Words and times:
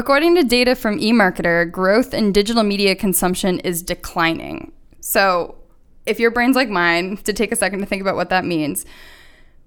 According 0.00 0.34
to 0.36 0.44
data 0.44 0.74
from 0.74 0.98
eMarketer, 0.98 1.70
growth 1.70 2.14
in 2.14 2.32
digital 2.32 2.62
media 2.62 2.96
consumption 2.96 3.60
is 3.60 3.82
declining. 3.82 4.72
So, 5.00 5.56
if 6.06 6.18
your 6.18 6.30
brain's 6.30 6.56
like 6.56 6.70
mine, 6.70 7.18
to 7.18 7.34
take 7.34 7.52
a 7.52 7.56
second 7.56 7.80
to 7.80 7.84
think 7.84 8.00
about 8.00 8.16
what 8.16 8.30
that 8.30 8.46
means, 8.46 8.86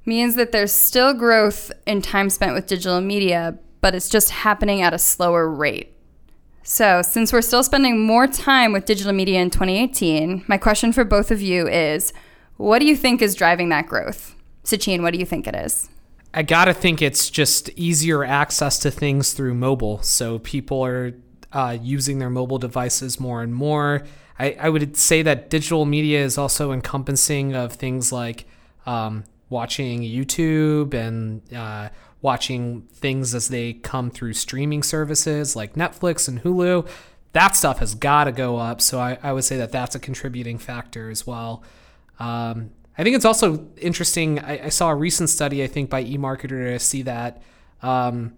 means 0.07 0.33
that 0.33 0.51
there's 0.51 0.71
still 0.71 1.13
growth 1.13 1.71
in 1.85 2.01
time 2.01 2.31
spent 2.31 2.55
with 2.55 2.65
digital 2.65 2.99
media, 2.99 3.59
but 3.79 3.93
it's 3.93 4.09
just 4.09 4.31
happening 4.31 4.81
at 4.81 4.91
a 4.91 4.97
slower 4.97 5.47
rate. 5.47 5.95
So, 6.63 7.03
since 7.03 7.31
we're 7.31 7.43
still 7.43 7.61
spending 7.61 8.03
more 8.03 8.25
time 8.25 8.73
with 8.73 8.85
digital 8.85 9.13
media 9.13 9.39
in 9.39 9.51
2018, 9.51 10.45
my 10.47 10.57
question 10.57 10.91
for 10.91 11.03
both 11.03 11.29
of 11.29 11.43
you 11.43 11.67
is 11.67 12.11
what 12.57 12.79
do 12.79 12.87
you 12.87 12.95
think 12.95 13.21
is 13.21 13.35
driving 13.35 13.69
that 13.69 13.85
growth? 13.85 14.35
Sachin, 14.63 15.03
what 15.03 15.13
do 15.13 15.19
you 15.19 15.27
think 15.27 15.45
it 15.45 15.53
is? 15.53 15.89
I 16.33 16.41
gotta 16.41 16.73
think 16.73 17.01
it's 17.01 17.29
just 17.29 17.69
easier 17.77 18.23
access 18.23 18.79
to 18.79 18.91
things 18.91 19.33
through 19.33 19.53
mobile. 19.53 20.01
So 20.01 20.39
people 20.39 20.83
are 20.83 21.13
uh, 21.51 21.77
using 21.79 22.17
their 22.17 22.31
mobile 22.31 22.57
devices 22.57 23.19
more 23.19 23.43
and 23.43 23.53
more. 23.53 24.03
I, 24.39 24.57
I 24.59 24.69
would 24.69 24.97
say 24.97 25.21
that 25.21 25.49
digital 25.49 25.85
media 25.85 26.23
is 26.23 26.37
also 26.37 26.71
encompassing 26.71 27.53
of 27.53 27.73
things 27.73 28.11
like 28.11 28.45
um, 28.87 29.25
watching 29.49 30.01
YouTube 30.01 30.95
and 30.95 31.41
uh, 31.53 31.89
watching 32.23 32.81
things 32.93 33.35
as 33.35 33.49
they 33.49 33.73
come 33.73 34.09
through 34.09 34.33
streaming 34.33 34.81
services 34.81 35.55
like 35.55 35.75
Netflix 35.75 36.27
and 36.27 36.41
Hulu. 36.41 36.87
That 37.33 37.55
stuff 37.55 37.79
has 37.79 37.93
got 37.93 38.23
to 38.23 38.31
go 38.31 38.57
up. 38.57 38.81
So 38.81 38.99
I, 38.99 39.17
I 39.21 39.33
would 39.33 39.43
say 39.43 39.57
that 39.57 39.71
that's 39.71 39.95
a 39.95 39.99
contributing 39.99 40.57
factor 40.57 41.11
as 41.11 41.27
well. 41.27 41.63
Um, 42.19 42.71
I 42.97 43.03
think 43.03 43.15
it's 43.15 43.25
also 43.25 43.67
interesting. 43.77 44.39
I, 44.39 44.65
I, 44.65 44.69
saw 44.69 44.89
a 44.89 44.95
recent 44.95 45.29
study, 45.29 45.63
I 45.63 45.67
think, 45.67 45.89
by 45.89 46.03
eMarketer 46.03 46.73
to 46.73 46.79
see 46.79 47.01
that 47.03 47.41
um, 47.81 48.33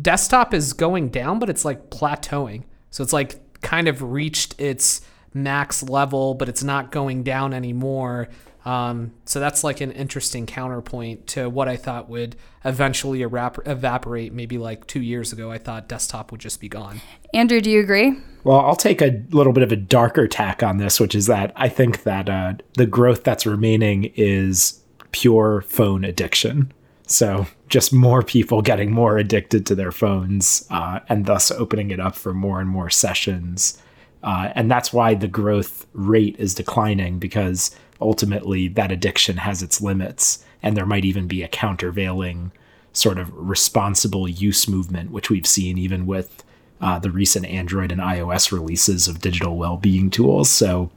desktop 0.00 0.52
is 0.52 0.72
going 0.72 1.10
down, 1.10 1.38
but 1.38 1.48
it's 1.48 1.64
like 1.64 1.90
plateauing. 1.90 2.64
So 2.90 3.02
it's 3.02 3.12
like 3.12 3.60
kind 3.60 3.88
of 3.88 4.02
reached 4.02 4.60
its 4.60 5.02
max 5.32 5.82
level, 5.82 6.34
but 6.34 6.48
it's 6.48 6.64
not 6.64 6.90
going 6.90 7.22
down 7.22 7.54
anymore. 7.54 8.28
Um, 8.68 9.12
so 9.24 9.40
that's 9.40 9.64
like 9.64 9.80
an 9.80 9.92
interesting 9.92 10.44
counterpoint 10.44 11.26
to 11.28 11.48
what 11.48 11.68
I 11.68 11.76
thought 11.76 12.10
would 12.10 12.36
eventually 12.66 13.22
evaporate 13.22 14.34
maybe 14.34 14.58
like 14.58 14.86
two 14.86 15.00
years 15.00 15.32
ago. 15.32 15.50
I 15.50 15.56
thought 15.56 15.88
desktop 15.88 16.30
would 16.30 16.40
just 16.42 16.60
be 16.60 16.68
gone. 16.68 17.00
Andrew, 17.32 17.62
do 17.62 17.70
you 17.70 17.80
agree? 17.80 18.12
Well, 18.44 18.60
I'll 18.60 18.76
take 18.76 19.00
a 19.00 19.24
little 19.30 19.54
bit 19.54 19.62
of 19.62 19.72
a 19.72 19.76
darker 19.76 20.28
tack 20.28 20.62
on 20.62 20.76
this, 20.76 21.00
which 21.00 21.14
is 21.14 21.24
that 21.28 21.50
I 21.56 21.70
think 21.70 22.02
that 22.02 22.28
uh, 22.28 22.54
the 22.74 22.84
growth 22.84 23.24
that's 23.24 23.46
remaining 23.46 24.12
is 24.16 24.82
pure 25.12 25.62
phone 25.62 26.04
addiction. 26.04 26.70
So 27.06 27.46
just 27.70 27.90
more 27.90 28.22
people 28.22 28.60
getting 28.60 28.90
more 28.90 29.16
addicted 29.16 29.64
to 29.64 29.74
their 29.74 29.92
phones 29.92 30.66
uh, 30.70 31.00
and 31.08 31.24
thus 31.24 31.50
opening 31.50 31.90
it 31.90 32.00
up 32.00 32.16
for 32.16 32.34
more 32.34 32.60
and 32.60 32.68
more 32.68 32.90
sessions. 32.90 33.80
Uh, 34.22 34.52
and 34.54 34.70
that's 34.70 34.92
why 34.92 35.14
the 35.14 35.28
growth 35.28 35.86
rate 35.94 36.36
is 36.38 36.52
declining 36.52 37.18
because 37.18 37.74
ultimately 38.00 38.68
that 38.68 38.92
addiction 38.92 39.38
has 39.38 39.62
its 39.62 39.80
limits, 39.80 40.44
and 40.62 40.76
there 40.76 40.86
might 40.86 41.04
even 41.04 41.26
be 41.26 41.42
a 41.42 41.48
countervailing 41.48 42.52
sort 42.92 43.18
of 43.18 43.30
responsible 43.34 44.28
use 44.28 44.68
movement, 44.68 45.10
which 45.10 45.30
we've 45.30 45.46
seen 45.46 45.78
even 45.78 46.06
with 46.06 46.44
uh, 46.80 46.98
the 46.98 47.10
recent 47.10 47.46
Android 47.46 47.92
and 47.92 48.00
iOS 48.00 48.52
releases 48.52 49.08
of 49.08 49.20
digital 49.20 49.56
well-being 49.56 50.10
tools. 50.10 50.48
So, 50.48 50.90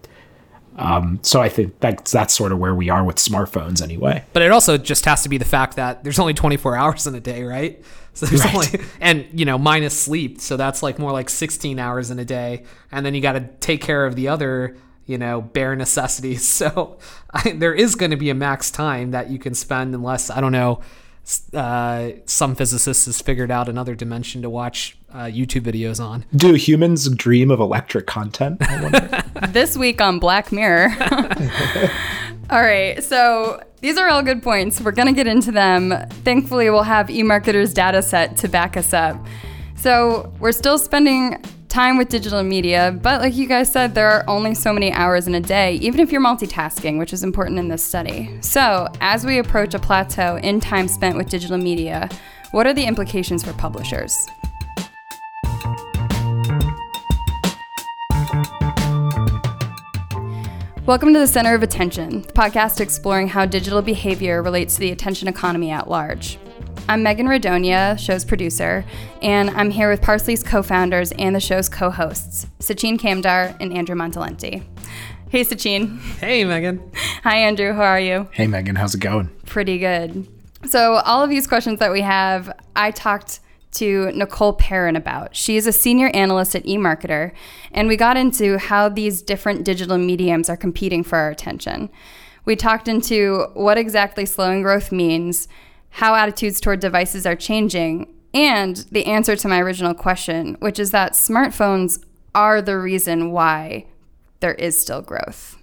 um, 0.77 1.19
so 1.21 1.41
I 1.41 1.49
think 1.49 1.79
that's 1.79 2.11
that's 2.11 2.33
sort 2.33 2.51
of 2.51 2.59
where 2.59 2.73
we 2.73 2.89
are 2.89 3.03
with 3.03 3.17
smartphones 3.17 3.81
anyway. 3.81 4.23
But 4.33 4.41
it 4.43 4.51
also 4.51 4.77
just 4.77 5.05
has 5.05 5.23
to 5.23 5.29
be 5.29 5.37
the 5.37 5.45
fact 5.45 5.75
that 5.75 6.03
there's 6.03 6.19
only 6.19 6.33
24 6.33 6.75
hours 6.75 7.07
in 7.07 7.15
a 7.15 7.19
day, 7.19 7.43
right? 7.43 7.83
So 8.13 8.25
there's 8.25 8.43
right. 8.43 8.53
only 8.53 8.85
and 8.99 9.25
you 9.39 9.45
know 9.45 9.57
minus 9.57 9.97
sleep, 9.97 10.41
so 10.41 10.57
that's 10.57 10.83
like 10.83 10.99
more 10.99 11.13
like 11.13 11.29
16 11.29 11.79
hours 11.79 12.11
in 12.11 12.19
a 12.19 12.25
day, 12.25 12.65
and 12.91 13.05
then 13.05 13.15
you 13.15 13.21
got 13.21 13.33
to 13.33 13.47
take 13.61 13.79
care 13.79 14.05
of 14.05 14.17
the 14.17 14.27
other 14.27 14.75
you 15.05 15.17
know, 15.17 15.41
bare 15.41 15.75
necessities. 15.75 16.41
So 16.61 16.97
I, 17.33 17.53
there 17.53 17.73
is 17.73 17.95
going 17.95 18.11
to 18.11 18.17
be 18.17 18.29
a 18.29 18.35
max 18.35 18.69
time 18.69 19.11
that 19.11 19.29
you 19.31 19.39
can 19.39 19.55
spend 19.55 19.95
unless, 19.95 20.29
I 20.29 20.41
don't 20.41 20.51
know, 20.51 20.81
uh, 21.53 22.11
some 22.25 22.55
physicist 22.55 23.05
has 23.05 23.21
figured 23.21 23.51
out 23.51 23.69
another 23.69 23.95
dimension 23.95 24.41
to 24.41 24.49
watch 24.49 24.97
uh, 25.13 25.25
YouTube 25.25 25.61
videos 25.61 26.03
on. 26.03 26.25
Do 26.35 26.53
humans 26.53 27.09
dream 27.09 27.51
of 27.51 27.59
electric 27.59 28.05
content? 28.07 28.59
this 29.49 29.77
week 29.77 30.01
on 30.01 30.19
Black 30.19 30.51
Mirror. 30.51 30.89
all 32.49 32.61
right, 32.61 33.01
so 33.03 33.63
these 33.81 33.97
are 33.97 34.09
all 34.09 34.21
good 34.21 34.43
points. 34.43 34.81
We're 34.81 34.91
going 34.91 35.07
to 35.07 35.13
get 35.13 35.27
into 35.27 35.51
them. 35.51 35.93
Thankfully, 36.23 36.69
we'll 36.69 36.83
have 36.83 37.07
eMarketer's 37.07 37.73
data 37.73 38.01
set 38.01 38.37
to 38.37 38.47
back 38.47 38.77
us 38.77 38.93
up. 38.93 39.17
So 39.75 40.33
we're 40.39 40.51
still 40.51 40.77
spending 40.77 41.43
time 41.71 41.97
with 41.97 42.09
digital 42.09 42.43
media, 42.43 42.93
but 43.01 43.21
like 43.21 43.33
you 43.33 43.47
guys 43.47 43.71
said, 43.71 43.95
there 43.95 44.09
are 44.09 44.25
only 44.27 44.53
so 44.53 44.73
many 44.73 44.91
hours 44.91 45.25
in 45.25 45.35
a 45.35 45.39
day, 45.39 45.75
even 45.75 46.01
if 46.01 46.11
you're 46.11 46.19
multitasking, 46.19 46.99
which 46.99 47.13
is 47.13 47.23
important 47.23 47.57
in 47.57 47.69
this 47.69 47.81
study. 47.81 48.29
So, 48.41 48.89
as 48.99 49.25
we 49.25 49.39
approach 49.39 49.73
a 49.73 49.79
plateau 49.79 50.35
in 50.43 50.59
time 50.59 50.89
spent 50.89 51.15
with 51.15 51.29
digital 51.29 51.57
media, 51.57 52.09
what 52.51 52.67
are 52.67 52.73
the 52.73 52.83
implications 52.83 53.41
for 53.41 53.53
publishers? 53.53 54.27
Welcome 60.85 61.13
to 61.13 61.19
the 61.19 61.27
Center 61.27 61.55
of 61.55 61.63
Attention, 61.63 62.23
the 62.23 62.33
podcast 62.33 62.81
exploring 62.81 63.29
how 63.29 63.45
digital 63.45 63.81
behavior 63.81 64.43
relates 64.43 64.73
to 64.73 64.81
the 64.81 64.91
attention 64.91 65.29
economy 65.29 65.71
at 65.71 65.89
large. 65.89 66.37
I'm 66.91 67.03
Megan 67.03 67.27
Radonia, 67.27 67.97
show's 67.97 68.25
producer, 68.25 68.83
and 69.21 69.49
I'm 69.51 69.71
here 69.71 69.89
with 69.89 70.01
Parse.ly's 70.01 70.43
co 70.43 70.61
founders 70.61 71.13
and 71.13 71.33
the 71.33 71.39
show's 71.39 71.69
co 71.69 71.89
hosts, 71.89 72.47
Sachin 72.59 72.99
Kamdar 72.99 73.55
and 73.61 73.71
Andrew 73.71 73.95
Montalenti. 73.95 74.61
Hey, 75.29 75.45
Sachin. 75.45 76.01
Hey, 76.19 76.43
Megan. 76.43 76.91
Hi, 77.23 77.37
Andrew. 77.37 77.71
How 77.71 77.83
are 77.83 77.99
you? 78.01 78.27
Hey, 78.33 78.45
Megan. 78.45 78.75
How's 78.75 78.93
it 78.93 78.99
going? 78.99 79.29
Pretty 79.45 79.77
good. 79.77 80.27
So, 80.65 80.95
all 80.95 81.23
of 81.23 81.29
these 81.29 81.47
questions 81.47 81.79
that 81.79 81.93
we 81.93 82.01
have, 82.01 82.51
I 82.75 82.91
talked 82.91 83.39
to 83.75 84.11
Nicole 84.11 84.51
Perrin 84.51 84.97
about. 84.97 85.33
She 85.33 85.55
is 85.55 85.67
a 85.67 85.71
senior 85.71 86.09
analyst 86.13 86.55
at 86.55 86.65
eMarketer, 86.65 87.31
and 87.71 87.87
we 87.87 87.95
got 87.95 88.17
into 88.17 88.57
how 88.57 88.89
these 88.89 89.21
different 89.21 89.63
digital 89.63 89.97
mediums 89.97 90.49
are 90.49 90.57
competing 90.57 91.05
for 91.05 91.17
our 91.17 91.29
attention. 91.29 91.89
We 92.43 92.57
talked 92.57 92.89
into 92.89 93.47
what 93.53 93.77
exactly 93.77 94.25
slowing 94.25 94.61
growth 94.61 94.91
means 94.91 95.47
how 95.91 96.15
attitudes 96.15 96.59
toward 96.59 96.79
devices 96.79 97.25
are 97.25 97.35
changing, 97.35 98.13
and 98.33 98.77
the 98.91 99.05
answer 99.05 99.35
to 99.35 99.47
my 99.47 99.59
original 99.59 99.93
question, 99.93 100.55
which 100.59 100.79
is 100.79 100.91
that 100.91 101.13
smartphones 101.13 102.03
are 102.33 102.61
the 102.61 102.77
reason 102.77 103.31
why 103.31 103.85
there 104.39 104.53
is 104.53 104.79
still 104.79 105.01
growth. 105.01 105.57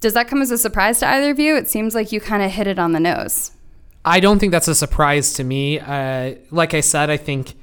Does 0.00 0.14
that 0.14 0.28
come 0.28 0.42
as 0.42 0.50
a 0.50 0.58
surprise 0.58 1.00
to 1.00 1.08
either 1.08 1.30
of 1.30 1.38
you? 1.38 1.56
It 1.56 1.68
seems 1.68 1.94
like 1.94 2.12
you 2.12 2.20
kind 2.20 2.42
of 2.42 2.50
hit 2.50 2.66
it 2.66 2.78
on 2.78 2.92
the 2.92 3.00
nose. 3.00 3.52
I 4.04 4.20
don't 4.20 4.38
think 4.38 4.52
that's 4.52 4.68
a 4.68 4.74
surprise 4.74 5.32
to 5.34 5.44
me. 5.44 5.80
Uh, 5.80 6.36
like 6.50 6.74
I 6.74 6.80
said, 6.80 7.10
I 7.10 7.16
think 7.16 7.54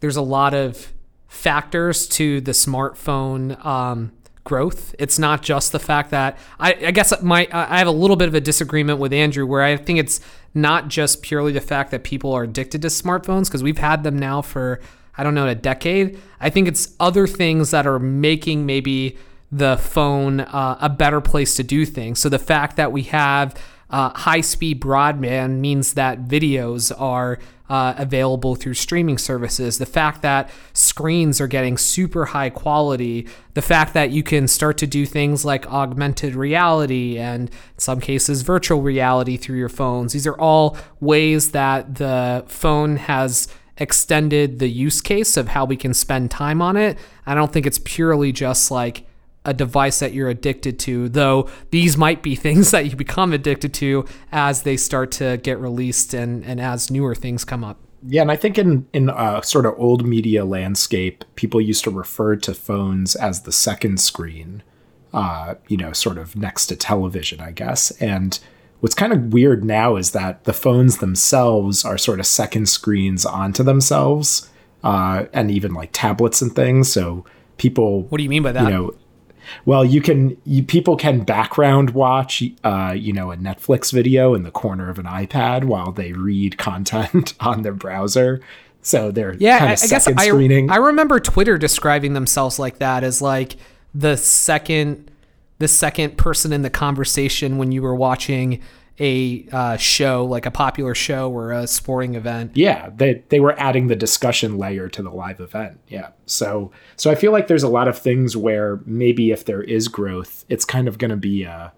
there's 0.00 0.16
a 0.16 0.22
lot 0.22 0.54
of 0.54 0.92
factors 1.28 2.06
to 2.08 2.40
the 2.40 2.52
smartphone 2.52 3.62
um, 3.64 4.12
growth. 4.44 4.94
It's 4.98 5.18
not 5.18 5.42
just 5.42 5.72
the 5.72 5.78
fact 5.78 6.10
that 6.10 6.38
I, 6.58 6.74
I, 6.74 6.90
guess 6.90 7.12
my 7.22 7.48
I 7.52 7.78
have 7.78 7.86
a 7.86 7.92
little 7.92 8.16
bit 8.16 8.28
of 8.28 8.34
a 8.34 8.40
disagreement 8.40 8.98
with 8.98 9.12
Andrew 9.12 9.46
where 9.46 9.62
I 9.62 9.76
think 9.76 9.98
it's 9.98 10.20
not 10.54 10.88
just 10.88 11.22
purely 11.22 11.52
the 11.52 11.60
fact 11.60 11.90
that 11.92 12.02
people 12.02 12.32
are 12.32 12.42
addicted 12.42 12.82
to 12.82 12.88
smartphones 12.88 13.46
because 13.46 13.62
we've 13.62 13.78
had 13.78 14.02
them 14.02 14.18
now 14.18 14.42
for 14.42 14.80
I 15.16 15.22
don't 15.22 15.34
know 15.34 15.46
a 15.46 15.54
decade. 15.54 16.18
I 16.40 16.50
think 16.50 16.68
it's 16.68 16.94
other 16.98 17.26
things 17.26 17.70
that 17.70 17.86
are 17.86 17.98
making 17.98 18.66
maybe 18.66 19.16
the 19.50 19.76
phone 19.76 20.40
uh, 20.40 20.78
a 20.80 20.88
better 20.88 21.20
place 21.20 21.54
to 21.56 21.62
do 21.62 21.84
things. 21.84 22.18
So 22.18 22.28
the 22.28 22.38
fact 22.38 22.76
that 22.76 22.90
we 22.90 23.02
have 23.04 23.54
uh, 23.92 24.10
high 24.10 24.40
speed 24.40 24.80
broadband 24.80 25.58
means 25.58 25.94
that 25.94 26.24
videos 26.24 26.92
are 26.98 27.38
uh, 27.68 27.94
available 27.96 28.54
through 28.54 28.74
streaming 28.74 29.18
services. 29.18 29.78
The 29.78 29.86
fact 29.86 30.22
that 30.22 30.50
screens 30.72 31.40
are 31.40 31.46
getting 31.46 31.78
super 31.78 32.26
high 32.26 32.50
quality, 32.50 33.28
the 33.54 33.62
fact 33.62 33.94
that 33.94 34.10
you 34.10 34.22
can 34.22 34.48
start 34.48 34.78
to 34.78 34.86
do 34.86 35.06
things 35.06 35.44
like 35.44 35.66
augmented 35.66 36.34
reality 36.34 37.18
and 37.18 37.48
in 37.48 37.78
some 37.78 38.00
cases 38.00 38.42
virtual 38.42 38.82
reality 38.82 39.36
through 39.36 39.58
your 39.58 39.68
phones. 39.68 40.12
These 40.12 40.26
are 40.26 40.38
all 40.38 40.76
ways 41.00 41.52
that 41.52 41.94
the 41.94 42.44
phone 42.46 42.96
has 42.96 43.48
extended 43.78 44.58
the 44.58 44.68
use 44.68 45.00
case 45.00 45.36
of 45.36 45.48
how 45.48 45.64
we 45.64 45.76
can 45.76 45.94
spend 45.94 46.30
time 46.30 46.60
on 46.60 46.76
it. 46.76 46.98
I 47.26 47.34
don't 47.34 47.52
think 47.52 47.66
it's 47.66 47.80
purely 47.82 48.32
just 48.32 48.70
like 48.70 49.06
a 49.44 49.52
device 49.52 49.98
that 50.00 50.12
you're 50.12 50.28
addicted 50.28 50.78
to, 50.80 51.08
though 51.08 51.48
these 51.70 51.96
might 51.96 52.22
be 52.22 52.34
things 52.46 52.70
that 52.70 52.90
you 52.90 52.96
become 52.96 53.32
addicted 53.32 53.74
to 53.74 54.04
as 54.30 54.62
they 54.62 54.76
start 54.76 55.10
to 55.12 55.36
get 55.38 55.58
released 55.58 56.14
and, 56.14 56.44
and 56.44 56.60
as 56.60 56.90
newer 56.90 57.14
things 57.14 57.44
come 57.44 57.64
up. 57.64 57.78
Yeah, 58.06 58.22
and 58.22 58.32
I 58.32 58.36
think 58.36 58.58
in 58.58 58.86
in 58.92 59.08
a 59.10 59.42
sort 59.44 59.64
of 59.64 59.74
old 59.78 60.04
media 60.04 60.44
landscape, 60.44 61.24
people 61.36 61.60
used 61.60 61.84
to 61.84 61.90
refer 61.90 62.34
to 62.36 62.52
phones 62.52 63.14
as 63.14 63.42
the 63.42 63.52
second 63.52 64.00
screen, 64.00 64.64
uh, 65.14 65.54
you 65.68 65.76
know, 65.76 65.92
sort 65.92 66.18
of 66.18 66.34
next 66.34 66.66
to 66.66 66.76
television, 66.76 67.40
I 67.40 67.52
guess. 67.52 67.92
And 68.00 68.40
what's 68.80 68.96
kind 68.96 69.12
of 69.12 69.32
weird 69.32 69.64
now 69.64 69.94
is 69.94 70.10
that 70.10 70.42
the 70.44 70.52
phones 70.52 70.98
themselves 70.98 71.84
are 71.84 71.96
sort 71.96 72.18
of 72.18 72.26
second 72.26 72.68
screens 72.68 73.24
onto 73.24 73.62
themselves 73.62 74.50
uh, 74.82 75.26
and 75.32 75.52
even 75.52 75.72
like 75.72 75.90
tablets 75.92 76.42
and 76.42 76.52
things. 76.56 76.90
So 76.92 77.24
people, 77.56 78.02
What 78.08 78.18
do 78.18 78.24
you 78.24 78.30
mean 78.30 78.42
by 78.42 78.50
that? 78.50 78.64
you 78.64 78.70
know, 78.70 78.94
well, 79.64 79.84
you 79.84 80.00
can 80.00 80.36
you, 80.44 80.62
people 80.62 80.96
can 80.96 81.24
background 81.24 81.90
watch, 81.90 82.42
uh, 82.64 82.94
you 82.96 83.12
know, 83.12 83.30
a 83.30 83.36
Netflix 83.36 83.92
video 83.92 84.34
in 84.34 84.42
the 84.42 84.50
corner 84.50 84.88
of 84.88 84.98
an 84.98 85.06
iPad 85.06 85.64
while 85.64 85.92
they 85.92 86.12
read 86.12 86.58
content 86.58 87.34
on 87.40 87.62
their 87.62 87.74
browser. 87.74 88.40
So 88.82 89.10
they're 89.10 89.34
yeah, 89.34 89.58
kind 89.58 89.70
I, 89.70 89.74
of 89.74 89.80
I 89.82 89.86
guess 89.86 90.04
second 90.04 90.20
I, 90.20 90.28
screening. 90.28 90.70
I 90.70 90.76
remember 90.76 91.20
Twitter 91.20 91.56
describing 91.56 92.14
themselves 92.14 92.58
like 92.58 92.78
that 92.78 93.04
as 93.04 93.22
like 93.22 93.56
the 93.94 94.16
second 94.16 95.10
the 95.58 95.68
second 95.68 96.18
person 96.18 96.52
in 96.52 96.62
the 96.62 96.70
conversation 96.70 97.56
when 97.56 97.70
you 97.70 97.82
were 97.82 97.94
watching 97.94 98.60
a 99.00 99.46
uh, 99.52 99.76
show 99.76 100.24
like 100.24 100.46
a 100.46 100.50
popular 100.50 100.94
show 100.94 101.30
or 101.30 101.52
a 101.52 101.66
sporting 101.66 102.14
event. 102.14 102.52
yeah 102.54 102.90
they 102.94 103.22
they 103.30 103.40
were 103.40 103.58
adding 103.58 103.86
the 103.88 103.96
discussion 103.96 104.58
layer 104.58 104.88
to 104.88 105.02
the 105.02 105.10
live 105.10 105.40
event. 105.40 105.80
Yeah. 105.88 106.10
So 106.26 106.70
so 106.96 107.10
i 107.10 107.14
feel 107.14 107.32
like 107.32 107.46
there's 107.46 107.62
a 107.62 107.68
lot 107.68 107.88
of 107.88 107.98
things 107.98 108.36
where 108.36 108.80
maybe 108.84 109.30
if 109.30 109.44
there 109.44 109.62
is 109.62 109.88
growth 109.88 110.44
it's 110.48 110.64
kind 110.64 110.88
of 110.88 110.98
going 110.98 111.10
to 111.10 111.16
be 111.16 111.44
a 111.44 111.72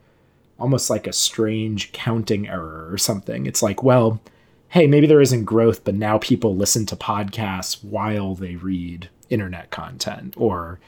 almost 0.58 0.88
like 0.88 1.06
a 1.06 1.12
strange 1.12 1.92
counting 1.92 2.48
error 2.48 2.88
or 2.90 2.98
something. 2.98 3.46
It's 3.46 3.62
like 3.62 3.82
well 3.82 4.20
hey 4.68 4.86
maybe 4.86 5.06
there 5.06 5.20
isn't 5.20 5.44
growth 5.44 5.84
but 5.84 5.94
now 5.94 6.18
people 6.18 6.56
listen 6.56 6.84
to 6.86 6.96
podcasts 6.96 7.82
while 7.84 8.34
they 8.34 8.56
read 8.56 9.08
internet 9.30 9.70
content 9.70 10.34
or 10.36 10.80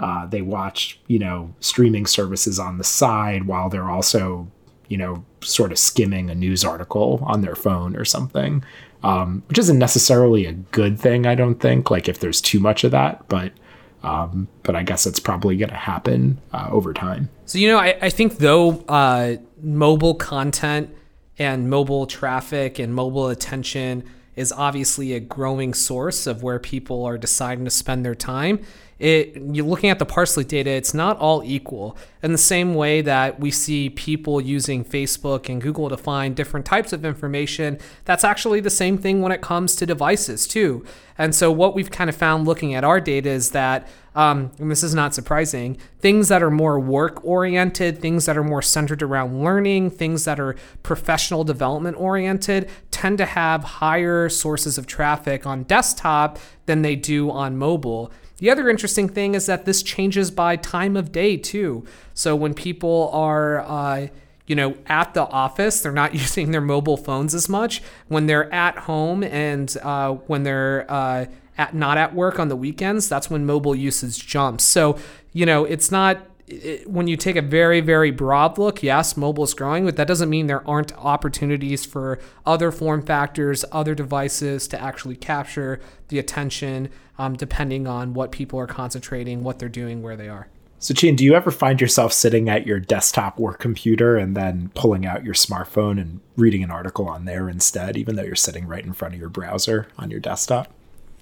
uh, 0.00 0.26
they 0.26 0.42
watch 0.42 0.98
you 1.06 1.18
know 1.18 1.54
streaming 1.60 2.06
services 2.06 2.58
on 2.58 2.78
the 2.78 2.84
side 2.84 3.46
while 3.46 3.68
they're 3.68 3.90
also 3.90 4.48
you 4.88 4.96
know 4.96 5.24
sort 5.42 5.72
of 5.72 5.78
skimming 5.78 6.30
a 6.30 6.34
news 6.34 6.64
article 6.64 7.22
on 7.26 7.40
their 7.40 7.54
phone 7.54 7.96
or 7.96 8.04
something 8.04 8.62
um, 9.02 9.42
which 9.48 9.58
isn't 9.58 9.78
necessarily 9.78 10.46
a 10.46 10.52
good 10.52 10.98
thing 10.98 11.26
i 11.26 11.34
don't 11.34 11.60
think 11.60 11.90
like 11.90 12.08
if 12.08 12.18
there's 12.20 12.40
too 12.40 12.60
much 12.60 12.84
of 12.84 12.90
that 12.90 13.26
but 13.28 13.52
um, 14.02 14.48
but 14.62 14.76
i 14.76 14.82
guess 14.82 15.06
it's 15.06 15.20
probably 15.20 15.56
going 15.56 15.70
to 15.70 15.76
happen 15.76 16.40
uh, 16.52 16.68
over 16.70 16.92
time 16.92 17.28
So 17.46 17.58
you 17.58 17.68
know, 17.68 17.78
I, 17.78 17.96
I 18.00 18.10
think 18.10 18.38
though 18.38 18.84
uh, 18.88 19.36
mobile 19.62 20.14
content 20.14 20.94
and 21.38 21.68
mobile 21.68 22.06
traffic 22.06 22.78
and 22.78 22.94
mobile 22.94 23.28
attention 23.28 24.04
is 24.36 24.52
obviously 24.52 25.12
a 25.12 25.20
growing 25.20 25.74
source 25.74 26.26
of 26.26 26.42
where 26.42 26.58
people 26.58 27.04
are 27.04 27.18
deciding 27.18 27.64
to 27.64 27.70
spend 27.70 28.04
their 28.04 28.14
time. 28.14 28.60
It 29.04 29.36
you're 29.52 29.66
looking 29.66 29.90
at 29.90 29.98
the 29.98 30.06
Parse.ly 30.06 30.44
data, 30.44 30.70
it's 30.70 30.94
not 30.94 31.18
all 31.18 31.42
equal. 31.44 31.94
In 32.22 32.32
the 32.32 32.38
same 32.38 32.74
way 32.74 33.02
that 33.02 33.38
we 33.38 33.50
see 33.50 33.90
people 33.90 34.40
using 34.40 34.82
Facebook 34.82 35.50
and 35.50 35.60
Google 35.60 35.90
to 35.90 35.98
find 35.98 36.34
different 36.34 36.64
types 36.64 36.90
of 36.94 37.04
information, 37.04 37.78
that's 38.06 38.24
actually 38.24 38.60
the 38.60 38.70
same 38.70 38.96
thing 38.96 39.20
when 39.20 39.30
it 39.30 39.42
comes 39.42 39.76
to 39.76 39.84
devices 39.84 40.48
too. 40.48 40.86
And 41.18 41.34
so 41.34 41.52
what 41.52 41.74
we've 41.74 41.90
kind 41.90 42.08
of 42.08 42.16
found 42.16 42.46
looking 42.46 42.74
at 42.74 42.82
our 42.82 42.98
data 42.98 43.28
is 43.28 43.50
that 43.50 43.86
um, 44.14 44.52
and 44.58 44.70
this 44.70 44.82
is 44.82 44.94
not 44.94 45.12
surprising, 45.12 45.76
things 45.98 46.28
that 46.28 46.42
are 46.42 46.50
more 46.50 46.80
work 46.80 47.22
oriented, 47.24 48.00
things 48.00 48.24
that 48.24 48.38
are 48.38 48.44
more 48.44 48.62
centered 48.62 49.02
around 49.02 49.42
learning, 49.42 49.90
things 49.90 50.24
that 50.24 50.40
are 50.40 50.54
professional 50.82 51.44
development 51.44 51.98
oriented 51.98 52.70
tend 52.90 53.18
to 53.18 53.26
have 53.26 53.64
higher 53.64 54.28
sources 54.28 54.78
of 54.78 54.86
traffic 54.86 55.44
on 55.46 55.64
desktop 55.64 56.38
than 56.66 56.82
they 56.82 56.96
do 56.96 57.30
on 57.30 57.58
mobile. 57.58 58.10
The 58.38 58.50
other 58.50 58.68
interesting 58.68 59.08
thing 59.08 59.34
is 59.34 59.46
that 59.46 59.64
this 59.64 59.82
changes 59.82 60.30
by 60.30 60.56
time 60.56 60.96
of 60.96 61.12
day 61.12 61.36
too. 61.36 61.84
So 62.14 62.34
when 62.34 62.54
people 62.54 63.10
are, 63.12 63.60
uh, 63.60 64.08
you 64.46 64.56
know, 64.56 64.76
at 64.86 65.14
the 65.14 65.22
office, 65.22 65.80
they're 65.80 65.92
not 65.92 66.14
using 66.14 66.50
their 66.50 66.60
mobile 66.60 66.96
phones 66.96 67.34
as 67.34 67.48
much. 67.48 67.82
When 68.08 68.26
they're 68.26 68.52
at 68.52 68.78
home 68.78 69.22
and 69.22 69.74
uh, 69.82 70.14
when 70.26 70.42
they're 70.42 70.90
uh, 70.90 71.26
at 71.56 71.74
not 71.74 71.98
at 71.98 72.14
work 72.14 72.38
on 72.38 72.48
the 72.48 72.56
weekends, 72.56 73.08
that's 73.08 73.30
when 73.30 73.46
mobile 73.46 73.74
usage 73.74 74.26
jumps. 74.26 74.64
So, 74.64 74.98
you 75.32 75.46
know, 75.46 75.64
it's 75.64 75.90
not 75.90 76.18
it, 76.46 76.90
when 76.90 77.06
you 77.06 77.16
take 77.16 77.36
a 77.36 77.42
very 77.42 77.80
very 77.80 78.10
broad 78.10 78.58
look, 78.58 78.82
yes, 78.82 79.16
mobile 79.16 79.44
is 79.44 79.54
growing, 79.54 79.84
but 79.84 79.96
that 79.96 80.08
doesn't 80.08 80.28
mean 80.28 80.48
there 80.48 80.68
aren't 80.68 80.92
opportunities 80.98 81.86
for 81.86 82.18
other 82.44 82.72
form 82.72 83.02
factors, 83.02 83.64
other 83.70 83.94
devices 83.94 84.66
to 84.68 84.82
actually 84.82 85.16
capture 85.16 85.80
the 86.08 86.18
attention, 86.18 86.90
um, 87.18 87.36
depending 87.36 87.86
on 87.86 88.14
what 88.14 88.32
people 88.32 88.58
are 88.58 88.66
concentrating, 88.66 89.42
what 89.42 89.58
they're 89.58 89.68
doing, 89.68 90.02
where 90.02 90.16
they 90.16 90.28
are. 90.28 90.48
Sachin, 90.80 91.16
do 91.16 91.24
you 91.24 91.34
ever 91.34 91.50
find 91.50 91.80
yourself 91.80 92.12
sitting 92.12 92.50
at 92.50 92.66
your 92.66 92.78
desktop 92.78 93.38
work 93.38 93.58
computer 93.58 94.18
and 94.18 94.36
then 94.36 94.70
pulling 94.74 95.06
out 95.06 95.24
your 95.24 95.32
smartphone 95.32 95.98
and 95.98 96.20
reading 96.36 96.62
an 96.62 96.70
article 96.70 97.08
on 97.08 97.24
there 97.24 97.48
instead 97.48 97.96
even 97.96 98.16
though 98.16 98.22
you're 98.22 98.34
sitting 98.34 98.66
right 98.66 98.84
in 98.84 98.92
front 98.92 99.14
of 99.14 99.20
your 99.20 99.30
browser 99.30 99.88
on 99.96 100.10
your 100.10 100.20
desktop 100.20 100.68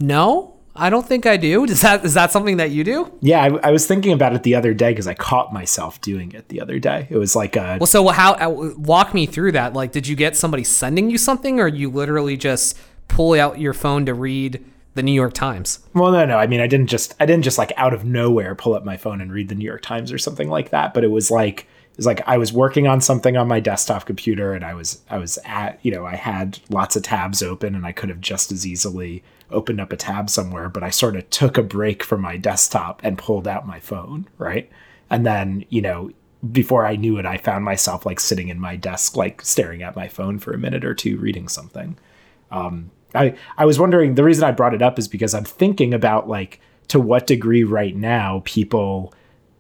No, 0.01 0.55
I 0.75 0.89
don't 0.89 1.07
think 1.07 1.27
I 1.27 1.37
do. 1.37 1.65
Is 1.65 1.83
that 1.83 2.05
is 2.05 2.15
that 2.15 2.33
something 2.33 2.57
that 2.57 2.71
you 2.71 2.83
do? 2.83 3.13
Yeah, 3.21 3.43
I, 3.43 3.69
I 3.69 3.71
was 3.71 3.87
thinking 3.87 4.13
about 4.13 4.35
it 4.35 4.43
the 4.43 4.55
other 4.55 4.73
day 4.73 4.91
because 4.91 5.07
I 5.07 5.15
caught 5.15 5.53
myself 5.53 6.01
doing 6.01 6.33
it 6.33 6.49
the 6.49 6.61
other 6.61 6.79
day. 6.79 7.07
It 7.11 7.19
was 7.19 7.37
like 7.37 7.57
a 7.57 7.77
Well, 7.79 7.87
so 7.87 8.09
how 8.09 8.33
uh, 8.35 8.73
walk 8.77 9.13
me 9.13 9.27
through 9.27 9.53
that? 9.53 9.75
Like, 9.75 9.93
did 9.93 10.07
you 10.09 10.17
get 10.17 10.35
somebody 10.35 10.65
sending 10.65 11.11
you 11.11 11.19
something, 11.19 11.61
or 11.61 11.69
you 11.69 11.91
literally 11.91 12.37
just 12.37 12.79
pull 13.09 13.39
out 13.39 13.61
your 13.61 13.75
phone 13.75 14.07
to 14.07 14.15
read 14.15 14.65
the 14.95 15.03
New 15.03 15.13
York 15.13 15.33
Times? 15.33 15.81
well, 15.95 16.13
no, 16.13 16.25
no. 16.25 16.39
I 16.39 16.47
mean, 16.47 16.61
I 16.61 16.67
didn't 16.67 16.89
just 16.89 17.15
I 17.21 17.27
didn't 17.27 17.45
just 17.45 17.59
like 17.59 17.73
out 17.77 17.95
of 17.95 18.05
nowhere 18.05 18.55
pull 18.55 18.75
up 18.75 18.85
my 18.85 18.97
phone 18.97 19.21
and 19.21 19.33
read 19.33 19.49
the 19.49 19.55
New 19.55 19.65
York 19.65 19.83
Times 19.83 20.13
or 20.13 20.19
something 20.19 20.49
like 20.49 20.71
that. 20.71 20.95
But 20.95 21.05
it 21.05 21.11
was 21.11 21.31
like 21.31 21.61
it 21.61 21.97
was 21.97 22.07
like 22.07 22.23
I 22.27 22.39
was 22.39 22.53
working 22.53 22.87
on 22.87 23.01
something 23.01 23.37
on 23.37 23.49
my 23.49 23.61
desktop 23.61 24.07
computer 24.07 24.55
and 24.55 24.65
I 24.65 24.75
was 24.75 25.01
I 25.11 25.19
was 25.19 25.39
at 25.45 25.79
you 25.83 25.93
know 25.93 26.05
I 26.05 26.17
had 26.17 26.59
lots 26.71 26.97
of 26.97 27.03
tabs 27.03 27.43
open 27.43 27.75
and 27.75 27.87
I 27.87 27.93
could 27.93 28.09
have 28.09 28.21
just 28.21 28.53
as 28.53 28.67
easily 28.67 29.23
opened 29.51 29.81
up 29.81 29.93
a 29.93 29.97
tab 29.97 30.31
somewhere, 30.31 30.69
but 30.69 30.83
I 30.83 30.91
sort 30.91 31.17
of 31.17 31.29
took 31.29 31.59
a 31.59 31.63
break 31.63 32.03
from 32.03 32.23
my 32.23 32.37
desktop 32.37 33.01
and 33.05 33.19
pulled 33.19 33.47
out 33.47 33.67
my 33.67 33.81
phone, 33.81 34.29
right? 34.39 34.71
And 35.11 35.27
then 35.27 35.65
you 35.69 35.83
know 35.83 36.11
before 36.51 36.85
I 36.85 36.97
knew 36.97 37.19
it, 37.19 37.27
I 37.27 37.37
found 37.37 37.65
myself 37.65 38.05
like 38.05 38.19
sitting 38.19 38.49
in 38.49 38.59
my 38.59 38.75
desk, 38.75 39.17
like 39.17 39.43
staring 39.43 39.83
at 39.83 39.95
my 39.95 40.09
phone 40.09 40.39
for 40.41 40.53
a 40.53 40.59
minute 40.59 40.85
or 40.85 40.93
two, 40.95 41.17
reading 41.19 41.47
something. 41.47 41.97
Um, 42.51 42.91
I 43.15 43.35
I 43.57 43.65
was 43.65 43.79
wondering 43.79 44.15
the 44.15 44.25
reason 44.25 44.45
I 44.45 44.53
brought 44.53 44.75
it 44.75 44.83
up 44.83 44.99
is 44.99 45.09
because 45.09 45.35
I'm 45.35 45.45
thinking 45.45 45.95
about 45.95 46.29
like 46.29 46.61
to 46.89 47.01
what 47.01 47.27
degree 47.27 47.65
right 47.65 47.97
now 47.97 48.43
people 48.45 49.15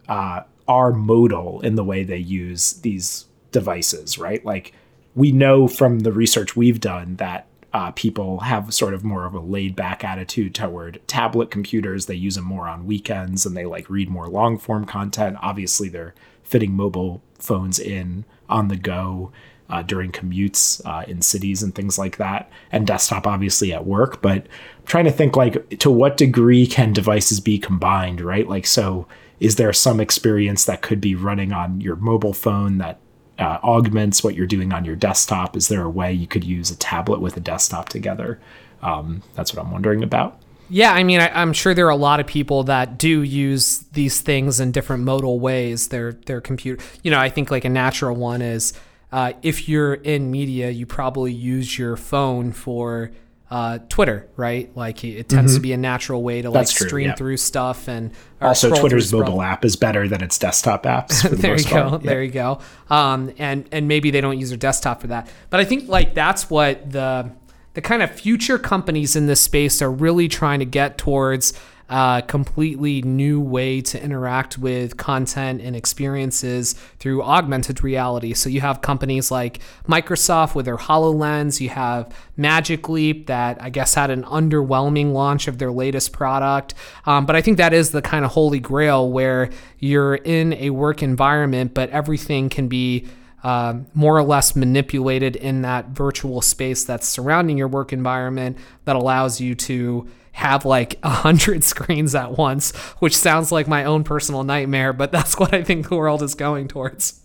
uh, 0.09 0.43
are 0.69 0.93
modal 0.93 1.61
in 1.61 1.75
the 1.75 1.85
way 1.85 2.05
they 2.05 2.19
use 2.19 2.75
these 2.81 3.27
devices, 3.51 4.19
right? 4.19 4.45
Like 4.45 4.75
we 5.15 5.33
know 5.33 5.69
from 5.69 6.01
the 6.01 6.13
research 6.13 6.57
we've 6.57 6.81
done 6.81 7.17
that 7.17 7.47
uh, 7.73 7.91
people 7.93 8.41
have 8.41 8.75
sort 8.75 8.93
of 8.93 9.03
more 9.03 9.25
of 9.25 9.35
a 9.35 9.41
laid 9.41 9.75
back 9.75 10.05
attitude 10.05 10.55
toward 10.55 11.01
tablet 11.07 11.51
computers. 11.51 12.07
They 12.07 12.15
use 12.15 12.35
them 12.35 12.45
more 12.45 12.69
on 12.69 12.87
weekends 12.87 13.47
and 13.47 13.57
they 13.57 13.65
like 13.65 13.89
read 13.89 14.11
more 14.11 14.29
long 14.29 14.59
form 14.59 14.85
content. 14.85 15.39
Obviously, 15.41 15.89
they're 15.89 16.15
fitting 16.43 16.75
mobile 16.75 17.23
phones 17.39 17.79
in 17.79 18.25
on 18.49 18.69
the 18.69 18.77
go 18.77 19.33
uh, 19.73 19.83
during 19.83 20.13
commutes 20.13 20.83
uh, 20.85 21.05
in 21.09 21.23
cities 21.23 21.63
and 21.63 21.75
things 21.75 21.99
like 21.99 22.19
that, 22.19 22.51
and 22.71 22.87
desktop 22.87 23.27
obviously 23.27 23.73
at 23.73 23.87
work. 23.87 24.21
But 24.21 24.43
I'm 24.43 24.87
trying 24.87 25.07
to 25.07 25.11
think 25.11 25.35
like 25.35 25.79
to 25.79 25.91
what 25.91 26.19
degree 26.19 26.67
can 26.67 26.93
devices 26.93 27.41
be 27.41 27.59
combined, 27.59 28.21
right? 28.21 28.47
Like, 28.47 28.67
so 28.67 29.09
is 29.41 29.57
there 29.57 29.73
some 29.73 29.99
experience 29.99 30.67
that 30.67 30.83
could 30.83 31.01
be 31.01 31.15
running 31.15 31.53
on 31.53 31.81
your 31.81 31.97
mobile 31.97 32.35
phone 32.35 32.79
that 32.79 33.01
uh, 33.39 33.59
augments 33.65 34.23
what 34.23 34.35
you're 34.35 34.47
doing 34.47 34.73
on 34.75 34.85
your 34.85 34.95
desktop? 34.95 35.57
Is 35.57 35.69
there 35.69 35.83
a 35.83 35.91
way 35.91 36.13
you 36.13 36.27
could 36.27 36.45
use 36.45 36.71
a 36.71 36.77
tablet 36.77 37.21
with 37.21 37.37
a 37.39 37.41
desktop 37.41 37.89
together? 37.89 38.39
Um, 38.83 39.23
that's 39.35 39.55
what 39.55 39.65
I'm 39.65 39.73
wondering 39.73 40.03
about. 40.03 40.39
Yeah, 40.69 40.93
I 40.93 41.03
mean, 41.03 41.21
I, 41.21 41.29
I'm 41.29 41.53
sure 41.55 41.75
there 41.75 41.87
are 41.87 41.91
a 41.91 41.97
lot 41.97 42.21
of 42.21 42.27
people 42.27 42.65
that 42.65 42.99
do 42.99 43.23
use 43.23 43.79
these 43.93 44.21
things 44.21 44.61
in 44.61 44.71
different 44.71 45.05
modal 45.05 45.41
ways. 45.41 45.89
Their 45.89 46.13
their 46.13 46.41
computer, 46.41 46.83
you 47.03 47.11
know, 47.11 47.19
I 47.19 47.31
think 47.31 47.51
like 47.51 47.65
a 47.65 47.71
natural 47.71 48.17
one 48.17 48.43
is 48.43 48.75
uh, 49.13 49.35
if 49.43 49.69
you're 49.69 49.95
in 49.95 50.31
media, 50.31 50.71
you 50.71 50.87
probably 50.87 51.33
use 51.33 51.79
your 51.79 51.97
phone 51.97 52.53
for 52.53 53.11
uh, 53.51 53.79
Twitter, 53.91 54.31
right? 54.37 54.75
Like 54.75 55.05
it 55.05 55.29
tends 55.29 55.55
to 55.57 55.61
be 55.61 55.75
a 55.75 55.77
natural 55.77 56.23
way 56.23 56.41
to 56.41 56.49
like 56.49 56.67
Mm-hmm. 56.69 56.77
True, 56.79 56.89
stream 56.89 57.07
yeah. 57.09 57.15
through 57.17 57.37
stuff 57.37 57.87
and 57.87 58.13
Also, 58.41 58.75
Twitter's 58.75 59.13
mobile 59.13 59.43
app 59.43 59.63
is 59.67 59.77
better 59.77 60.09
than 60.09 60.23
its 60.23 60.39
desktop 60.39 60.85
apps. 60.85 61.29
The 61.29 61.37
there 61.37 61.59
you 61.59 61.65
go. 61.65 61.91
Yeah. 61.91 61.99
There 61.99 62.23
you 62.23 62.31
go. 62.31 62.61
Um, 62.89 63.35
and 63.37 63.69
and 63.71 63.89
maybe 63.89 64.11
they 64.11 64.23
don't 64.23 64.39
use 64.39 64.49
their 64.49 64.57
desktop 64.57 65.03
for 65.03 65.09
that. 65.09 65.29
But 65.51 65.61
I 65.61 65.67
think 65.67 65.89
like 65.89 66.15
that's 66.15 66.49
what 66.49 66.91
the 66.91 67.31
the 67.75 67.81
kind 67.81 68.03
of 68.03 68.11
future 68.11 68.59
companies 68.59 69.17
in 69.17 69.27
this 69.27 69.41
space 69.41 69.81
are 69.81 69.91
really 69.91 70.29
trying 70.29 70.59
to 70.59 70.67
get 70.67 70.99
towards 70.99 71.53
a 71.93 72.23
completely 72.27 73.03
new 73.03 73.39
way 73.39 73.83
to 73.83 74.03
interact 74.03 74.57
with 74.57 74.97
content 74.97 75.61
and 75.61 75.77
experiences 75.77 76.75
through 76.99 77.23
augmented 77.23 77.85
reality. 77.85 78.33
So 78.33 78.49
you 78.49 78.63
have 78.63 78.81
companies 78.81 79.31
like 79.31 79.59
Microsoft 79.87 80.55
with 80.55 80.65
their 80.65 80.79
HoloLens, 80.79 81.61
you 81.61 81.69
have 81.69 82.15
Magic 82.35 82.89
Leap 82.89 83.27
that 83.27 83.61
I 83.61 83.69
guess 83.69 83.95
had 83.95 84.11
an 84.11 84.25
underwhelming 84.25 85.13
launch 85.13 85.49
of 85.49 85.59
their 85.59 85.71
latest 85.71 86.13
product. 86.13 86.73
Um, 87.05 87.27
but 87.27 87.37
I 87.37 87.43
think 87.43 87.59
that 87.59 87.75
is 87.75 87.91
the 87.91 88.01
kind 88.01 88.25
of 88.25 88.31
holy 88.31 88.61
grail 88.61 89.11
where 89.11 89.51
you're 89.79 90.15
in 90.15 90.55
a 90.55 90.71
work 90.71 91.03
environment, 91.03 91.75
but 91.75 91.91
everything 91.91 92.49
can 92.49 92.69
be 92.69 93.07
um, 93.45 93.87
more 93.95 94.17
or 94.17 94.23
less 94.23 94.55
manipulated 94.55 95.37
in 95.37 95.63
that 95.63 95.89
virtual 95.89 96.41
space 96.41 96.85
that's 96.85 97.09
surrounding 97.09 97.59
your 97.59 97.69
work 97.69 97.93
environment 97.93 98.57
that 98.85 98.97
allows 98.97 99.41
you 99.41 99.55
to 99.55 100.09
have 100.33 100.65
like 100.65 100.99
a 101.03 101.11
hundred 101.11 101.65
screens 101.65 102.15
at 102.15 102.37
once, 102.37 102.75
which 102.99 103.17
sounds 103.17 103.53
like 103.53 103.69
my 103.69 103.85
own 103.85 104.05
personal 104.05 104.45
nightmare, 104.45 104.93
but 104.93 105.13
that's 105.13 105.39
what 105.39 105.53
I 105.53 105.63
think 105.63 105.89
the 105.89 105.97
world 105.97 106.23
is 106.23 106.35
going 106.35 106.69
towards. 106.69 107.21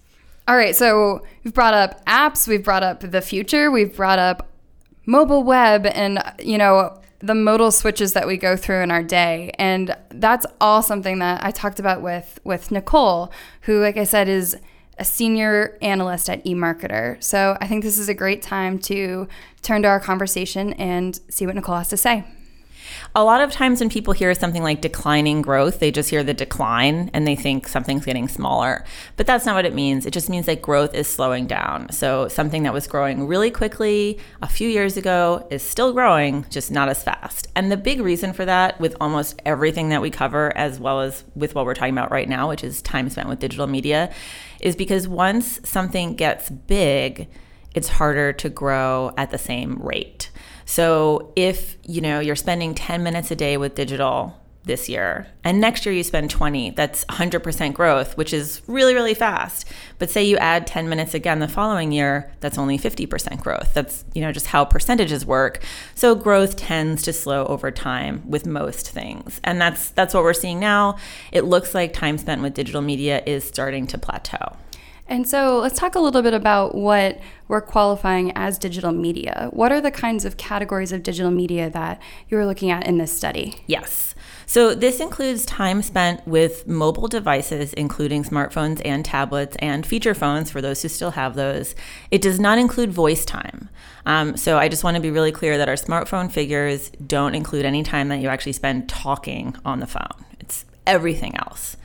All 0.47 0.55
right, 0.55 0.75
so 0.75 1.23
we've 1.43 1.53
brought 1.53 1.73
up 1.73 2.05
apps, 2.05 2.47
we've 2.47 2.63
brought 2.63 2.83
up 2.83 3.01
the 3.01 3.21
future, 3.21 3.69
we've 3.69 3.93
brought 3.95 4.19
up 4.19 4.49
mobile 5.05 5.43
web, 5.43 5.85
and 5.85 6.23
you 6.39 6.57
know 6.57 7.01
the 7.19 7.35
modal 7.35 7.71
switches 7.71 8.13
that 8.13 8.27
we 8.27 8.37
go 8.37 8.55
through 8.55 8.81
in 8.81 8.89
our 8.89 9.03
day, 9.03 9.51
and 9.57 9.95
that's 10.09 10.45
all 10.61 10.81
something 10.81 11.19
that 11.19 11.43
I 11.43 11.51
talked 11.51 11.79
about 11.79 12.01
with 12.01 12.39
with 12.45 12.71
Nicole, 12.71 13.31
who, 13.61 13.81
like 13.81 13.97
I 13.97 14.05
said, 14.05 14.29
is 14.29 14.55
a 14.99 15.05
senior 15.05 15.77
analyst 15.81 16.29
at 16.29 16.43
eMarketer. 16.45 17.21
So 17.23 17.57
I 17.61 17.67
think 17.67 17.83
this 17.83 17.97
is 17.97 18.09
a 18.09 18.13
great 18.13 18.41
time 18.41 18.79
to 18.79 19.27
turn 19.61 19.83
to 19.83 19.87
our 19.87 19.99
conversation 19.99 20.73
and 20.73 21.19
see 21.29 21.45
what 21.45 21.55
Nicole 21.55 21.77
has 21.77 21.89
to 21.89 21.97
say. 21.97 22.23
A 23.15 23.23
lot 23.23 23.41
of 23.41 23.51
times 23.51 23.79
when 23.79 23.89
people 23.89 24.13
hear 24.13 24.33
something 24.33 24.63
like 24.63 24.81
declining 24.81 25.41
growth, 25.41 25.79
they 25.79 25.91
just 25.91 26.09
hear 26.09 26.23
the 26.23 26.33
decline 26.33 27.09
and 27.13 27.27
they 27.27 27.35
think 27.35 27.67
something's 27.67 28.05
getting 28.05 28.27
smaller. 28.27 28.85
But 29.15 29.27
that's 29.27 29.45
not 29.45 29.55
what 29.55 29.65
it 29.65 29.73
means. 29.73 30.05
It 30.05 30.11
just 30.11 30.29
means 30.29 30.45
that 30.45 30.61
growth 30.61 30.93
is 30.93 31.07
slowing 31.07 31.47
down. 31.47 31.91
So 31.91 32.27
something 32.27 32.63
that 32.63 32.73
was 32.73 32.87
growing 32.87 33.27
really 33.27 33.51
quickly 33.51 34.19
a 34.41 34.47
few 34.47 34.69
years 34.69 34.97
ago 34.97 35.47
is 35.49 35.63
still 35.63 35.93
growing, 35.93 36.45
just 36.49 36.71
not 36.71 36.89
as 36.89 37.03
fast. 37.03 37.47
And 37.55 37.71
the 37.71 37.77
big 37.77 38.01
reason 38.01 38.33
for 38.33 38.45
that, 38.45 38.79
with 38.79 38.95
almost 39.01 39.41
everything 39.45 39.89
that 39.89 40.01
we 40.01 40.09
cover, 40.09 40.55
as 40.55 40.79
well 40.79 41.01
as 41.01 41.23
with 41.35 41.55
what 41.55 41.65
we're 41.65 41.75
talking 41.75 41.93
about 41.93 42.11
right 42.11 42.29
now, 42.29 42.49
which 42.49 42.63
is 42.63 42.81
time 42.81 43.09
spent 43.09 43.29
with 43.29 43.39
digital 43.39 43.67
media, 43.67 44.13
is 44.59 44.75
because 44.75 45.07
once 45.07 45.59
something 45.63 46.15
gets 46.15 46.49
big, 46.49 47.27
it's 47.73 47.87
harder 47.87 48.33
to 48.33 48.49
grow 48.49 49.13
at 49.17 49.31
the 49.31 49.37
same 49.37 49.77
rate. 49.81 50.31
So 50.65 51.31
if, 51.35 51.77
you 51.83 52.01
know, 52.01 52.19
you're 52.19 52.35
spending 52.35 52.75
10 52.75 53.03
minutes 53.03 53.31
a 53.31 53.35
day 53.35 53.57
with 53.57 53.75
digital 53.75 54.35
this 54.67 54.87
year 54.87 55.27
and 55.43 55.61
next 55.61 55.85
year 55.85 55.95
you 55.95 56.03
spend 56.03 56.29
20, 56.29 56.71
that's 56.71 57.05
100% 57.05 57.73
growth, 57.73 58.17
which 58.17 58.33
is 58.33 58.61
really 58.67 58.93
really 58.93 59.13
fast. 59.13 59.65
But 59.97 60.09
say 60.09 60.23
you 60.23 60.37
add 60.37 60.67
10 60.67 60.89
minutes 60.89 61.13
again 61.13 61.39
the 61.39 61.47
following 61.47 61.91
year, 61.91 62.31
that's 62.41 62.57
only 62.57 62.77
50% 62.77 63.41
growth. 63.41 63.73
That's, 63.73 64.03
you 64.13 64.21
know, 64.21 64.31
just 64.31 64.47
how 64.47 64.65
percentages 64.65 65.25
work. 65.25 65.63
So 65.95 66.15
growth 66.15 66.55
tends 66.55 67.01
to 67.03 67.13
slow 67.13 67.45
over 67.45 67.71
time 67.71 68.23
with 68.29 68.45
most 68.45 68.89
things. 68.91 69.39
And 69.43 69.59
that's 69.61 69.89
that's 69.91 70.13
what 70.13 70.23
we're 70.23 70.33
seeing 70.33 70.59
now. 70.59 70.97
It 71.31 71.45
looks 71.45 71.73
like 71.73 71.93
time 71.93 72.17
spent 72.17 72.41
with 72.41 72.53
digital 72.53 72.81
media 72.81 73.23
is 73.25 73.43
starting 73.45 73.87
to 73.87 73.97
plateau. 73.97 74.57
And 75.09 75.27
so 75.27 75.59
let's 75.59 75.79
talk 75.79 75.95
a 75.95 75.99
little 75.99 76.21
bit 76.21 76.33
about 76.33 76.75
what 76.75 77.19
we're 77.47 77.61
qualifying 77.61 78.31
as 78.35 78.57
digital 78.57 78.91
media. 78.91 79.49
What 79.51 79.71
are 79.71 79.79
the 79.79 79.91
kinds 79.91 80.25
of 80.25 80.35
categories 80.35 80.91
of 80.91 81.01
digital 81.01 81.31
media 81.31 81.69
that 81.69 82.01
you 82.29 82.35
were 82.37 82.45
looking 82.45 82.71
at 82.71 82.85
in 82.85 82.97
this 82.97 83.15
study? 83.15 83.55
Yes. 83.67 84.15
So 84.45 84.73
this 84.73 84.99
includes 84.99 85.45
time 85.45 85.81
spent 85.81 86.25
with 86.27 86.67
mobile 86.67 87.07
devices, 87.07 87.73
including 87.73 88.23
smartphones 88.23 88.81
and 88.83 89.03
tablets 89.03 89.55
and 89.59 89.85
feature 89.85 90.13
phones 90.13 90.51
for 90.51 90.61
those 90.61 90.81
who 90.81 90.87
still 90.89 91.11
have 91.11 91.35
those. 91.35 91.75
It 92.11 92.21
does 92.21 92.39
not 92.39 92.57
include 92.57 92.91
voice 92.91 93.25
time. 93.25 93.69
Um, 94.05 94.37
so 94.37 94.57
I 94.57 94.69
just 94.69 94.83
want 94.83 94.95
to 94.95 95.01
be 95.01 95.11
really 95.11 95.33
clear 95.33 95.57
that 95.57 95.67
our 95.67 95.75
smartphone 95.75 96.31
figures 96.31 96.89
don't 97.05 97.35
include 97.35 97.65
any 97.65 97.83
time 97.83 98.07
that 98.07 98.19
you 98.19 98.29
actually 98.29 98.53
spend 98.53 98.87
talking 98.87 99.55
on 99.65 99.79
the 99.79 99.87
phone. 99.87 100.25
It's 100.39 100.63
everything 100.85 101.35
else. 101.37 101.75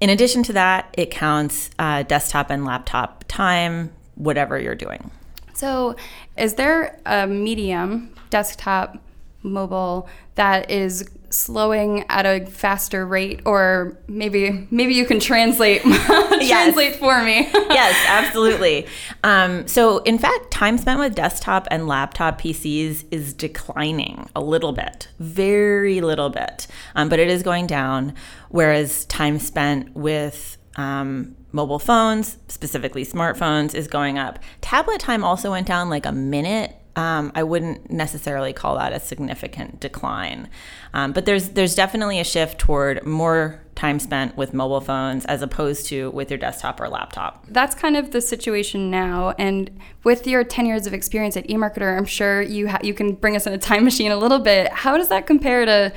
In 0.00 0.10
addition 0.10 0.42
to 0.44 0.52
that, 0.52 0.94
it 0.96 1.10
counts 1.10 1.70
uh, 1.78 2.02
desktop 2.02 2.50
and 2.50 2.64
laptop 2.64 3.24
time, 3.28 3.92
whatever 4.14 4.58
you're 4.58 4.74
doing. 4.74 5.10
So, 5.54 5.96
is 6.36 6.54
there 6.54 7.00
a 7.06 7.26
medium, 7.26 8.14
desktop, 8.28 8.98
mobile, 9.42 10.08
that 10.34 10.70
is 10.70 11.08
slowing 11.36 12.04
at 12.08 12.24
a 12.24 12.46
faster 12.46 13.06
rate 13.06 13.40
or 13.44 13.96
maybe 14.08 14.66
maybe 14.70 14.94
you 14.94 15.04
can 15.04 15.20
translate 15.20 15.82
translate 16.46 16.96
for 16.96 17.22
me. 17.22 17.50
Yes 17.76 17.94
absolutely. 18.08 18.86
Um, 19.22 19.66
so 19.68 19.98
in 19.98 20.18
fact 20.18 20.50
time 20.50 20.78
spent 20.78 20.98
with 20.98 21.14
desktop 21.14 21.68
and 21.70 21.86
laptop 21.86 22.40
pcs 22.40 23.04
is 23.10 23.34
declining 23.34 24.30
a 24.34 24.40
little 24.40 24.72
bit 24.72 25.08
very 25.18 26.00
little 26.00 26.30
bit. 26.30 26.66
Um, 26.94 27.08
but 27.08 27.18
it 27.18 27.28
is 27.28 27.42
going 27.42 27.66
down 27.66 28.14
whereas 28.48 29.04
time 29.06 29.38
spent 29.38 29.94
with 29.94 30.56
um, 30.76 31.36
mobile 31.52 31.78
phones 31.78 32.38
specifically 32.48 33.04
smartphones 33.04 33.74
is 33.74 33.88
going 33.88 34.18
up. 34.18 34.38
Tablet 34.60 35.00
time 35.00 35.24
also 35.24 35.50
went 35.50 35.66
down 35.66 35.90
like 35.90 36.06
a 36.06 36.12
minute 36.12 36.76
um, 36.96 37.30
I 37.34 37.42
wouldn't 37.42 37.90
necessarily 37.90 38.54
call 38.54 38.76
that 38.76 38.92
a 38.92 38.98
significant 38.98 39.80
decline. 39.80 40.48
Um, 40.94 41.12
but 41.12 41.26
there's 41.26 41.50
there's 41.50 41.74
definitely 41.74 42.18
a 42.18 42.24
shift 42.24 42.58
toward 42.58 43.04
more 43.06 43.60
time 43.74 44.00
spent 44.00 44.34
with 44.38 44.54
mobile 44.54 44.80
phones 44.80 45.26
as 45.26 45.42
opposed 45.42 45.86
to 45.86 46.10
with 46.12 46.30
your 46.30 46.38
desktop 46.38 46.80
or 46.80 46.88
laptop. 46.88 47.44
That's 47.48 47.74
kind 47.74 47.94
of 47.94 48.10
the 48.10 48.22
situation 48.22 48.90
now. 48.90 49.34
And 49.38 49.78
with 50.02 50.26
your 50.26 50.42
10 50.42 50.64
years 50.64 50.86
of 50.86 50.94
experience 50.94 51.36
at 51.36 51.46
eMarketer, 51.46 51.96
I'm 51.96 52.06
sure 52.06 52.40
you 52.40 52.68
ha- 52.68 52.80
you 52.82 52.94
can 52.94 53.12
bring 53.12 53.36
us 53.36 53.46
in 53.46 53.52
a 53.52 53.58
time 53.58 53.84
machine 53.90 54.10
a 54.10 54.16
little 54.16 54.38
bit. 54.38 54.72
How 54.72 54.96
does 54.96 55.08
that 55.08 55.26
compare 55.26 55.66
to 55.66 55.92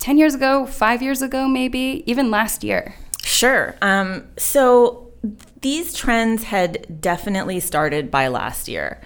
10 0.00 0.18
years 0.18 0.34
ago, 0.34 0.66
five 0.66 1.00
years 1.00 1.22
ago, 1.22 1.46
maybe 1.46 2.02
even 2.06 2.32
last 2.32 2.64
year? 2.64 2.96
Sure. 3.22 3.76
Um, 3.80 4.24
so 4.36 5.12
these 5.60 5.94
trends 5.94 6.42
had 6.42 7.00
definitely 7.00 7.60
started 7.60 8.10
by 8.10 8.26
last 8.26 8.66
year. 8.66 9.00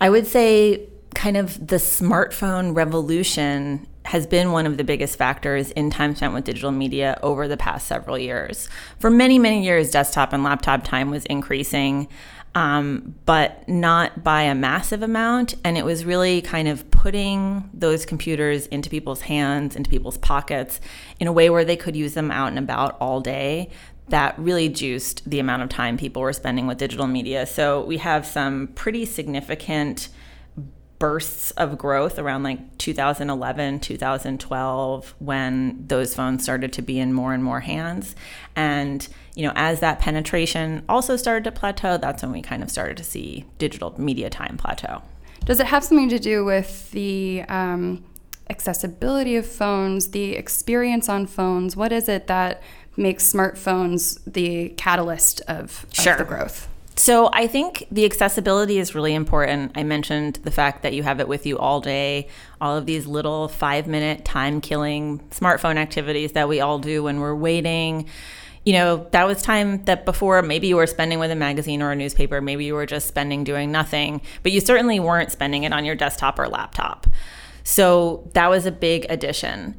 I 0.00 0.10
would 0.10 0.26
say 0.26 0.88
kind 1.14 1.36
of 1.36 1.66
the 1.66 1.76
smartphone 1.76 2.76
revolution 2.76 3.86
has 4.04 4.26
been 4.26 4.52
one 4.52 4.66
of 4.66 4.76
the 4.76 4.84
biggest 4.84 5.18
factors 5.18 5.70
in 5.72 5.90
time 5.90 6.14
spent 6.14 6.32
with 6.32 6.44
digital 6.44 6.70
media 6.70 7.18
over 7.22 7.46
the 7.46 7.56
past 7.56 7.86
several 7.86 8.16
years. 8.18 8.68
For 8.98 9.10
many, 9.10 9.38
many 9.38 9.64
years, 9.64 9.90
desktop 9.90 10.32
and 10.32 10.42
laptop 10.42 10.84
time 10.84 11.10
was 11.10 11.26
increasing, 11.26 12.08
um, 12.54 13.14
but 13.26 13.68
not 13.68 14.24
by 14.24 14.42
a 14.42 14.54
massive 14.54 15.02
amount. 15.02 15.56
And 15.62 15.76
it 15.76 15.84
was 15.84 16.06
really 16.06 16.40
kind 16.40 16.68
of 16.68 16.90
putting 16.90 17.68
those 17.74 18.06
computers 18.06 18.66
into 18.68 18.88
people's 18.88 19.22
hands, 19.22 19.76
into 19.76 19.90
people's 19.90 20.16
pockets 20.18 20.80
in 21.20 21.26
a 21.26 21.32
way 21.32 21.50
where 21.50 21.64
they 21.64 21.76
could 21.76 21.94
use 21.94 22.14
them 22.14 22.30
out 22.30 22.48
and 22.48 22.58
about 22.58 22.96
all 23.00 23.20
day 23.20 23.68
that 24.10 24.38
really 24.38 24.68
juiced 24.68 25.28
the 25.28 25.38
amount 25.38 25.62
of 25.62 25.68
time 25.68 25.96
people 25.96 26.22
were 26.22 26.32
spending 26.32 26.66
with 26.66 26.78
digital 26.78 27.06
media. 27.06 27.46
So 27.46 27.84
we 27.84 27.98
have 27.98 28.26
some 28.26 28.68
pretty 28.68 29.04
significant 29.04 30.08
bursts 30.98 31.52
of 31.52 31.78
growth 31.78 32.18
around 32.18 32.42
like 32.42 32.78
2011, 32.78 33.80
2012 33.80 35.14
when 35.18 35.84
those 35.86 36.14
phones 36.14 36.42
started 36.42 36.72
to 36.72 36.82
be 36.82 36.98
in 36.98 37.12
more 37.12 37.32
and 37.32 37.44
more 37.44 37.60
hands. 37.60 38.16
And, 38.56 39.06
you 39.34 39.46
know, 39.46 39.52
as 39.54 39.80
that 39.80 40.00
penetration 40.00 40.84
also 40.88 41.16
started 41.16 41.44
to 41.44 41.52
plateau, 41.52 41.98
that's 41.98 42.22
when 42.22 42.32
we 42.32 42.42
kind 42.42 42.62
of 42.62 42.70
started 42.70 42.96
to 42.96 43.04
see 43.04 43.44
digital 43.58 43.94
media 44.00 44.28
time 44.28 44.56
plateau. 44.56 45.02
Does 45.44 45.60
it 45.60 45.66
have 45.66 45.84
something 45.84 46.08
to 46.08 46.18
do 46.18 46.44
with 46.44 46.90
the 46.90 47.44
um, 47.48 48.04
accessibility 48.50 49.36
of 49.36 49.46
phones, 49.46 50.10
the 50.10 50.32
experience 50.32 51.08
on 51.08 51.26
phones? 51.26 51.76
What 51.76 51.92
is 51.92 52.08
it 52.08 52.26
that 52.26 52.60
makes 52.98 53.30
smartphones 53.32 54.20
the 54.26 54.70
catalyst 54.70 55.40
of, 55.42 55.86
sure. 55.92 56.12
of 56.12 56.18
the 56.18 56.24
growth? 56.24 56.68
So 56.98 57.30
I 57.32 57.46
think 57.46 57.86
the 57.92 58.04
accessibility 58.04 58.78
is 58.78 58.92
really 58.92 59.14
important. 59.14 59.70
I 59.76 59.84
mentioned 59.84 60.40
the 60.42 60.50
fact 60.50 60.82
that 60.82 60.94
you 60.94 61.04
have 61.04 61.20
it 61.20 61.28
with 61.28 61.46
you 61.46 61.56
all 61.56 61.80
day, 61.80 62.26
all 62.60 62.76
of 62.76 62.86
these 62.86 63.06
little 63.06 63.46
five 63.46 63.86
minute 63.86 64.24
time 64.24 64.60
killing 64.60 65.20
smartphone 65.30 65.76
activities 65.76 66.32
that 66.32 66.48
we 66.48 66.60
all 66.60 66.80
do 66.80 67.04
when 67.04 67.20
we're 67.20 67.36
waiting. 67.36 68.08
You 68.64 68.72
know, 68.72 69.06
that 69.12 69.28
was 69.28 69.40
time 69.42 69.84
that 69.84 70.04
before 70.04 70.42
maybe 70.42 70.66
you 70.66 70.74
were 70.74 70.88
spending 70.88 71.20
with 71.20 71.30
a 71.30 71.36
magazine 71.36 71.82
or 71.82 71.92
a 71.92 71.96
newspaper, 71.96 72.40
maybe 72.40 72.64
you 72.64 72.74
were 72.74 72.84
just 72.84 73.06
spending 73.06 73.44
doing 73.44 73.70
nothing, 73.70 74.20
but 74.42 74.50
you 74.50 74.60
certainly 74.60 74.98
weren't 74.98 75.30
spending 75.30 75.62
it 75.62 75.72
on 75.72 75.84
your 75.84 75.94
desktop 75.94 76.36
or 76.36 76.48
laptop. 76.48 77.06
So 77.62 78.28
that 78.34 78.48
was 78.48 78.66
a 78.66 78.72
big 78.72 79.06
addition. 79.08 79.76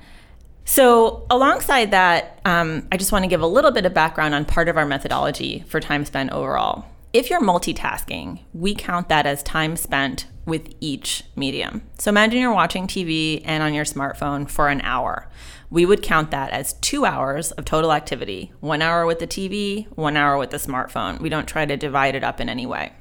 So, 0.65 1.25
alongside 1.29 1.91
that, 1.91 2.39
um, 2.45 2.87
I 2.91 2.97
just 2.97 3.11
want 3.11 3.23
to 3.23 3.29
give 3.29 3.41
a 3.41 3.47
little 3.47 3.71
bit 3.71 3.85
of 3.85 3.93
background 3.93 4.35
on 4.35 4.45
part 4.45 4.69
of 4.69 4.77
our 4.77 4.85
methodology 4.85 5.63
for 5.67 5.79
time 5.79 6.05
spent 6.05 6.31
overall. 6.31 6.85
If 7.11 7.29
you're 7.29 7.41
multitasking, 7.41 8.41
we 8.53 8.75
count 8.75 9.09
that 9.09 9.25
as 9.25 9.41
time 9.41 9.75
spent 9.75 10.27
with 10.45 10.71
each 10.79 11.23
medium. 11.35 11.81
So, 11.97 12.09
imagine 12.09 12.39
you're 12.39 12.53
watching 12.53 12.85
TV 12.85 13.41
and 13.45 13.63
on 13.63 13.73
your 13.73 13.85
smartphone 13.85 14.49
for 14.49 14.69
an 14.69 14.81
hour. 14.81 15.27
We 15.71 15.85
would 15.85 16.01
count 16.01 16.31
that 16.31 16.51
as 16.51 16.73
two 16.73 17.05
hours 17.05 17.51
of 17.51 17.65
total 17.65 17.91
activity 17.91 18.51
one 18.59 18.81
hour 18.81 19.05
with 19.05 19.19
the 19.19 19.27
TV, 19.27 19.87
one 19.95 20.17
hour 20.17 20.37
with 20.37 20.51
the 20.51 20.57
smartphone. 20.57 21.19
We 21.19 21.29
don't 21.29 21.47
try 21.47 21.65
to 21.65 21.77
divide 21.77 22.15
it 22.15 22.23
up 22.23 22.39
in 22.39 22.49
any 22.49 22.65
way. 22.65 22.93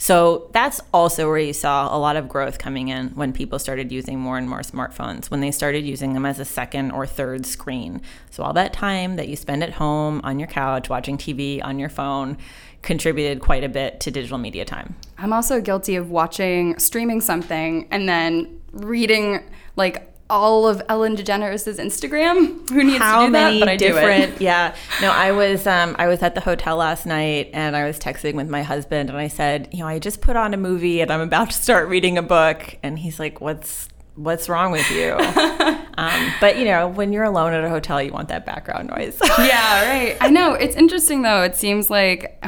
So 0.00 0.48
that's 0.52 0.80
also 0.94 1.28
where 1.28 1.38
you 1.38 1.52
saw 1.52 1.94
a 1.94 1.98
lot 1.98 2.16
of 2.16 2.26
growth 2.26 2.58
coming 2.58 2.88
in 2.88 3.10
when 3.10 3.34
people 3.34 3.58
started 3.58 3.92
using 3.92 4.18
more 4.18 4.38
and 4.38 4.48
more 4.48 4.60
smartphones, 4.60 5.30
when 5.30 5.40
they 5.40 5.50
started 5.50 5.84
using 5.84 6.14
them 6.14 6.24
as 6.24 6.40
a 6.40 6.44
second 6.46 6.92
or 6.92 7.06
third 7.06 7.44
screen. 7.44 8.00
So 8.30 8.42
all 8.42 8.54
that 8.54 8.72
time 8.72 9.16
that 9.16 9.28
you 9.28 9.36
spend 9.36 9.62
at 9.62 9.74
home 9.74 10.22
on 10.24 10.38
your 10.38 10.48
couch 10.48 10.88
watching 10.88 11.18
TV 11.18 11.62
on 11.62 11.78
your 11.78 11.90
phone 11.90 12.38
contributed 12.80 13.40
quite 13.40 13.62
a 13.62 13.68
bit 13.68 14.00
to 14.00 14.10
digital 14.10 14.38
media 14.38 14.64
time. 14.64 14.96
I'm 15.18 15.34
also 15.34 15.60
guilty 15.60 15.96
of 15.96 16.10
watching, 16.10 16.78
streaming 16.78 17.20
something, 17.20 17.86
and 17.90 18.08
then 18.08 18.58
reading 18.72 19.44
like 19.76 20.09
all 20.30 20.66
of 20.66 20.80
Ellen 20.88 21.16
DeGeneres' 21.16 21.78
Instagram. 21.78 22.68
Who 22.70 22.84
needs 22.84 22.98
How 22.98 23.20
to 23.20 23.26
do 23.26 23.32
that? 23.32 23.60
But 23.60 23.68
I 23.68 23.76
do 23.76 23.88
different? 23.88 24.34
it. 24.36 24.40
Yeah. 24.40 24.74
No, 25.02 25.10
I 25.10 25.32
was 25.32 25.66
um, 25.66 25.96
I 25.98 26.06
was 26.06 26.22
at 26.22 26.34
the 26.34 26.40
hotel 26.40 26.76
last 26.76 27.04
night 27.04 27.50
and 27.52 27.76
I 27.76 27.86
was 27.86 27.98
texting 27.98 28.34
with 28.34 28.48
my 28.48 28.62
husband 28.62 29.10
and 29.10 29.18
I 29.18 29.28
said, 29.28 29.68
you 29.72 29.80
know, 29.80 29.86
I 29.86 29.98
just 29.98 30.20
put 30.20 30.36
on 30.36 30.54
a 30.54 30.56
movie 30.56 31.00
and 31.00 31.10
I'm 31.10 31.20
about 31.20 31.50
to 31.50 31.56
start 31.56 31.88
reading 31.88 32.16
a 32.16 32.22
book, 32.22 32.78
and 32.82 32.98
he's 32.98 33.18
like, 33.18 33.40
what's 33.40 33.88
what's 34.22 34.48
wrong 34.48 34.72
with 34.72 34.90
you? 34.90 35.12
um, 35.98 36.34
but 36.40 36.58
you 36.58 36.64
know, 36.64 36.88
when 36.88 37.12
you're 37.12 37.24
alone 37.24 37.52
at 37.52 37.64
a 37.64 37.68
hotel, 37.68 38.02
you 38.02 38.12
want 38.12 38.28
that 38.28 38.46
background 38.46 38.88
noise. 38.88 39.18
yeah, 39.38 39.88
right. 39.88 40.16
I 40.20 40.28
know. 40.30 40.54
It's 40.54 40.76
interesting 40.76 41.22
though. 41.22 41.42
It 41.42 41.56
seems 41.56 41.90
like 41.90 42.44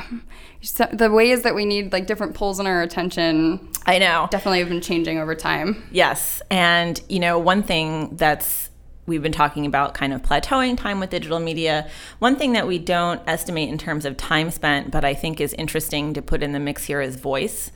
the 0.93 1.11
ways 1.11 1.43
that 1.43 1.55
we 1.55 1.64
need 1.64 1.93
like 1.93 2.07
different 2.07 2.35
pulls 2.35 2.61
on 2.61 2.67
our 2.67 2.83
attention 2.83 3.69
I 3.85 3.99
know. 3.99 4.29
definitely 4.31 4.61
have 4.61 4.69
been 4.69 4.81
changing 4.81 5.19
over 5.19 5.35
time. 5.35 5.83
Yes. 5.91 6.43
And, 6.50 7.00
you 7.09 7.19
know, 7.19 7.38
one 7.38 7.62
thing 7.62 8.17
that's 8.17 8.71
we've 9.05 9.23
been 9.23 9.33
talking 9.33 9.67
about 9.67 9.95
kind 9.95 10.12
of 10.12 10.23
plateauing 10.23 10.76
time 10.76 11.00
with 11.00 11.11
digital 11.11 11.41
media. 11.41 11.88
One 12.21 12.37
thing 12.37 12.52
that 12.52 12.69
we 12.69 12.79
don't 12.79 13.21
estimate 13.26 13.69
in 13.69 13.76
terms 13.76 14.05
of 14.05 14.17
time 14.17 14.50
spent, 14.50 14.93
but 14.93 15.05
I 15.05 15.12
think 15.12 15.41
is 15.41 15.52
interesting 15.55 16.14
to 16.14 16.23
put 16.23 16.41
in 16.41 16.52
the 16.52 16.61
mix 16.61 16.85
here 16.85 17.00
is 17.00 17.17
voice. 17.17 17.73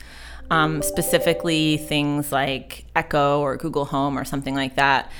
Um, 0.49 0.81
specifically, 0.81 1.77
things 1.77 2.31
like 2.31 2.85
Echo 2.95 3.41
or 3.41 3.57
Google 3.57 3.85
Home 3.85 4.17
or 4.17 4.23
something 4.23 4.55
like 4.55 4.75
that. 4.75 5.11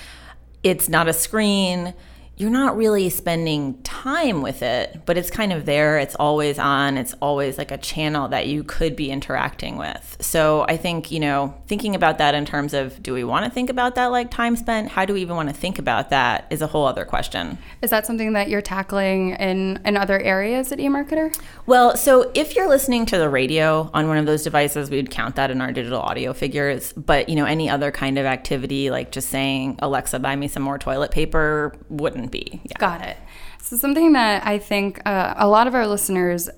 It's 0.63 0.87
not 0.87 1.07
a 1.07 1.13
screen. 1.13 1.93
You're 2.37 2.51
not 2.51 2.77
really 2.77 3.09
spending 3.09 3.81
time 3.81 4.43
with 4.43 4.61
it, 4.61 5.01
but 5.07 5.17
it's 5.17 5.31
kind 5.31 5.51
of 5.51 5.65
there. 5.65 5.97
It's 5.97 6.13
always 6.15 6.59
on. 6.59 6.95
It's 6.95 7.15
always 7.19 7.57
like 7.57 7.71
a 7.71 7.79
channel 7.79 8.27
that 8.27 8.45
you 8.45 8.63
could 8.63 8.95
be 8.95 9.09
interacting 9.09 9.75
with. 9.75 10.17
So 10.19 10.63
I 10.69 10.77
think, 10.77 11.11
you 11.11 11.19
know, 11.19 11.59
thinking 11.67 11.95
about 11.95 12.19
that 12.19 12.35
in 12.35 12.45
terms 12.45 12.75
of 12.75 13.01
do 13.01 13.11
we 13.11 13.23
want 13.23 13.45
to 13.45 13.51
think 13.51 13.71
about 13.71 13.95
that 13.95 14.07
like 14.07 14.29
time 14.29 14.55
spent? 14.55 14.89
How 14.89 15.03
do 15.03 15.15
we 15.15 15.21
even 15.21 15.35
want 15.35 15.49
to 15.49 15.55
think 15.55 15.79
about 15.79 16.11
that 16.11 16.45
is 16.51 16.61
a 16.61 16.67
whole 16.67 16.85
other 16.85 17.05
question. 17.05 17.57
Is 17.81 17.89
that 17.89 18.05
something 18.05 18.33
that 18.33 18.49
you're 18.49 18.61
tackling 18.61 19.31
in, 19.31 19.81
in 19.83 19.97
other 19.97 20.19
areas 20.19 20.71
at 20.71 20.77
eMarketer? 20.77 21.35
Well, 21.65 21.97
so 21.97 22.31
if 22.35 22.55
you're 22.55 22.69
listening 22.69 23.07
to 23.07 23.17
the 23.17 23.29
radio 23.29 23.89
on 23.95 24.07
one 24.07 24.17
of 24.17 24.27
those 24.27 24.43
devices, 24.43 24.91
we'd 24.91 25.09
count 25.09 25.35
that 25.37 25.49
in 25.49 25.59
our 25.59 25.71
digital 25.71 26.01
audio 26.01 26.33
figures. 26.33 26.93
But, 26.93 27.29
you 27.29 27.35
know, 27.35 27.45
any 27.45 27.67
other 27.67 27.91
kind 27.91 28.19
of 28.19 28.27
activity 28.27 28.91
like 28.91 29.11
just 29.11 29.29
saying, 29.29 29.79
Alexa, 29.79 30.19
buy 30.19 30.35
me 30.35 30.47
some 30.47 30.61
more 30.61 30.77
toilet 30.77 31.09
paper 31.09 31.73
wouldn't 31.89 32.26
be. 32.27 32.61
Yeah. 32.63 32.77
Got 32.77 33.01
it. 33.01 33.17
So 33.61 33.77
something 33.77 34.13
that 34.13 34.45
I 34.45 34.59
think 34.59 35.01
uh, 35.05 35.33
a 35.37 35.47
lot 35.47 35.67
of 35.67 35.75
our 35.75 35.87
listeners 35.87 36.49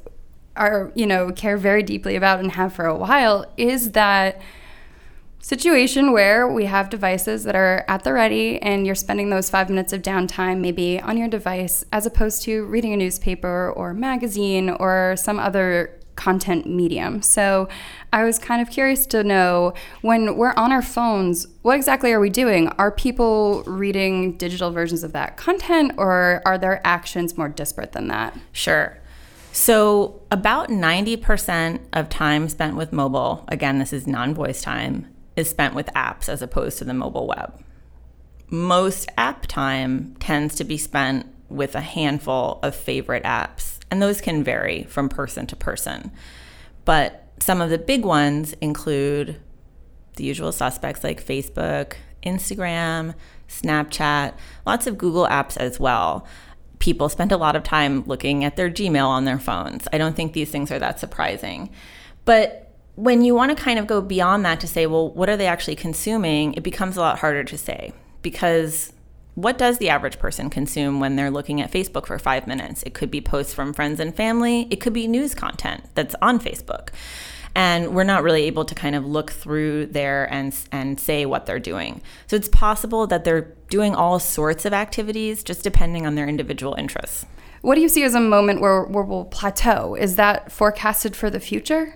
are, 0.56 0.92
you 0.94 1.08
know, 1.08 1.32
care 1.32 1.58
very 1.58 1.84
deeply 1.84 2.16
about 2.16 2.40
and 2.40 2.52
have 2.52 2.74
for 2.74 2.86
a 2.86 2.96
while 2.96 3.52
is 3.58 3.92
that 3.92 4.42
situation 5.42 6.12
where 6.12 6.48
we 6.48 6.66
have 6.66 6.90
devices 6.90 7.46
that 7.46 7.56
are 7.56 7.86
at 7.88 8.04
the 8.04 8.12
ready 8.12 8.62
and 8.62 8.86
you're 8.86 8.94
spending 8.94 9.30
those 9.30 9.50
five 9.50 9.70
minutes 9.70 9.94
of 9.94 10.02
downtime 10.02 10.60
maybe 10.60 11.00
on 11.00 11.18
your 11.18 11.30
device 11.30 11.84
as 11.94 12.06
opposed 12.06 12.44
to 12.44 12.66
reading 12.66 12.94
a 12.94 12.98
newspaper 12.98 13.72
or 13.76 13.94
magazine 13.94 14.70
or 14.70 15.16
some 15.18 15.40
other 15.40 15.99
content 16.20 16.66
medium. 16.66 17.22
So 17.22 17.70
I 18.12 18.26
was 18.26 18.38
kind 18.38 18.62
of 18.62 18.70
curious 18.70 19.06
to 19.08 19.24
know 19.24 19.74
when 20.02 20.36
we're 20.36 20.54
on 20.58 20.74
our 20.74 20.82
phones, 20.82 21.48
what 21.62 21.78
exactly 21.78 22.12
are 22.12 22.20
we 22.20 22.30
doing? 22.30 22.68
Are 22.78 22.92
people 22.92 23.64
reading 23.64 24.36
digital 24.38 24.70
versions 24.70 25.06
of 25.06 25.14
that 25.14 25.38
content 25.38 25.94
or 25.98 26.42
are 26.46 26.58
their 26.58 26.86
actions 26.86 27.38
more 27.38 27.48
disparate 27.48 27.94
than 27.94 28.10
that? 28.10 28.38
Sure. 28.52 28.98
So, 29.54 30.22
about 30.30 30.68
90% 30.70 31.80
of 31.94 32.10
time 32.10 32.50
spent 32.50 32.76
with 32.76 32.94
mobile, 32.94 33.46
again, 33.48 33.80
this 33.80 33.94
is 33.94 34.06
non 34.06 34.34
voice 34.34 34.62
time, 34.62 35.08
is 35.36 35.50
spent 35.50 35.74
with 35.74 35.88
apps 35.88 36.30
as 36.30 36.42
opposed 36.42 36.78
to 36.80 36.86
the 36.86 36.94
mobile 36.94 37.28
web. 37.28 37.64
Most 38.50 39.10
app 39.18 39.48
time 39.48 40.16
tends 40.20 40.56
to 40.56 40.64
be 40.64 40.78
spent 40.78 41.26
with 41.50 41.76
a 41.76 41.82
handful 41.82 42.60
of 42.62 42.76
favorite 42.76 43.24
apps, 43.24 43.79
and 43.92 44.02
those 44.02 44.22
can 44.22 44.44
vary 44.44 44.84
from 44.84 45.10
person 45.10 45.48
to 45.48 45.56
person. 45.56 46.12
But 46.86 47.28
some 47.40 47.62
of 47.62 47.70
the 47.70 47.78
big 47.78 48.04
ones 48.04 48.54
include 48.62 49.40
the 50.16 50.24
usual 50.24 50.52
suspects 50.52 51.04
like 51.04 51.26
Facebook, 51.26 51.94
Instagram, 52.24 53.16
Snapchat, 53.48 54.34
lots 54.66 54.88
of 54.88 54.98
Google 54.98 55.28
apps 55.28 55.58
as 55.58 55.80
well. 55.80 56.28
People 56.80 57.10
spend 57.10 57.32
a 57.32 57.38
lot 57.38 57.56
of 57.56 57.64
time 57.64 58.04
looking 58.06 58.44
at 58.44 58.56
their 58.56 58.70
Gmail 58.70 59.08
on 59.08 59.26
their 59.26 59.40
phones. 59.40 59.88
I 59.92 59.98
don't 59.98 60.16
think 60.16 60.34
these 60.34 60.52
things 60.52 60.72
are 60.72 60.80
that 60.80 61.00
surprising. 61.00 61.70
But 62.26 62.74
when 62.96 63.24
you 63.24 63.34
want 63.34 63.56
to 63.56 63.62
kind 63.62 63.80
of 63.80 63.88
go 63.88 64.02
beyond 64.02 64.46
that 64.46 64.60
to 64.60 64.68
say, 64.68 64.86
well, 64.86 65.10
what 65.10 65.30
are 65.30 65.38
they 65.38 65.48
actually 65.48 65.76
consuming? 65.76 66.54
It 66.54 66.64
becomes 66.64 66.98
a 66.98 67.02
lot 67.02 67.20
harder 67.20 67.44
to 67.46 67.58
say 67.58 67.94
because 68.22 68.94
what 69.36 69.58
does 69.58 69.78
the 69.78 69.90
average 69.90 70.20
person 70.20 70.50
consume 70.50 71.00
when 71.00 71.16
they're 71.16 71.32
looking 71.32 71.62
at 71.62 71.72
Facebook 71.72 72.06
for 72.06 72.20
five 72.20 72.48
minutes? 72.48 72.84
It 72.84 72.94
could 72.94 73.12
be 73.12 73.22
posts 73.22 73.54
from 73.54 73.74
friends 73.74 74.00
and 74.00 74.16
family, 74.16 74.68
it 74.70 74.78
could 74.82 74.94
be 74.94 75.08
news 75.08 75.34
content 75.34 75.84
that's 75.96 76.16
on 76.22 76.40
Facebook. 76.40 76.90
And 77.56 77.96
we're 77.96 78.04
not 78.04 78.24
really 78.24 78.44
able 78.44 78.64
to 78.66 78.76
kind 78.76 78.96
of 78.96 79.06
look 79.06 79.32
through 79.32 79.88
there 79.88 80.32
and, 80.32 80.56
and 80.72 81.00
say 81.00 81.26
what 81.26 81.46
they're 81.46 81.60
doing. 81.60 82.02
So 82.28 82.36
it's 82.36 82.48
possible 82.48 83.08
that 83.08 83.24
they're 83.24 83.54
doing 83.70 83.96
all 83.96 84.20
sorts 84.20 84.66
of 84.66 84.74
activities 84.74 85.44
just 85.44 85.64
depending 85.64 86.06
on 86.06 86.16
their 86.16 86.28
individual 86.28 86.76
interests. 86.76 87.26
What 87.62 87.76
do 87.76 87.82
you 87.82 87.90
see 87.90 88.04
as 88.04 88.14
a 88.14 88.22
moment 88.22 88.62
where, 88.62 88.84
where 88.84 89.04
we'll 89.04 89.26
plateau? 89.26 89.96
Is 89.96 90.16
that 90.16 90.52
forecasted 90.52 91.16
for 91.16 91.30
the 91.30 91.40
future? 91.40 91.96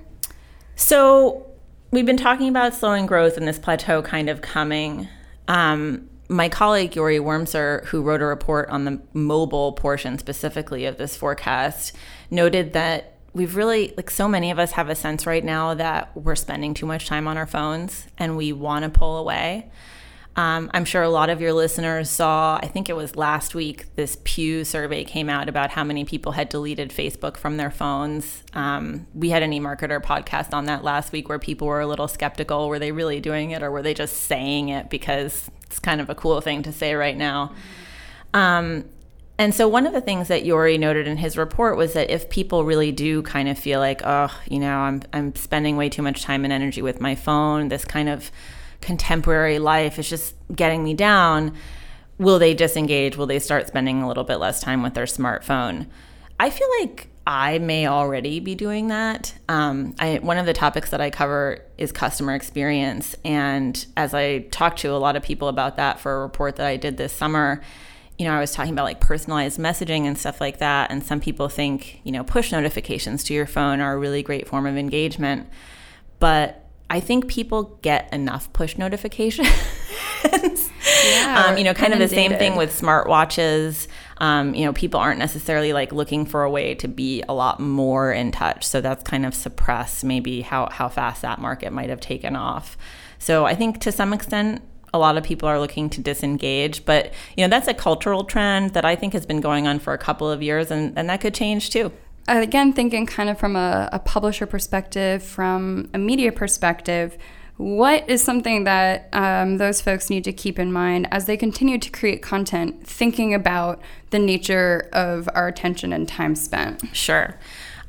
So 0.75 1.45
we've 1.91 2.05
been 2.05 2.17
talking 2.17 2.49
about 2.49 2.73
slowing 2.73 3.05
growth 3.05 3.37
and 3.37 3.47
this 3.47 3.59
plateau 3.59 4.01
kind 4.01 4.29
of 4.29 4.41
coming. 4.41 5.07
Um, 5.47 6.09
my 6.29 6.49
colleague 6.49 6.95
Yori 6.95 7.19
Wurmser, 7.19 7.85
who 7.85 8.01
wrote 8.01 8.21
a 8.21 8.25
report 8.25 8.69
on 8.69 8.85
the 8.85 9.01
mobile 9.13 9.73
portion 9.73 10.17
specifically 10.17 10.85
of 10.85 10.97
this 10.97 11.15
forecast, 11.15 11.93
noted 12.31 12.73
that 12.73 13.17
we've 13.33 13.55
really, 13.55 13.93
like 13.97 14.09
so 14.09 14.27
many 14.27 14.51
of 14.51 14.59
us, 14.59 14.71
have 14.73 14.89
a 14.89 14.95
sense 14.95 15.25
right 15.25 15.43
now 15.43 15.73
that 15.73 16.15
we're 16.15 16.35
spending 16.35 16.73
too 16.73 16.85
much 16.85 17.07
time 17.07 17.27
on 17.27 17.37
our 17.37 17.47
phones 17.47 18.07
and 18.17 18.37
we 18.37 18.53
want 18.53 18.83
to 18.83 18.89
pull 18.89 19.17
away. 19.17 19.69
Um, 20.35 20.71
I'm 20.73 20.85
sure 20.85 21.03
a 21.03 21.09
lot 21.09 21.29
of 21.29 21.41
your 21.41 21.53
listeners 21.53 22.09
saw, 22.09 22.57
I 22.61 22.67
think 22.67 22.89
it 22.89 22.95
was 22.95 23.15
last 23.15 23.53
week, 23.53 23.95
this 23.95 24.17
Pew 24.23 24.63
survey 24.65 25.03
came 25.03 25.29
out 25.29 25.47
about 25.47 25.69
how 25.69 25.83
many 25.83 26.05
people 26.05 26.31
had 26.31 26.49
deleted 26.49 26.89
Facebook 26.89 27.37
from 27.37 27.57
their 27.57 27.69
phones. 27.69 28.43
Um, 28.53 29.05
we 29.13 29.29
had 29.29 29.43
an 29.43 29.51
eMarketer 29.51 30.01
podcast 30.01 30.53
on 30.53 30.65
that 30.65 30.83
last 30.83 31.11
week 31.11 31.29
where 31.29 31.37
people 31.37 31.67
were 31.67 31.81
a 31.81 31.87
little 31.87 32.07
skeptical. 32.07 32.67
Were 32.67 32.79
they 32.79 32.91
really 32.91 33.19
doing 33.19 33.51
it 33.51 33.61
or 33.61 33.69
were 33.69 33.83
they 33.83 33.93
just 33.93 34.23
saying 34.23 34.69
it 34.69 34.89
because 34.89 35.51
it's 35.73 35.79
kind 35.79 35.99
of 35.99 36.07
a 36.07 36.15
cool 36.15 36.39
thing 36.39 36.61
to 36.63 36.71
say 36.71 36.93
right 36.93 37.17
now? 37.17 37.51
Um, 38.31 38.85
and 39.39 39.55
so, 39.55 39.67
one 39.67 39.87
of 39.87 39.93
the 39.93 40.01
things 40.01 40.27
that 40.27 40.45
Yori 40.45 40.77
noted 40.77 41.07
in 41.07 41.17
his 41.17 41.35
report 41.35 41.77
was 41.77 41.93
that 41.93 42.11
if 42.11 42.29
people 42.29 42.63
really 42.63 42.91
do 42.91 43.23
kind 43.23 43.49
of 43.49 43.57
feel 43.57 43.79
like, 43.79 44.01
oh, 44.05 44.29
you 44.47 44.59
know, 44.59 44.77
I'm, 44.77 45.01
I'm 45.11 45.35
spending 45.35 45.75
way 45.75 45.89
too 45.89 46.03
much 46.03 46.21
time 46.21 46.43
and 46.43 46.53
energy 46.53 46.83
with 46.83 47.01
my 47.01 47.15
phone, 47.15 47.69
this 47.69 47.85
kind 47.85 48.07
of 48.07 48.31
contemporary 48.81 49.57
life 49.57 49.97
is 49.97 50.07
just 50.07 50.35
getting 50.55 50.83
me 50.83 50.93
down, 50.93 51.55
will 52.19 52.37
they 52.37 52.53
disengage? 52.53 53.17
Will 53.17 53.25
they 53.25 53.39
start 53.39 53.67
spending 53.67 54.03
a 54.03 54.07
little 54.07 54.23
bit 54.23 54.35
less 54.35 54.61
time 54.61 54.83
with 54.83 54.93
their 54.93 55.05
smartphone? 55.05 55.87
I 56.39 56.51
feel 56.51 56.67
like 56.81 57.07
I 57.25 57.57
may 57.59 57.87
already 57.87 58.39
be 58.39 58.53
doing 58.53 58.89
that. 58.89 59.33
Um, 59.47 59.95
I, 59.97 60.19
one 60.21 60.37
of 60.37 60.45
the 60.45 60.53
topics 60.53 60.89
that 60.89 60.99
I 60.99 61.09
cover 61.09 61.61
is 61.77 61.91
customer 61.91 62.35
experience. 62.35 63.15
And 63.23 63.85
as 63.95 64.13
I 64.13 64.39
talked 64.39 64.79
to 64.79 64.89
a 64.89 64.97
lot 64.97 65.15
of 65.15 65.23
people 65.23 65.47
about 65.47 65.77
that 65.77 65.99
for 65.99 66.17
a 66.17 66.21
report 66.21 66.57
that 66.57 66.67
I 66.67 66.75
did 66.75 66.97
this 66.97 67.13
summer, 67.13 67.61
you 68.19 68.25
know, 68.25 68.33
I 68.33 68.39
was 68.39 68.51
talking 68.51 68.73
about 68.73 68.83
like 68.83 68.99
personalized 68.99 69.57
messaging 69.57 70.05
and 70.05 70.17
stuff 70.17 70.41
like 70.41 70.57
that. 70.57 70.91
And 70.91 71.03
some 71.03 71.21
people 71.21 71.47
think, 71.47 72.01
you 72.03 72.11
know, 72.11 72.25
push 72.25 72.51
notifications 72.51 73.23
to 73.25 73.33
your 73.33 73.47
phone 73.47 73.79
are 73.79 73.93
a 73.93 73.97
really 73.97 74.21
great 74.21 74.47
form 74.47 74.65
of 74.65 74.75
engagement. 74.75 75.47
But 76.19 76.65
I 76.89 76.99
think 76.99 77.27
people 77.27 77.79
get 77.81 78.11
enough 78.13 78.51
push 78.53 78.77
notifications. 78.77 79.47
Yeah, 81.05 81.45
um, 81.47 81.57
you 81.57 81.63
know, 81.63 81.73
kind 81.73 81.93
of 81.93 81.99
the 81.99 82.07
same 82.07 82.31
thing 82.37 82.55
with 82.55 82.69
smartwatches. 82.69 83.87
Um, 84.17 84.53
you 84.53 84.65
know, 84.65 84.73
people 84.73 84.99
aren't 84.99 85.19
necessarily 85.19 85.73
like 85.73 85.91
looking 85.91 86.25
for 86.25 86.43
a 86.43 86.49
way 86.49 86.75
to 86.75 86.87
be 86.87 87.23
a 87.27 87.33
lot 87.33 87.59
more 87.59 88.11
in 88.11 88.31
touch. 88.31 88.65
So 88.65 88.81
that's 88.81 89.03
kind 89.03 89.25
of 89.25 89.33
suppressed 89.33 90.03
maybe 90.03 90.41
how, 90.41 90.69
how 90.69 90.89
fast 90.89 91.21
that 91.23 91.39
market 91.39 91.73
might 91.73 91.89
have 91.89 91.99
taken 91.99 92.35
off. 92.35 92.77
So 93.19 93.45
I 93.45 93.55
think 93.55 93.79
to 93.81 93.91
some 93.91 94.13
extent, 94.13 94.61
a 94.93 94.99
lot 94.99 95.17
of 95.17 95.23
people 95.23 95.49
are 95.49 95.59
looking 95.59 95.89
to 95.89 96.01
disengage. 96.01 96.85
But, 96.85 97.13
you 97.35 97.43
know, 97.43 97.49
that's 97.49 97.67
a 97.67 97.73
cultural 97.73 98.23
trend 98.23 98.73
that 98.75 98.85
I 98.85 98.95
think 98.95 99.13
has 99.13 99.25
been 99.25 99.41
going 99.41 99.67
on 99.67 99.79
for 99.79 99.93
a 99.93 99.97
couple 99.97 100.29
of 100.29 100.43
years 100.43 100.69
and, 100.69 100.97
and 100.97 101.09
that 101.09 101.21
could 101.21 101.33
change 101.33 101.71
too. 101.71 101.91
again 102.27 102.73
thinking 102.73 103.05
kind 103.05 103.29
of 103.29 103.37
from 103.37 103.55
a, 103.55 103.89
a 103.91 103.99
publisher 103.99 104.45
perspective 104.45 105.23
from 105.23 105.89
a 105.93 105.97
media 105.97 106.31
perspective 106.31 107.17
what 107.57 108.09
is 108.09 108.23
something 108.23 108.63
that 108.63 109.09
um, 109.13 109.57
those 109.57 109.79
folks 109.79 110.09
need 110.09 110.23
to 110.23 110.33
keep 110.33 110.57
in 110.57 110.71
mind 110.71 111.07
as 111.11 111.25
they 111.25 111.37
continue 111.37 111.77
to 111.77 111.89
create 111.91 112.21
content 112.21 112.85
thinking 112.85 113.33
about 113.33 113.81
the 114.09 114.19
nature 114.19 114.89
of 114.91 115.29
our 115.35 115.47
attention 115.47 115.93
and 115.93 116.07
time 116.07 116.35
spent 116.35 116.83
Sure. 116.95 117.37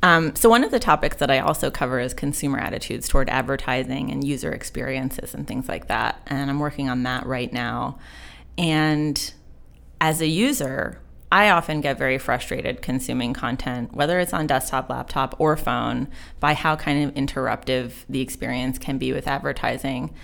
Um, 0.02 0.36
so, 0.36 0.50
one 0.50 0.64
of 0.64 0.70
the 0.70 0.78
topics 0.78 1.16
that 1.16 1.30
I 1.30 1.38
also 1.38 1.70
cover 1.70 1.98
is 1.98 2.12
consumer 2.12 2.58
attitudes 2.58 3.08
toward 3.08 3.30
advertising 3.30 4.10
and 4.10 4.22
user 4.22 4.52
experiences 4.52 5.32
and 5.32 5.46
things 5.46 5.66
like 5.66 5.88
that. 5.88 6.20
And 6.26 6.50
I'm 6.50 6.58
working 6.58 6.90
on 6.90 7.04
that 7.04 7.24
right 7.24 7.50
now. 7.50 7.98
and 8.58 9.32
as 10.00 10.20
a 10.20 10.26
user, 10.26 11.00
I 11.34 11.50
often 11.50 11.80
get 11.80 11.98
very 11.98 12.16
frustrated 12.16 12.80
consuming 12.80 13.32
content, 13.34 13.92
whether 13.92 14.20
it's 14.20 14.32
on 14.32 14.46
desktop, 14.46 14.88
laptop, 14.88 15.34
or 15.40 15.56
phone, 15.56 16.06
by 16.38 16.54
how 16.54 16.76
kind 16.76 17.08
of 17.08 17.14
interruptive 17.16 18.04
the 18.08 18.20
experience 18.20 18.78
can 18.78 18.98
be 18.98 19.12
with 19.12 19.26
advertising. 19.26 20.14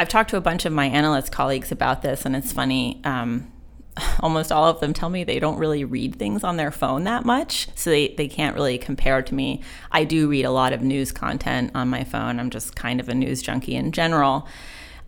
I've 0.00 0.08
talked 0.08 0.30
to 0.30 0.36
a 0.36 0.40
bunch 0.40 0.64
of 0.64 0.72
my 0.72 0.86
analyst 0.86 1.30
colleagues 1.30 1.70
about 1.70 2.02
this, 2.02 2.26
and 2.26 2.34
it's 2.34 2.50
funny. 2.50 3.00
Um, 3.04 3.52
almost 4.20 4.50
all 4.50 4.64
of 4.64 4.80
them 4.80 4.92
tell 4.92 5.10
me 5.10 5.22
they 5.22 5.38
don't 5.38 5.58
really 5.58 5.84
read 5.84 6.16
things 6.16 6.42
on 6.42 6.56
their 6.56 6.72
phone 6.72 7.04
that 7.04 7.24
much, 7.24 7.68
so 7.76 7.90
they, 7.90 8.08
they 8.16 8.26
can't 8.26 8.56
really 8.56 8.78
compare 8.78 9.22
to 9.22 9.34
me. 9.36 9.62
I 9.92 10.02
do 10.02 10.28
read 10.28 10.44
a 10.44 10.50
lot 10.50 10.72
of 10.72 10.82
news 10.82 11.12
content 11.12 11.70
on 11.76 11.86
my 11.86 12.02
phone. 12.02 12.40
I'm 12.40 12.50
just 12.50 12.74
kind 12.74 12.98
of 12.98 13.08
a 13.08 13.14
news 13.14 13.42
junkie 13.42 13.76
in 13.76 13.92
general. 13.92 14.48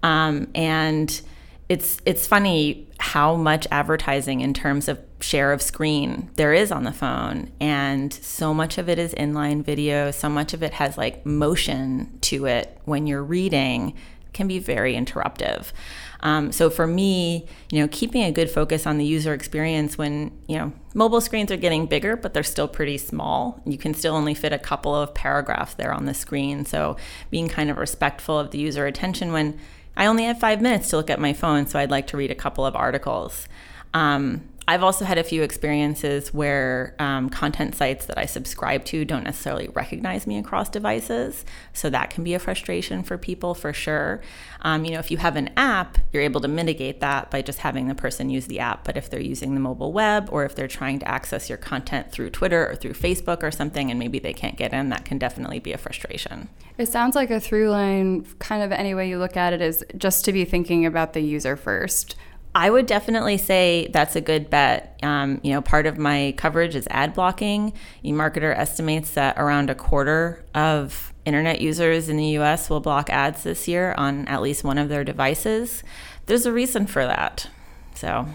Um, 0.04 0.46
and 0.54 1.20
it's 1.70 1.98
it's 2.04 2.26
funny 2.26 2.88
how 2.98 3.36
much 3.36 3.64
advertising 3.70 4.40
in 4.40 4.52
terms 4.52 4.88
of 4.88 4.98
share 5.20 5.52
of 5.52 5.62
screen 5.62 6.28
there 6.34 6.52
is 6.52 6.72
on 6.72 6.82
the 6.82 6.92
phone 6.92 7.48
and 7.60 8.12
so 8.12 8.52
much 8.52 8.76
of 8.76 8.88
it 8.88 8.98
is 8.98 9.14
inline 9.14 9.62
video 9.62 10.10
so 10.10 10.28
much 10.28 10.52
of 10.52 10.64
it 10.64 10.72
has 10.72 10.98
like 10.98 11.24
motion 11.24 12.18
to 12.20 12.44
it 12.46 12.76
when 12.86 13.06
you're 13.06 13.22
reading 13.22 13.94
can 14.32 14.46
be 14.46 14.60
very 14.60 14.94
interruptive. 14.94 15.72
Um, 16.20 16.52
so 16.52 16.70
for 16.70 16.86
me 16.86 17.46
you 17.70 17.80
know 17.80 17.88
keeping 17.90 18.22
a 18.24 18.32
good 18.32 18.50
focus 18.50 18.86
on 18.86 18.98
the 18.98 19.04
user 19.04 19.32
experience 19.32 19.96
when 19.96 20.36
you 20.48 20.58
know 20.58 20.72
mobile 20.92 21.20
screens 21.20 21.50
are 21.50 21.56
getting 21.56 21.86
bigger 21.86 22.16
but 22.16 22.34
they're 22.34 22.42
still 22.42 22.68
pretty 22.68 22.98
small 22.98 23.62
you 23.64 23.78
can 23.78 23.94
still 23.94 24.14
only 24.14 24.34
fit 24.34 24.52
a 24.52 24.58
couple 24.58 24.94
of 24.94 25.14
paragraphs 25.14 25.74
there 25.74 25.92
on 25.92 26.06
the 26.06 26.14
screen. 26.14 26.64
So 26.64 26.96
being 27.30 27.48
kind 27.48 27.70
of 27.70 27.76
respectful 27.76 28.38
of 28.38 28.50
the 28.50 28.58
user 28.58 28.86
attention 28.86 29.32
when 29.32 29.58
I 30.00 30.06
only 30.06 30.24
have 30.24 30.40
five 30.40 30.62
minutes 30.62 30.88
to 30.88 30.96
look 30.96 31.10
at 31.10 31.20
my 31.20 31.34
phone, 31.34 31.66
so 31.66 31.78
I'd 31.78 31.90
like 31.90 32.06
to 32.06 32.16
read 32.16 32.30
a 32.30 32.34
couple 32.34 32.64
of 32.64 32.74
articles. 32.74 33.46
Um, 33.92 34.48
I've 34.70 34.84
also 34.84 35.04
had 35.04 35.18
a 35.18 35.24
few 35.24 35.42
experiences 35.42 36.32
where 36.32 36.94
um, 37.00 37.28
content 37.28 37.74
sites 37.74 38.06
that 38.06 38.16
I 38.16 38.26
subscribe 38.26 38.84
to 38.84 39.04
don't 39.04 39.24
necessarily 39.24 39.66
recognize 39.74 40.28
me 40.28 40.38
across 40.38 40.68
devices. 40.68 41.44
So 41.72 41.90
that 41.90 42.10
can 42.10 42.22
be 42.22 42.34
a 42.34 42.38
frustration 42.38 43.02
for 43.02 43.18
people 43.18 43.54
for 43.54 43.72
sure. 43.72 44.20
Um, 44.60 44.84
you 44.84 44.92
know, 44.92 45.00
if 45.00 45.10
you 45.10 45.16
have 45.16 45.34
an 45.34 45.50
app, 45.56 45.98
you're 46.12 46.22
able 46.22 46.40
to 46.42 46.46
mitigate 46.46 47.00
that 47.00 47.32
by 47.32 47.42
just 47.42 47.58
having 47.58 47.88
the 47.88 47.96
person 47.96 48.30
use 48.30 48.46
the 48.46 48.60
app. 48.60 48.84
But 48.84 48.96
if 48.96 49.10
they're 49.10 49.18
using 49.18 49.54
the 49.54 49.60
mobile 49.60 49.92
web 49.92 50.28
or 50.30 50.44
if 50.44 50.54
they're 50.54 50.68
trying 50.68 51.00
to 51.00 51.08
access 51.08 51.48
your 51.48 51.58
content 51.58 52.12
through 52.12 52.30
Twitter 52.30 52.70
or 52.70 52.76
through 52.76 52.92
Facebook 52.92 53.42
or 53.42 53.50
something 53.50 53.90
and 53.90 53.98
maybe 53.98 54.20
they 54.20 54.32
can't 54.32 54.56
get 54.56 54.72
in, 54.72 54.88
that 54.90 55.04
can 55.04 55.18
definitely 55.18 55.58
be 55.58 55.72
a 55.72 55.78
frustration. 55.78 56.48
It 56.78 56.86
sounds 56.86 57.16
like 57.16 57.32
a 57.32 57.40
through 57.40 57.70
line, 57.70 58.24
kind 58.38 58.62
of 58.62 58.70
any 58.70 58.94
way 58.94 59.08
you 59.08 59.18
look 59.18 59.36
at 59.36 59.52
it, 59.52 59.60
is 59.60 59.84
just 59.98 60.24
to 60.26 60.32
be 60.32 60.44
thinking 60.44 60.86
about 60.86 61.12
the 61.12 61.20
user 61.20 61.56
first 61.56 62.14
I 62.54 62.68
would 62.68 62.86
definitely 62.86 63.38
say 63.38 63.88
that's 63.92 64.16
a 64.16 64.20
good 64.20 64.50
bet. 64.50 64.98
Um, 65.02 65.40
you 65.42 65.52
know, 65.52 65.62
part 65.62 65.86
of 65.86 65.98
my 65.98 66.34
coverage 66.36 66.74
is 66.74 66.88
ad 66.90 67.14
blocking. 67.14 67.72
eMarketer 68.04 68.56
estimates 68.56 69.12
that 69.12 69.38
around 69.38 69.70
a 69.70 69.74
quarter 69.74 70.44
of 70.54 71.12
internet 71.24 71.60
users 71.60 72.08
in 72.08 72.16
the 72.16 72.38
US 72.38 72.68
will 72.68 72.80
block 72.80 73.08
ads 73.08 73.44
this 73.44 73.68
year 73.68 73.94
on 73.96 74.26
at 74.26 74.42
least 74.42 74.64
one 74.64 74.78
of 74.78 74.88
their 74.88 75.04
devices. 75.04 75.84
There's 76.26 76.44
a 76.44 76.52
reason 76.52 76.86
for 76.86 77.06
that. 77.06 77.48
So, 77.94 78.26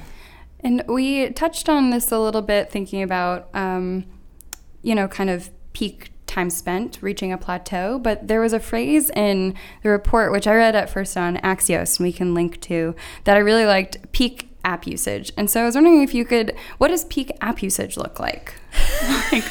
and 0.62 0.84
we 0.88 1.30
touched 1.32 1.67
on 1.67 1.89
this 1.89 2.12
a 2.12 2.19
little 2.19 2.41
bit 2.41 2.71
thinking 2.71 3.04
about, 3.04 3.49
um, 3.54 4.06
you 4.82 4.95
know, 4.95 5.10
kind 5.10 5.30
of 5.30 5.49
peak 5.73 6.12
time 6.35 6.49
spent 6.49 6.99
reaching 7.01 7.31
a 7.31 7.37
plateau. 7.37 7.97
But 7.97 8.27
there 8.27 8.41
was 8.41 8.53
a 8.53 8.59
phrase 8.59 9.09
in 9.11 9.55
the 9.83 9.89
report, 9.89 10.31
which 10.31 10.47
I 10.47 10.53
read 10.53 10.75
at 10.75 10.89
first 10.89 11.17
on 11.17 11.37
Axios, 11.37 11.97
and 11.97 12.05
we 12.05 12.11
can 12.11 12.33
link 12.33 12.61
to, 12.61 12.95
that 13.23 13.35
I 13.35 13.39
really 13.39 13.65
liked 13.65 14.11
peak 14.11 14.49
app 14.63 14.85
usage. 14.85 15.31
And 15.37 15.49
so 15.49 15.61
I 15.61 15.65
was 15.65 15.75
wondering 15.75 16.01
if 16.01 16.13
you 16.13 16.25
could, 16.25 16.55
what 16.77 16.89
does 16.89 17.05
peak 17.05 17.31
app 17.39 17.61
usage 17.61 17.97
look 17.97 18.19
like? 18.19 18.53
like 19.31 19.43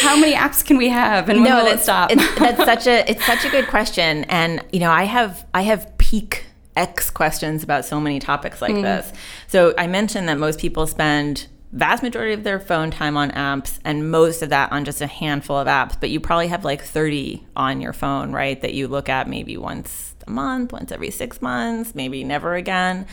how 0.00 0.16
many 0.16 0.34
apps 0.34 0.64
can 0.64 0.78
we 0.78 0.88
have 0.88 1.28
and 1.28 1.40
when 1.40 1.50
no, 1.50 1.64
will 1.64 1.72
it 1.72 1.80
stop? 1.80 2.10
that's 2.38 2.64
such 2.64 2.86
a 2.86 3.10
it's 3.10 3.24
such 3.26 3.44
a 3.44 3.50
good 3.50 3.66
question. 3.66 4.24
And 4.24 4.64
you 4.72 4.80
know, 4.80 4.90
I 4.90 5.04
have 5.04 5.46
I 5.52 5.62
have 5.62 5.98
peak 5.98 6.46
X 6.76 7.10
questions 7.10 7.62
about 7.62 7.84
so 7.84 8.00
many 8.00 8.20
topics 8.20 8.62
like 8.62 8.72
mm. 8.72 8.82
this. 8.82 9.12
So 9.48 9.74
I 9.76 9.88
mentioned 9.88 10.28
that 10.28 10.38
most 10.38 10.60
people 10.60 10.86
spend 10.86 11.48
vast 11.72 12.02
majority 12.02 12.34
of 12.34 12.42
their 12.42 12.58
phone 12.58 12.90
time 12.90 13.16
on 13.16 13.30
apps 13.30 13.78
and 13.84 14.10
most 14.10 14.42
of 14.42 14.50
that 14.50 14.72
on 14.72 14.84
just 14.84 15.00
a 15.00 15.06
handful 15.06 15.56
of 15.56 15.68
apps 15.68 15.98
but 16.00 16.10
you 16.10 16.18
probably 16.18 16.48
have 16.48 16.64
like 16.64 16.82
30 16.82 17.46
on 17.54 17.80
your 17.80 17.92
phone 17.92 18.32
right 18.32 18.60
that 18.62 18.74
you 18.74 18.88
look 18.88 19.08
at 19.08 19.28
maybe 19.28 19.56
once 19.56 20.10
a 20.26 20.30
month 20.30 20.72
once 20.72 20.90
every 20.90 21.10
six 21.10 21.40
months 21.40 21.94
maybe 21.94 22.24
never 22.24 22.54
again. 22.54 23.06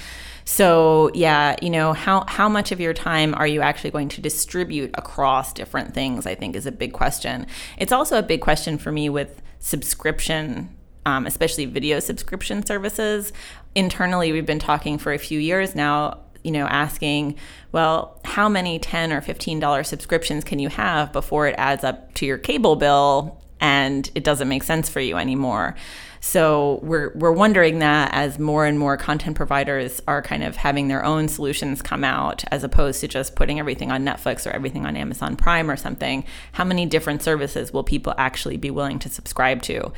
So 0.46 1.12
yeah 1.13 1.56
you 1.62 1.70
know 1.70 1.93
how 1.93 2.26
how 2.28 2.50
much 2.50 2.72
of 2.72 2.80
your 2.80 2.93
time 2.93 3.36
are 3.36 3.48
you 3.48 3.62
actually 3.62 3.91
going 3.91 4.10
to 4.10 4.22
distribute 4.22 4.91
across 4.96 5.54
different 5.54 5.93
things 5.93 6.26
i 6.26 6.34
think 6.36 6.56
is 6.56 6.65
a 6.65 6.72
big 6.72 6.93
question. 6.93 7.46
It's 7.78 7.91
also 7.91 8.17
a 8.17 8.24
big 8.24 8.41
question 8.41 8.78
for 8.78 8.91
me 8.91 9.10
with 9.10 9.41
subscription 9.60 10.74
um, 11.06 11.26
especially 11.26 11.65
video 11.65 12.00
subscription 12.00 12.65
services. 12.65 13.32
Internally 13.76 14.32
we've 14.32 14.48
been 14.48 14.60
talking 14.60 14.98
for 14.98 15.13
a 15.13 15.20
few 15.20 15.39
years 15.39 15.76
now 15.76 16.22
you 16.48 16.54
know, 16.54 16.65
asking, 16.67 17.36
well, 17.78 18.20
how 18.26 18.50
many 18.50 18.80
10 18.80 19.13
or 19.13 19.22
$15 19.22 19.86
subscriptions 19.86 20.44
can 20.44 20.58
you 20.58 20.68
have 20.68 21.13
before 21.13 21.46
it 21.46 21.54
adds 21.60 21.84
up 21.84 22.12
to 22.16 22.26
your 22.26 22.40
cable 22.40 22.76
bill 22.76 23.40
and 23.60 24.10
it 24.16 24.24
doesn't 24.24 24.50
make 24.50 24.63
sense 24.63 24.90
for 24.90 25.00
you 25.00 25.16
anymore? 25.16 25.76
So 26.20 26.80
we're 26.82 27.12
we're 27.13 27.32
wondering 27.32 27.78
that 27.78 28.10
as 28.16 28.40
more 28.40 28.66
and 28.66 28.80
more 28.80 28.98
content 28.98 29.36
providers 29.36 30.02
are 30.08 30.24
kind 30.24 30.44
of 30.44 30.56
having 30.56 30.88
their 30.88 31.06
own 31.06 31.28
solutions 31.28 31.84
come 31.84 32.04
out 32.04 32.44
as 32.50 32.63
opposed 32.63 33.00
to 33.02 33.08
just 33.08 33.36
putting 33.36 33.60
everything 33.60 33.92
on 33.92 34.04
Netflix 34.04 34.48
or 34.48 34.50
everything 34.56 34.84
on 34.88 34.98
Amazon 34.98 35.36
Prime 35.36 35.70
or 35.70 35.76
something, 35.76 36.26
how 36.54 36.63
many 36.63 36.88
different 36.88 37.22
services 37.22 37.72
will 37.72 37.84
people 37.84 38.16
actually 38.18 38.58
be 38.58 38.72
willing 38.72 38.98
to 38.98 39.08
subscribe 39.08 39.62
to? 39.62 39.94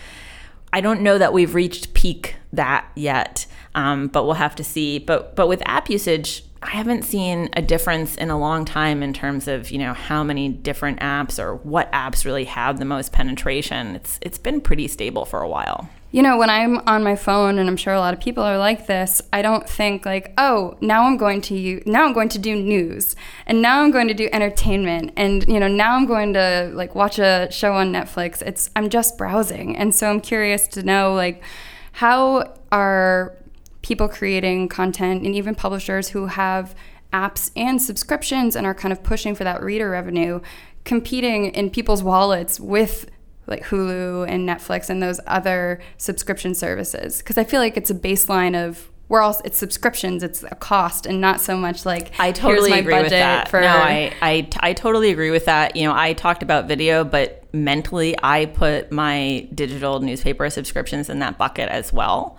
I 0.73 0.81
don't 0.81 0.99
know 0.99 1.17
that 1.17 1.31
we've 1.31 1.55
reached 1.55 1.93
peak 1.93 2.35
that 2.51 2.91
yet, 2.95 3.45
um, 3.73 4.09
but 4.09 4.25
we'll 4.25 4.33
have 4.33 4.57
to 4.57 4.65
see. 4.65 4.99
But 4.99 5.37
but 5.37 5.47
with 5.47 5.63
app 5.65 5.89
usage, 5.89 6.43
I 6.61 6.71
haven't 6.71 7.03
seen 7.03 7.49
a 7.53 7.61
difference 7.61 8.15
in 8.15 8.29
a 8.29 8.37
long 8.37 8.65
time 8.65 9.01
in 9.01 9.13
terms 9.13 9.47
of 9.47 9.71
you 9.71 9.77
know 9.77 9.93
how 9.93 10.23
many 10.23 10.49
different 10.49 10.99
apps 10.99 11.41
or 11.41 11.55
what 11.55 11.91
apps 11.91 12.25
really 12.25 12.45
have 12.45 12.79
the 12.79 12.85
most 12.85 13.13
penetration. 13.13 13.95
It's 13.95 14.19
it's 14.21 14.37
been 14.37 14.59
pretty 14.59 14.87
stable 14.87 15.25
for 15.25 15.41
a 15.41 15.47
while. 15.47 15.89
You 16.11 16.23
know, 16.23 16.37
when 16.37 16.49
I'm 16.49 16.79
on 16.87 17.03
my 17.03 17.15
phone, 17.15 17.59
and 17.59 17.69
I'm 17.69 17.77
sure 17.77 17.93
a 17.93 17.99
lot 17.99 18.15
of 18.15 18.19
people 18.19 18.43
are 18.43 18.57
like 18.57 18.87
this, 18.87 19.21
I 19.31 19.43
don't 19.43 19.69
think 19.69 20.07
like, 20.07 20.33
oh, 20.39 20.75
now 20.81 21.03
I'm 21.03 21.17
going 21.17 21.39
to 21.41 21.55
use, 21.55 21.83
now 21.85 22.03
I'm 22.03 22.13
going 22.13 22.29
to 22.29 22.39
do 22.39 22.55
news, 22.55 23.15
and 23.45 23.61
now 23.61 23.83
I'm 23.83 23.91
going 23.91 24.07
to 24.07 24.15
do 24.15 24.27
entertainment, 24.33 25.11
and 25.15 25.47
you 25.47 25.59
know, 25.59 25.67
now 25.67 25.95
I'm 25.95 26.07
going 26.07 26.33
to 26.33 26.71
like 26.73 26.95
watch 26.95 27.19
a 27.19 27.47
show 27.51 27.73
on 27.73 27.93
Netflix. 27.93 28.41
It's 28.41 28.71
I'm 28.75 28.89
just 28.89 29.19
browsing, 29.19 29.77
and 29.77 29.93
so 29.93 30.09
I'm 30.09 30.19
curious 30.19 30.67
to 30.69 30.83
know 30.83 31.13
like, 31.13 31.43
how 31.91 32.55
are 32.71 33.37
people 33.81 34.07
creating 34.07 34.67
content 34.67 35.23
and 35.23 35.35
even 35.35 35.55
publishers 35.55 36.09
who 36.09 36.27
have 36.27 36.75
apps 37.13 37.51
and 37.55 37.81
subscriptions 37.81 38.55
and 38.55 38.67
are 38.67 38.73
kind 38.73 38.91
of 38.91 39.01
pushing 39.03 39.33
for 39.33 39.43
that 39.43 39.61
reader 39.63 39.89
revenue 39.89 40.39
competing 40.83 41.47
in 41.47 41.69
people's 41.69 42.03
wallets 42.03 42.59
with 42.59 43.09
like 43.47 43.63
Hulu 43.65 44.27
and 44.27 44.47
Netflix 44.47 44.89
and 44.89 45.01
those 45.01 45.19
other 45.25 45.79
subscription 45.97 46.53
services 46.53 47.17
because 47.17 47.37
I 47.37 47.43
feel 47.43 47.59
like 47.59 47.77
it's 47.77 47.89
a 47.89 47.95
baseline 47.95 48.55
of 48.55 48.89
we're 49.07 49.21
all 49.21 49.41
it's 49.43 49.57
subscriptions 49.57 50.21
it's 50.21 50.43
a 50.43 50.55
cost 50.55 51.07
and 51.07 51.19
not 51.19 51.41
so 51.41 51.57
much 51.57 51.83
like 51.83 52.11
I 52.19 52.31
totally 52.31 52.73
agree 52.73 53.01
with 53.01 53.09
that. 53.09 53.47
For, 53.47 53.59
no, 53.59 53.67
I, 53.67 54.13
I 54.21 54.47
I 54.59 54.73
totally 54.73 55.09
agree 55.09 55.31
with 55.31 55.45
that. 55.45 55.75
You 55.75 55.87
know, 55.87 55.95
I 55.95 56.13
talked 56.13 56.43
about 56.43 56.67
video, 56.67 57.03
but 57.03 57.43
mentally 57.51 58.15
I 58.21 58.45
put 58.45 58.91
my 58.91 59.47
digital 59.53 59.99
newspaper 59.99 60.47
subscriptions 60.51 61.09
in 61.09 61.19
that 61.19 61.39
bucket 61.39 61.69
as 61.69 61.91
well. 61.91 62.37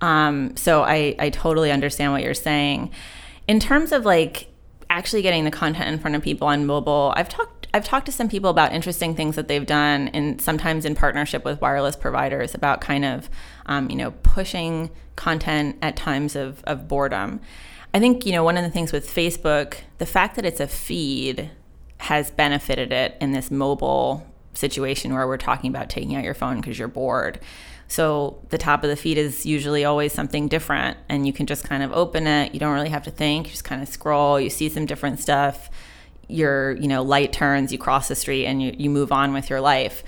Um, 0.00 0.56
so 0.56 0.82
I 0.82 1.14
I 1.18 1.30
totally 1.30 1.70
understand 1.70 2.12
what 2.12 2.22
you're 2.22 2.34
saying. 2.34 2.90
In 3.46 3.60
terms 3.60 3.92
of 3.92 4.04
like 4.04 4.48
actually 4.88 5.22
getting 5.22 5.44
the 5.44 5.50
content 5.50 5.88
in 5.88 5.98
front 5.98 6.16
of 6.16 6.22
people 6.22 6.48
on 6.48 6.66
mobile, 6.66 7.12
I've 7.16 7.28
talked 7.28 7.68
I've 7.72 7.84
talked 7.84 8.06
to 8.06 8.12
some 8.12 8.28
people 8.28 8.50
about 8.50 8.72
interesting 8.72 9.14
things 9.14 9.36
that 9.36 9.48
they've 9.48 9.66
done, 9.66 10.08
and 10.08 10.40
sometimes 10.40 10.84
in 10.84 10.94
partnership 10.94 11.44
with 11.44 11.60
wireless 11.60 11.96
providers 11.96 12.54
about 12.54 12.80
kind 12.80 13.04
of, 13.04 13.30
um, 13.66 13.88
you 13.88 13.96
know, 13.96 14.10
pushing 14.22 14.90
content 15.14 15.76
at 15.80 15.96
times 15.96 16.34
of, 16.34 16.64
of 16.64 16.88
boredom. 16.88 17.40
I 17.92 18.00
think 18.00 18.26
you 18.26 18.32
know 18.32 18.44
one 18.44 18.56
of 18.56 18.64
the 18.64 18.70
things 18.70 18.92
with 18.92 19.08
Facebook, 19.08 19.76
the 19.98 20.06
fact 20.06 20.36
that 20.36 20.44
it's 20.44 20.60
a 20.60 20.66
feed 20.66 21.50
has 21.98 22.30
benefited 22.30 22.92
it 22.92 23.16
in 23.20 23.32
this 23.32 23.50
mobile 23.50 24.26
situation 24.54 25.12
where 25.14 25.26
we're 25.26 25.36
talking 25.36 25.70
about 25.70 25.90
taking 25.90 26.16
out 26.16 26.24
your 26.24 26.34
phone 26.34 26.56
because 26.56 26.78
you're 26.78 26.88
bored. 26.88 27.38
So 27.90 28.38
the 28.48 28.56
top 28.56 28.84
of 28.84 28.88
the 28.88 28.96
feed 28.96 29.18
is 29.18 29.44
usually 29.44 29.84
always 29.84 30.12
something 30.12 30.48
different, 30.48 30.96
and 31.08 31.26
you 31.26 31.32
can 31.32 31.46
just 31.46 31.64
kind 31.64 31.82
of 31.82 31.92
open 31.92 32.26
it. 32.26 32.54
You 32.54 32.60
don't 32.60 32.72
really 32.72 32.88
have 32.88 33.02
to 33.02 33.10
think. 33.10 33.46
You 33.46 33.50
just 33.50 33.64
kind 33.64 33.82
of 33.82 33.88
scroll. 33.88 34.40
You 34.40 34.48
see 34.48 34.68
some 34.68 34.86
different 34.86 35.20
stuff 35.20 35.68
your 36.30 36.72
you 36.76 36.88
know 36.88 37.02
light 37.02 37.32
turns 37.32 37.72
you 37.72 37.78
cross 37.78 38.08
the 38.08 38.14
street 38.14 38.46
and 38.46 38.62
you, 38.62 38.74
you 38.78 38.88
move 38.88 39.12
on 39.12 39.32
with 39.32 39.50
your 39.50 39.60
life 39.60 40.02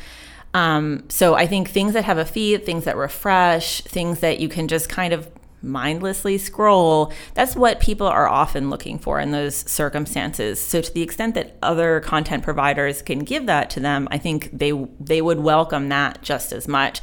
um, 0.55 1.05
so 1.09 1.35
i 1.35 1.47
think 1.47 1.69
things 1.69 1.93
that 1.93 2.05
have 2.05 2.19
a 2.19 2.25
feed 2.25 2.65
things 2.65 2.85
that 2.85 2.97
refresh 2.97 3.83
things 3.83 4.21
that 4.21 4.39
you 4.39 4.49
can 4.49 4.69
just 4.69 4.89
kind 4.89 5.13
of 5.13 5.31
mindlessly 5.65 6.39
scroll. 6.39 7.13
That's 7.35 7.55
what 7.55 7.79
people 7.79 8.09
are 8.09 8.29
often 8.29 8.69
looking 8.69 8.99
for 8.99 9.21
in 9.21 9.31
those 9.31 9.55
circumstances. 9.71 10.61
So 10.61 10.81
to 10.81 10.93
the 10.93 11.03
extent 11.03 11.37
that 11.37 11.57
other 11.63 12.01
content 12.01 12.43
providers 12.43 13.01
can 13.01 13.21
give 13.21 13.47
that 13.47 13.71
to 13.71 13.81
them, 13.81 14.09
I 14.11 14.19
think 14.19 14.51
they 14.53 14.73
they 14.99 15.23
would 15.23 15.39
welcome 15.39 15.89
that 15.91 16.21
just 16.23 16.53
as 16.53 16.67
much. 16.67 17.01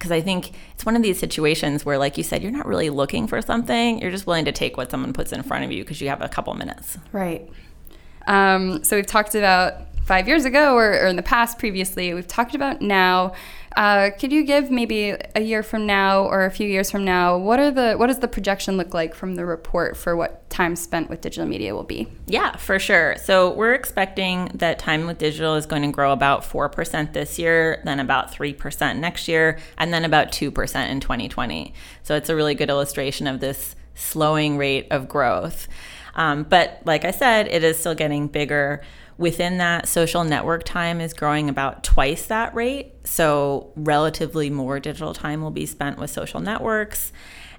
Because 0.00 0.10
I 0.10 0.22
think 0.22 0.52
it's 0.72 0.86
one 0.86 0.96
of 0.96 1.02
these 1.02 1.18
situations 1.18 1.84
where, 1.84 1.98
like 1.98 2.16
you 2.16 2.24
said, 2.24 2.42
you're 2.42 2.50
not 2.50 2.66
really 2.66 2.88
looking 2.88 3.26
for 3.26 3.42
something. 3.42 4.00
You're 4.00 4.10
just 4.10 4.26
willing 4.26 4.46
to 4.46 4.52
take 4.52 4.78
what 4.78 4.90
someone 4.90 5.12
puts 5.12 5.30
in 5.30 5.42
front 5.42 5.62
of 5.66 5.72
you 5.72 5.84
because 5.84 6.00
you 6.00 6.08
have 6.08 6.22
a 6.22 6.28
couple 6.28 6.54
minutes. 6.54 6.96
Right. 7.12 7.46
Um, 8.26 8.82
so 8.82 8.96
we've 8.96 9.06
talked 9.06 9.34
about 9.34 9.89
five 10.10 10.26
years 10.26 10.44
ago 10.44 10.74
or, 10.74 10.90
or 10.90 11.06
in 11.06 11.14
the 11.14 11.22
past 11.22 11.56
previously. 11.56 12.12
We've 12.12 12.26
talked 12.26 12.56
about 12.56 12.82
now. 12.82 13.32
Uh, 13.76 14.10
could 14.18 14.32
you 14.32 14.42
give 14.42 14.68
maybe 14.68 15.14
a 15.36 15.40
year 15.40 15.62
from 15.62 15.86
now 15.86 16.24
or 16.24 16.46
a 16.46 16.50
few 16.50 16.66
years 16.66 16.90
from 16.90 17.04
now? 17.04 17.38
What 17.38 17.60
are 17.60 17.70
the 17.70 17.94
what 17.94 18.08
does 18.08 18.18
the 18.18 18.26
projection 18.26 18.76
look 18.76 18.92
like 18.92 19.14
from 19.14 19.36
the 19.36 19.46
report 19.46 19.96
for 19.96 20.16
what 20.16 20.50
time 20.50 20.74
spent 20.74 21.10
with 21.10 21.20
digital 21.20 21.46
media 21.46 21.76
will 21.76 21.84
be? 21.84 22.08
Yeah, 22.26 22.56
for 22.56 22.80
sure. 22.80 23.18
So 23.18 23.52
we're 23.52 23.74
expecting 23.74 24.50
that 24.54 24.80
time 24.80 25.06
with 25.06 25.18
digital 25.18 25.54
is 25.54 25.64
going 25.64 25.82
to 25.82 25.92
grow 25.92 26.10
about 26.10 26.44
four 26.44 26.68
percent 26.68 27.12
this 27.12 27.38
year, 27.38 27.80
then 27.84 28.00
about 28.00 28.32
three 28.32 28.52
percent 28.52 28.98
next 28.98 29.28
year, 29.28 29.60
and 29.78 29.94
then 29.94 30.04
about 30.04 30.32
two 30.32 30.50
percent 30.50 30.90
in 30.90 30.98
2020. 30.98 31.72
So 32.02 32.16
it's 32.16 32.28
a 32.28 32.34
really 32.34 32.56
good 32.56 32.68
illustration 32.68 33.28
of 33.28 33.38
this 33.38 33.76
slowing 33.94 34.58
rate 34.58 34.88
of 34.90 35.08
growth. 35.08 35.68
Um, 36.16 36.42
but 36.42 36.82
like 36.84 37.04
I 37.04 37.12
said, 37.12 37.46
it 37.46 37.62
is 37.62 37.78
still 37.78 37.94
getting 37.94 38.26
bigger. 38.26 38.82
Within 39.20 39.58
that, 39.58 39.86
social 39.86 40.24
network 40.24 40.64
time 40.64 40.98
is 40.98 41.12
growing 41.12 41.50
about 41.50 41.84
twice 41.84 42.24
that 42.28 42.54
rate. 42.54 42.94
So, 43.04 43.70
relatively 43.76 44.48
more 44.48 44.80
digital 44.80 45.12
time 45.12 45.42
will 45.42 45.50
be 45.50 45.66
spent 45.66 45.98
with 45.98 46.08
social 46.08 46.40
networks. 46.40 47.12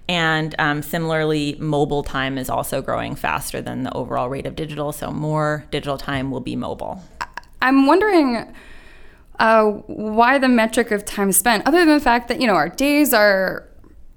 And 0.10 0.56
um, 0.58 0.82
similarly, 0.82 1.56
mobile 1.60 2.02
time 2.02 2.40
is 2.40 2.50
also 2.50 2.82
growing 2.82 3.14
faster 3.14 3.62
than 3.62 3.84
the 3.84 3.94
overall 3.94 4.28
rate 4.28 4.48
of 4.48 4.56
digital. 4.56 4.92
So, 4.92 5.12
more 5.12 5.64
digital 5.70 6.00
time 6.00 6.32
will 6.32 6.40
be 6.40 6.56
mobile. 6.56 7.04
I'm 7.62 7.86
wondering 7.86 8.52
uh, 9.38 9.66
why 9.86 10.40
the 10.40 10.50
metric 10.50 10.90
of 10.90 11.06
time 11.06 11.32
spent, 11.32 11.68
other 11.68 11.86
than 11.86 11.90
the 11.90 12.00
fact 12.00 12.28
that, 12.30 12.42
you 12.42 12.48
know, 12.48 12.56
our 12.56 12.70
days 12.70 13.14
are 13.14 13.70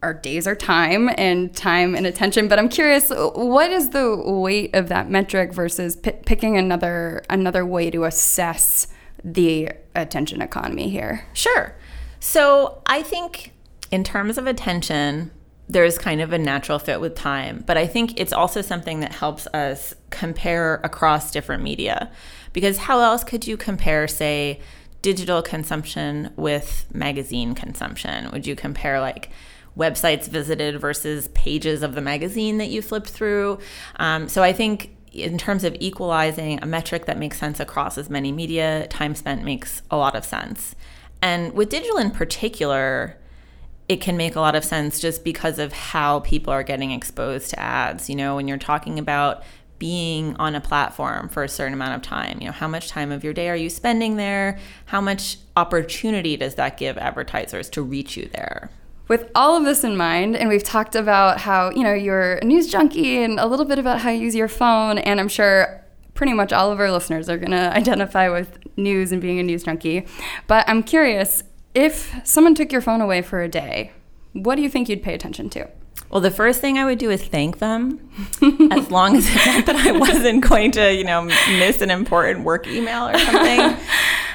our 0.04 0.14
days 0.14 0.46
are 0.46 0.54
time 0.54 1.10
and 1.16 1.54
time 1.56 1.94
and 1.94 2.06
attention 2.06 2.46
but 2.46 2.58
i'm 2.58 2.68
curious 2.68 3.10
what 3.34 3.70
is 3.70 3.90
the 3.90 4.16
weight 4.16 4.74
of 4.74 4.88
that 4.88 5.10
metric 5.10 5.52
versus 5.52 5.96
p- 5.96 6.12
picking 6.26 6.56
another 6.56 7.22
another 7.30 7.64
way 7.64 7.90
to 7.90 8.04
assess 8.04 8.86
the 9.24 9.70
attention 9.94 10.42
economy 10.42 10.90
here? 10.90 11.26
Sure. 11.32 11.74
So 12.20 12.82
i 12.86 13.02
think 13.02 13.52
in 13.90 14.04
terms 14.04 14.38
of 14.38 14.46
attention 14.46 15.30
there's 15.66 15.96
kind 15.96 16.20
of 16.20 16.30
a 16.30 16.38
natural 16.38 16.78
fit 16.78 17.00
with 17.00 17.14
time 17.14 17.64
but 17.66 17.78
i 17.78 17.86
think 17.86 18.20
it's 18.20 18.32
also 18.32 18.60
something 18.60 19.00
that 19.00 19.12
helps 19.12 19.46
us 19.48 19.94
compare 20.14 20.76
across 20.84 21.30
different 21.30 21.62
media. 21.62 22.10
Because 22.52 22.78
how 22.78 23.00
else 23.00 23.24
could 23.24 23.46
you 23.46 23.56
compare 23.56 24.06
say 24.06 24.60
digital 25.02 25.42
consumption 25.42 26.32
with 26.36 26.86
magazine 26.94 27.54
consumption? 27.54 28.30
Would 28.30 28.46
you 28.46 28.56
compare 28.56 29.00
like 29.00 29.30
websites 29.76 30.28
visited 30.28 30.80
versus 30.80 31.28
pages 31.28 31.82
of 31.82 31.94
the 31.94 32.00
magazine 32.00 32.58
that 32.58 32.68
you 32.68 32.80
flipped 32.80 33.08
through. 33.08 33.58
Um, 33.96 34.28
so 34.28 34.42
I 34.42 34.52
think 34.52 34.96
in 35.12 35.38
terms 35.38 35.64
of 35.64 35.76
equalizing 35.80 36.62
a 36.62 36.66
metric 36.66 37.06
that 37.06 37.18
makes 37.18 37.38
sense 37.38 37.60
across 37.60 37.96
as 37.96 38.10
many 38.10 38.32
media, 38.32 38.86
time 38.88 39.14
spent 39.14 39.44
makes 39.44 39.82
a 39.90 39.96
lot 39.96 40.16
of 40.16 40.24
sense. 40.24 40.74
And 41.22 41.52
with 41.52 41.70
digital 41.70 41.98
in 41.98 42.10
particular, 42.10 43.16
it 43.88 44.00
can 44.00 44.16
make 44.16 44.34
a 44.34 44.40
lot 44.40 44.54
of 44.54 44.64
sense 44.64 44.98
just 44.98 45.24
because 45.24 45.58
of 45.58 45.72
how 45.72 46.20
people 46.20 46.52
are 46.52 46.62
getting 46.62 46.90
exposed 46.90 47.50
to 47.50 47.60
ads. 47.60 48.08
You 48.08 48.16
know, 48.16 48.36
when 48.36 48.48
you're 48.48 48.58
talking 48.58 48.98
about 48.98 49.42
being 49.78 50.34
on 50.36 50.54
a 50.54 50.60
platform 50.60 51.28
for 51.28 51.44
a 51.44 51.48
certain 51.48 51.74
amount 51.74 51.94
of 51.94 52.02
time, 52.02 52.38
you 52.40 52.46
know, 52.46 52.52
how 52.52 52.68
much 52.68 52.88
time 52.88 53.12
of 53.12 53.22
your 53.22 53.32
day 53.32 53.48
are 53.50 53.56
you 53.56 53.68
spending 53.68 54.16
there? 54.16 54.58
How 54.86 55.00
much 55.00 55.38
opportunity 55.56 56.36
does 56.36 56.54
that 56.54 56.78
give 56.78 56.96
advertisers 56.96 57.68
to 57.70 57.82
reach 57.82 58.16
you 58.16 58.28
there? 58.32 58.70
With 59.08 59.30
all 59.34 59.56
of 59.56 59.64
this 59.64 59.84
in 59.84 59.96
mind, 59.96 60.36
and 60.36 60.48
we've 60.48 60.62
talked 60.62 60.94
about 60.94 61.40
how, 61.40 61.70
you 61.70 61.82
know, 61.82 61.92
you're 61.92 62.34
a 62.34 62.44
news 62.44 62.70
junkie 62.70 63.22
and 63.22 63.38
a 63.38 63.46
little 63.46 63.66
bit 63.66 63.78
about 63.78 64.00
how 64.00 64.10
you 64.10 64.20
use 64.20 64.34
your 64.34 64.48
phone, 64.48 64.98
and 64.98 65.20
I'm 65.20 65.28
sure 65.28 65.84
pretty 66.14 66.32
much 66.32 66.52
all 66.52 66.72
of 66.72 66.80
our 66.80 66.90
listeners 66.90 67.28
are 67.28 67.36
going 67.36 67.50
to 67.52 67.76
identify 67.76 68.28
with 68.28 68.58
news 68.76 69.12
and 69.12 69.20
being 69.20 69.38
a 69.38 69.42
news 69.42 69.64
junkie. 69.64 70.06
But 70.46 70.68
I'm 70.68 70.82
curious 70.82 71.42
if 71.74 72.14
someone 72.24 72.54
took 72.54 72.72
your 72.72 72.80
phone 72.80 73.00
away 73.00 73.20
for 73.20 73.42
a 73.42 73.48
day, 73.48 73.92
what 74.32 74.56
do 74.56 74.62
you 74.62 74.68
think 74.68 74.88
you'd 74.88 75.02
pay 75.02 75.14
attention 75.14 75.50
to? 75.50 75.68
Well, 76.10 76.20
the 76.20 76.30
first 76.30 76.60
thing 76.60 76.78
I 76.78 76.84
would 76.84 76.98
do 76.98 77.10
is 77.10 77.24
thank 77.24 77.58
them, 77.58 78.08
as 78.70 78.90
long 78.90 79.16
as 79.16 79.26
it 79.28 79.34
meant 79.34 79.66
that 79.66 79.76
I 79.76 79.92
wasn't 79.92 80.48
going 80.48 80.70
to, 80.72 80.94
you 80.94 81.04
know, 81.04 81.22
miss 81.22 81.80
an 81.80 81.90
important 81.90 82.44
work 82.44 82.66
email 82.66 83.08
or 83.08 83.18
something. 83.18 83.76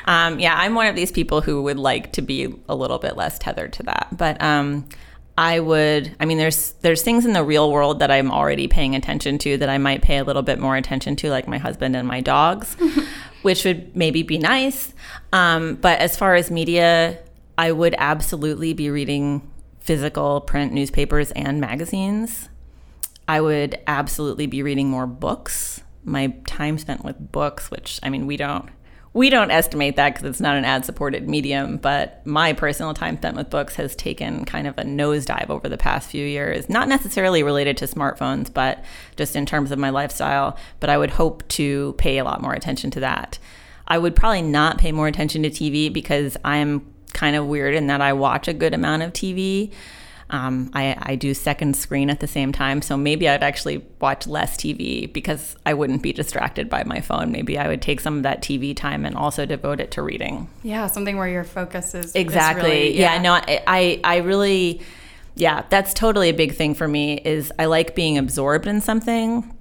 Um, 0.09 0.39
yeah, 0.39 0.55
I'm 0.57 0.73
one 0.73 0.87
of 0.87 0.95
these 0.95 1.11
people 1.11 1.41
who 1.41 1.61
would 1.61 1.77
like 1.77 2.13
to 2.13 2.23
be 2.23 2.51
a 2.67 2.75
little 2.75 2.97
bit 2.97 3.15
less 3.15 3.37
tethered 3.37 3.73
to 3.73 3.83
that. 3.83 4.07
But 4.11 4.41
um, 4.41 4.89
I 5.37 5.59
would. 5.59 6.15
I 6.19 6.25
mean, 6.25 6.39
there's 6.39 6.71
there's 6.81 7.03
things 7.03 7.27
in 7.27 7.33
the 7.33 7.43
real 7.43 7.71
world 7.71 7.99
that 7.99 8.09
I'm 8.09 8.31
already 8.31 8.67
paying 8.67 8.95
attention 8.95 9.37
to 9.37 9.57
that 9.57 9.69
I 9.69 9.77
might 9.77 10.01
pay 10.01 10.17
a 10.17 10.23
little 10.23 10.41
bit 10.41 10.57
more 10.57 10.75
attention 10.75 11.15
to, 11.17 11.29
like 11.29 11.47
my 11.47 11.59
husband 11.59 11.95
and 11.95 12.07
my 12.07 12.21
dogs, 12.21 12.75
which 13.43 13.63
would 13.65 13.95
maybe 13.95 14.23
be 14.23 14.39
nice. 14.39 14.95
Um, 15.31 15.75
but 15.75 15.99
as 15.99 16.17
far 16.17 16.33
as 16.33 16.49
media, 16.49 17.19
I 17.55 17.71
would 17.71 17.93
absolutely 17.99 18.73
be 18.73 18.89
reading 18.89 19.47
physical 19.79 20.41
print 20.41 20.73
newspapers 20.73 21.29
and 21.33 21.61
magazines. 21.61 22.49
I 23.27 23.41
would 23.41 23.79
absolutely 23.85 24.47
be 24.47 24.63
reading 24.63 24.89
more 24.89 25.05
books. 25.05 25.81
My 26.03 26.33
time 26.47 26.79
spent 26.79 27.05
with 27.05 27.31
books, 27.31 27.69
which 27.69 27.99
I 28.01 28.09
mean, 28.09 28.25
we 28.25 28.37
don't 28.37 28.71
we 29.13 29.29
don't 29.29 29.49
estimate 29.49 29.95
that 29.95 30.13
because 30.13 30.29
it's 30.29 30.39
not 30.39 30.55
an 30.55 30.65
ad 30.65 30.85
supported 30.85 31.27
medium, 31.27 31.77
but 31.77 32.25
my 32.25 32.53
personal 32.53 32.93
time 32.93 33.17
spent 33.17 33.35
with 33.35 33.49
books 33.49 33.75
has 33.75 33.95
taken 33.95 34.45
kind 34.45 34.67
of 34.67 34.77
a 34.77 34.83
nosedive 34.83 35.49
over 35.49 35.67
the 35.67 35.77
past 35.77 36.09
few 36.09 36.25
years. 36.25 36.69
Not 36.69 36.87
necessarily 36.87 37.41
related 37.41 37.75
to 37.77 37.85
smartphones, 37.85 38.53
but 38.53 38.83
just 39.15 39.35
in 39.35 39.45
terms 39.45 39.71
of 39.71 39.79
my 39.79 39.89
lifestyle. 39.89 40.57
But 40.79 40.91
I 40.91 40.97
would 40.97 41.09
hope 41.09 41.47
to 41.49 41.95
pay 41.97 42.19
a 42.19 42.23
lot 42.23 42.41
more 42.41 42.53
attention 42.53 42.91
to 42.91 42.99
that. 42.99 43.39
I 43.87 43.97
would 43.97 44.15
probably 44.15 44.43
not 44.43 44.77
pay 44.77 44.91
more 44.91 45.07
attention 45.07 45.41
to 45.43 45.49
TV 45.49 45.91
because 45.91 46.37
I'm 46.45 46.93
kind 47.13 47.35
of 47.35 47.47
weird 47.47 47.73
in 47.73 47.87
that 47.87 48.01
I 48.01 48.13
watch 48.13 48.47
a 48.47 48.53
good 48.53 48.75
amount 48.75 49.01
of 49.01 49.11
TV. 49.11 49.71
Um, 50.31 50.69
I, 50.73 50.95
I 51.01 51.15
do 51.15 51.33
second 51.33 51.75
screen 51.75 52.09
at 52.09 52.19
the 52.19 52.27
same 52.27 52.51
time, 52.51 52.81
so 52.81 52.95
maybe 52.95 53.27
I'd 53.27 53.43
actually 53.43 53.83
watch 53.99 54.27
less 54.27 54.55
TV 54.57 55.11
because 55.11 55.55
I 55.65 55.73
wouldn't 55.73 56.03
be 56.03 56.13
distracted 56.13 56.69
by 56.69 56.83
my 56.83 57.01
phone. 57.01 57.31
Maybe 57.31 57.57
I 57.57 57.67
would 57.67 57.81
take 57.81 57.99
some 57.99 58.17
of 58.17 58.23
that 58.23 58.41
TV 58.41 58.75
time 58.75 59.05
and 59.05 59.15
also 59.15 59.45
devote 59.45 59.79
it 59.79 59.91
to 59.91 60.01
reading. 60.01 60.47
Yeah, 60.61 60.87
something 60.87 61.17
where 61.17 61.27
your 61.27 61.43
focus 61.43 61.95
is 61.95 62.13
exactly. 62.13 62.61
Is 62.61 62.73
really, 62.73 62.99
yeah. 62.99 63.15
yeah, 63.15 63.21
no, 63.21 63.33
I, 63.33 63.63
I, 63.65 64.01
I 64.03 64.17
really, 64.17 64.81
yeah, 65.35 65.63
that's 65.69 65.93
totally 65.93 66.29
a 66.29 66.33
big 66.33 66.53
thing 66.53 66.75
for 66.75 66.87
me. 66.87 67.15
Is 67.25 67.51
I 67.57 67.65
like 67.65 67.95
being 67.95 68.17
absorbed 68.17 68.67
in 68.67 68.81
something. 68.81 69.55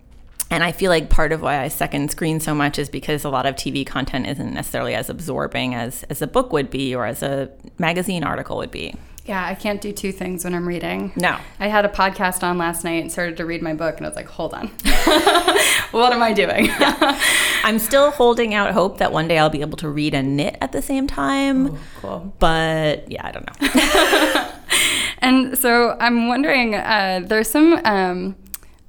And 0.50 0.64
I 0.64 0.72
feel 0.72 0.90
like 0.90 1.10
part 1.10 1.32
of 1.32 1.42
why 1.42 1.60
I 1.62 1.68
second 1.68 2.10
screen 2.10 2.40
so 2.40 2.54
much 2.54 2.78
is 2.78 2.88
because 2.88 3.24
a 3.24 3.28
lot 3.28 3.44
of 3.44 3.54
TV 3.54 3.86
content 3.86 4.26
isn't 4.26 4.54
necessarily 4.54 4.94
as 4.94 5.10
absorbing 5.10 5.74
as, 5.74 6.04
as 6.04 6.22
a 6.22 6.26
book 6.26 6.52
would 6.52 6.70
be 6.70 6.94
or 6.94 7.04
as 7.04 7.22
a 7.22 7.50
magazine 7.78 8.24
article 8.24 8.56
would 8.56 8.70
be. 8.70 8.94
Yeah, 9.28 9.44
I 9.44 9.54
can't 9.54 9.82
do 9.82 9.92
two 9.92 10.10
things 10.10 10.42
when 10.42 10.54
I'm 10.54 10.66
reading. 10.66 11.12
No. 11.14 11.36
I 11.60 11.68
had 11.68 11.84
a 11.84 11.88
podcast 11.90 12.42
on 12.42 12.56
last 12.56 12.82
night 12.82 13.02
and 13.02 13.12
started 13.12 13.36
to 13.36 13.44
read 13.44 13.60
my 13.60 13.74
book, 13.74 13.98
and 13.98 14.06
I 14.06 14.08
was 14.08 14.16
like, 14.16 14.26
hold 14.26 14.54
on. 14.54 14.68
what 15.90 16.14
am 16.14 16.22
I 16.22 16.32
doing? 16.32 16.64
yeah. 16.64 17.20
I'm 17.62 17.78
still 17.78 18.10
holding 18.10 18.54
out 18.54 18.72
hope 18.72 18.96
that 18.98 19.12
one 19.12 19.28
day 19.28 19.38
I'll 19.38 19.50
be 19.50 19.60
able 19.60 19.76
to 19.78 19.88
read 19.90 20.14
and 20.14 20.34
knit 20.34 20.56
at 20.62 20.72
the 20.72 20.80
same 20.80 21.06
time. 21.06 21.72
Oh, 21.74 21.78
cool. 22.00 22.34
But 22.38 23.10
yeah, 23.10 23.26
I 23.26 23.32
don't 23.32 23.46
know. 23.46 24.50
and 25.18 25.58
so 25.58 25.98
I'm 26.00 26.28
wondering 26.28 26.74
uh, 26.74 27.20
there's 27.22 27.50
some. 27.50 27.82
Um, 27.84 28.34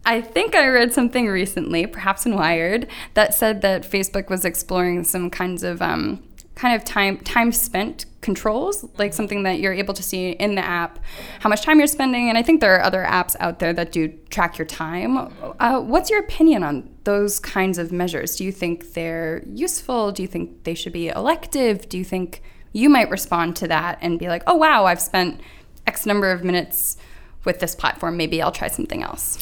I 0.05 0.21
think 0.21 0.55
I 0.55 0.67
read 0.67 0.93
something 0.93 1.27
recently, 1.27 1.85
perhaps 1.85 2.25
in 2.25 2.33
Wired, 2.33 2.87
that 3.13 3.33
said 3.33 3.61
that 3.63 3.83
Facebook 3.83 4.29
was 4.29 4.45
exploring 4.45 5.03
some 5.03 5.29
kinds 5.29 5.63
of 5.63 5.81
um, 5.81 6.23
kind 6.59 6.75
of 6.75 6.83
time 6.83 7.17
time 7.19 7.53
spent 7.53 8.05
controls, 8.19 8.85
like 8.97 9.13
something 9.13 9.43
that 9.43 9.61
you're 9.61 9.71
able 9.73 9.93
to 9.93 10.03
see 10.03 10.31
in 10.31 10.55
the 10.55 10.61
app, 10.61 10.99
how 11.39 11.47
much 11.47 11.61
time 11.61 11.77
you're 11.77 11.87
spending. 11.87 12.27
And 12.27 12.37
I 12.37 12.43
think 12.43 12.59
there 12.59 12.75
are 12.75 12.81
other 12.81 13.01
apps 13.01 13.33
out 13.39 13.59
there 13.59 13.71
that 13.71 13.93
do 13.93 14.09
track 14.29 14.57
your 14.57 14.65
time. 14.65 15.17
Uh, 15.57 15.79
what's 15.79 16.09
your 16.09 16.19
opinion 16.19 16.61
on 16.63 16.93
those 17.05 17.39
kinds 17.39 17.77
of 17.77 17.93
measures? 17.93 18.35
Do 18.35 18.43
you 18.43 18.51
think 18.51 18.91
they're 18.93 19.41
useful? 19.47 20.11
Do 20.11 20.21
you 20.21 20.27
think 20.27 20.65
they 20.65 20.73
should 20.73 20.91
be 20.91 21.07
elective? 21.07 21.87
Do 21.87 21.97
you 21.97 22.03
think 22.03 22.43
you 22.73 22.89
might 22.89 23.09
respond 23.09 23.55
to 23.55 23.67
that 23.69 23.97
and 24.01 24.19
be 24.19 24.27
like, 24.27 24.43
oh, 24.45 24.55
wow, 24.55 24.83
I've 24.83 25.01
spent 25.01 25.39
X 25.87 26.05
number 26.05 26.29
of 26.29 26.43
minutes 26.43 26.97
with 27.45 27.61
this 27.61 27.73
platform. 27.73 28.17
Maybe 28.17 28.41
I'll 28.41 28.51
try 28.51 28.67
something 28.67 29.01
else? 29.01 29.41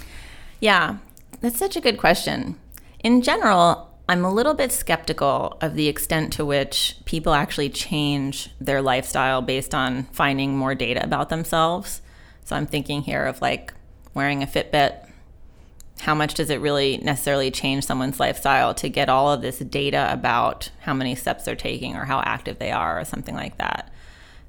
Yeah, 0.59 0.97
that's 1.41 1.57
such 1.57 1.75
a 1.75 1.81
good 1.81 1.97
question. 1.97 2.59
In 2.99 3.23
general, 3.23 3.86
I'm 4.09 4.23
a 4.23 4.33
little 4.33 4.53
bit 4.53 4.71
skeptical 4.71 5.57
of 5.59 5.75
the 5.75 5.87
extent 5.87 6.31
to 6.33 6.45
which 6.45 6.95
people 7.03 7.33
actually 7.33 7.69
change 7.69 8.49
their 8.59 8.81
lifestyle 8.81 9.41
based 9.41 9.75
on 9.75 10.03
finding 10.05 10.57
more 10.57 10.75
data 10.75 11.03
about 11.03 11.27
themselves. 11.27 12.01
So 12.45 12.55
I'm 12.55 12.67
thinking 12.67 13.01
here 13.01 13.25
of 13.25 13.41
like 13.41 13.73
wearing 14.13 14.41
a 14.41 14.47
Fitbit, 14.47 15.05
how 15.99 16.15
much 16.15 16.35
does 16.35 16.49
it 16.49 16.61
really 16.61 16.97
necessarily 16.99 17.51
change 17.51 17.83
someone's 17.83 18.19
lifestyle 18.19 18.73
to 18.75 18.87
get 18.87 19.09
all 19.09 19.31
of 19.31 19.41
this 19.41 19.59
data 19.59 20.07
about 20.11 20.69
how 20.81 20.93
many 20.93 21.13
steps 21.13 21.43
they're 21.43 21.55
taking 21.55 21.95
or 21.95 22.05
how 22.05 22.21
active 22.21 22.59
they 22.59 22.71
are 22.71 22.99
or 22.99 23.03
something 23.03 23.35
like 23.35 23.57
that? 23.57 23.91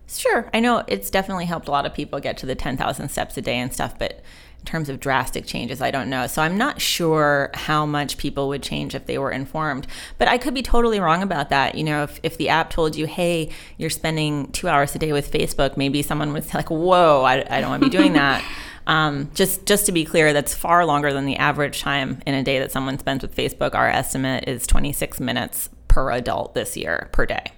Sure, 0.07 0.49
I 0.55 0.61
know 0.61 0.85
it's 0.87 1.11
definitely 1.11 1.47
helped 1.47 1.68
a 1.68 1.71
lot 1.73 1.85
of 1.85 1.94
people 1.94 2.21
get 2.21 2.38
to 2.38 2.47
the 2.47 2.55
10,000 2.55 3.09
steps 3.09 3.37
a 3.37 3.42
day 3.42 3.57
and 3.57 3.73
stuff, 3.73 3.99
but 3.99 4.23
in 4.61 4.64
terms 4.64 4.88
of 4.88 5.01
drastic 5.01 5.47
changes, 5.47 5.81
I 5.81 5.90
don't 5.90 6.11
know. 6.11 6.27
So 6.27 6.42
I'm 6.42 6.59
not 6.59 6.81
sure 6.81 7.51
how 7.55 7.87
much 7.87 8.18
people 8.18 8.49
would 8.49 8.62
change 8.62 8.94
if 8.94 9.07
they 9.07 9.18
were 9.18 9.31
informed. 9.31 9.87
But 10.18 10.29
I 10.29 10.38
could 10.38 10.55
be 10.55 10.62
totally 10.62 11.01
wrong 11.01 11.23
about 11.23 11.51
that. 11.51 11.75
You 11.75 11.85
know, 11.85 12.03
if, 12.03 12.21
if 12.23 12.37
the 12.37 12.49
app 12.49 12.71
told 12.71 12.97
you, 12.97 13.07
hey, 13.07 13.51
you're 13.77 13.90
spending 13.90 14.51
two 14.53 14.68
hours 14.68 14.94
a 14.94 14.99
day 14.99 15.12
with 15.12 15.31
Facebook, 15.31 15.77
maybe 15.77 16.03
someone 16.03 16.33
was 16.33 16.53
like, 16.55 16.71
whoa, 16.71 17.23
I, 17.23 17.44
I 17.49 17.61
don't 17.61 17.71
want 17.71 17.83
to 17.83 17.90
be 17.90 17.97
doing 17.97 18.14
that. 18.14 18.44
Um, 18.88 19.31
just 19.35 19.66
just 19.66 19.85
to 19.85 19.92
be 19.92 20.07
clear, 20.07 20.33
that's 20.33 20.55
far 20.55 20.87
longer 20.87 21.12
than 21.12 21.27
the 21.27 21.37
average 21.37 21.83
time 21.83 22.23
in 22.27 22.33
a 22.33 22.42
day 22.42 22.59
that 22.59 22.73
someone 22.73 22.99
spends 22.99 23.21
with 23.21 23.37
Facebook. 23.37 23.75
Our 23.75 23.87
estimate 23.87 24.49
is 24.49 24.66
26 24.66 25.21
minutes 25.21 25.68
per 25.88 26.11
adult 26.11 26.55
this 26.55 26.75
year 26.75 27.11
per 27.12 27.27
day. 27.27 27.53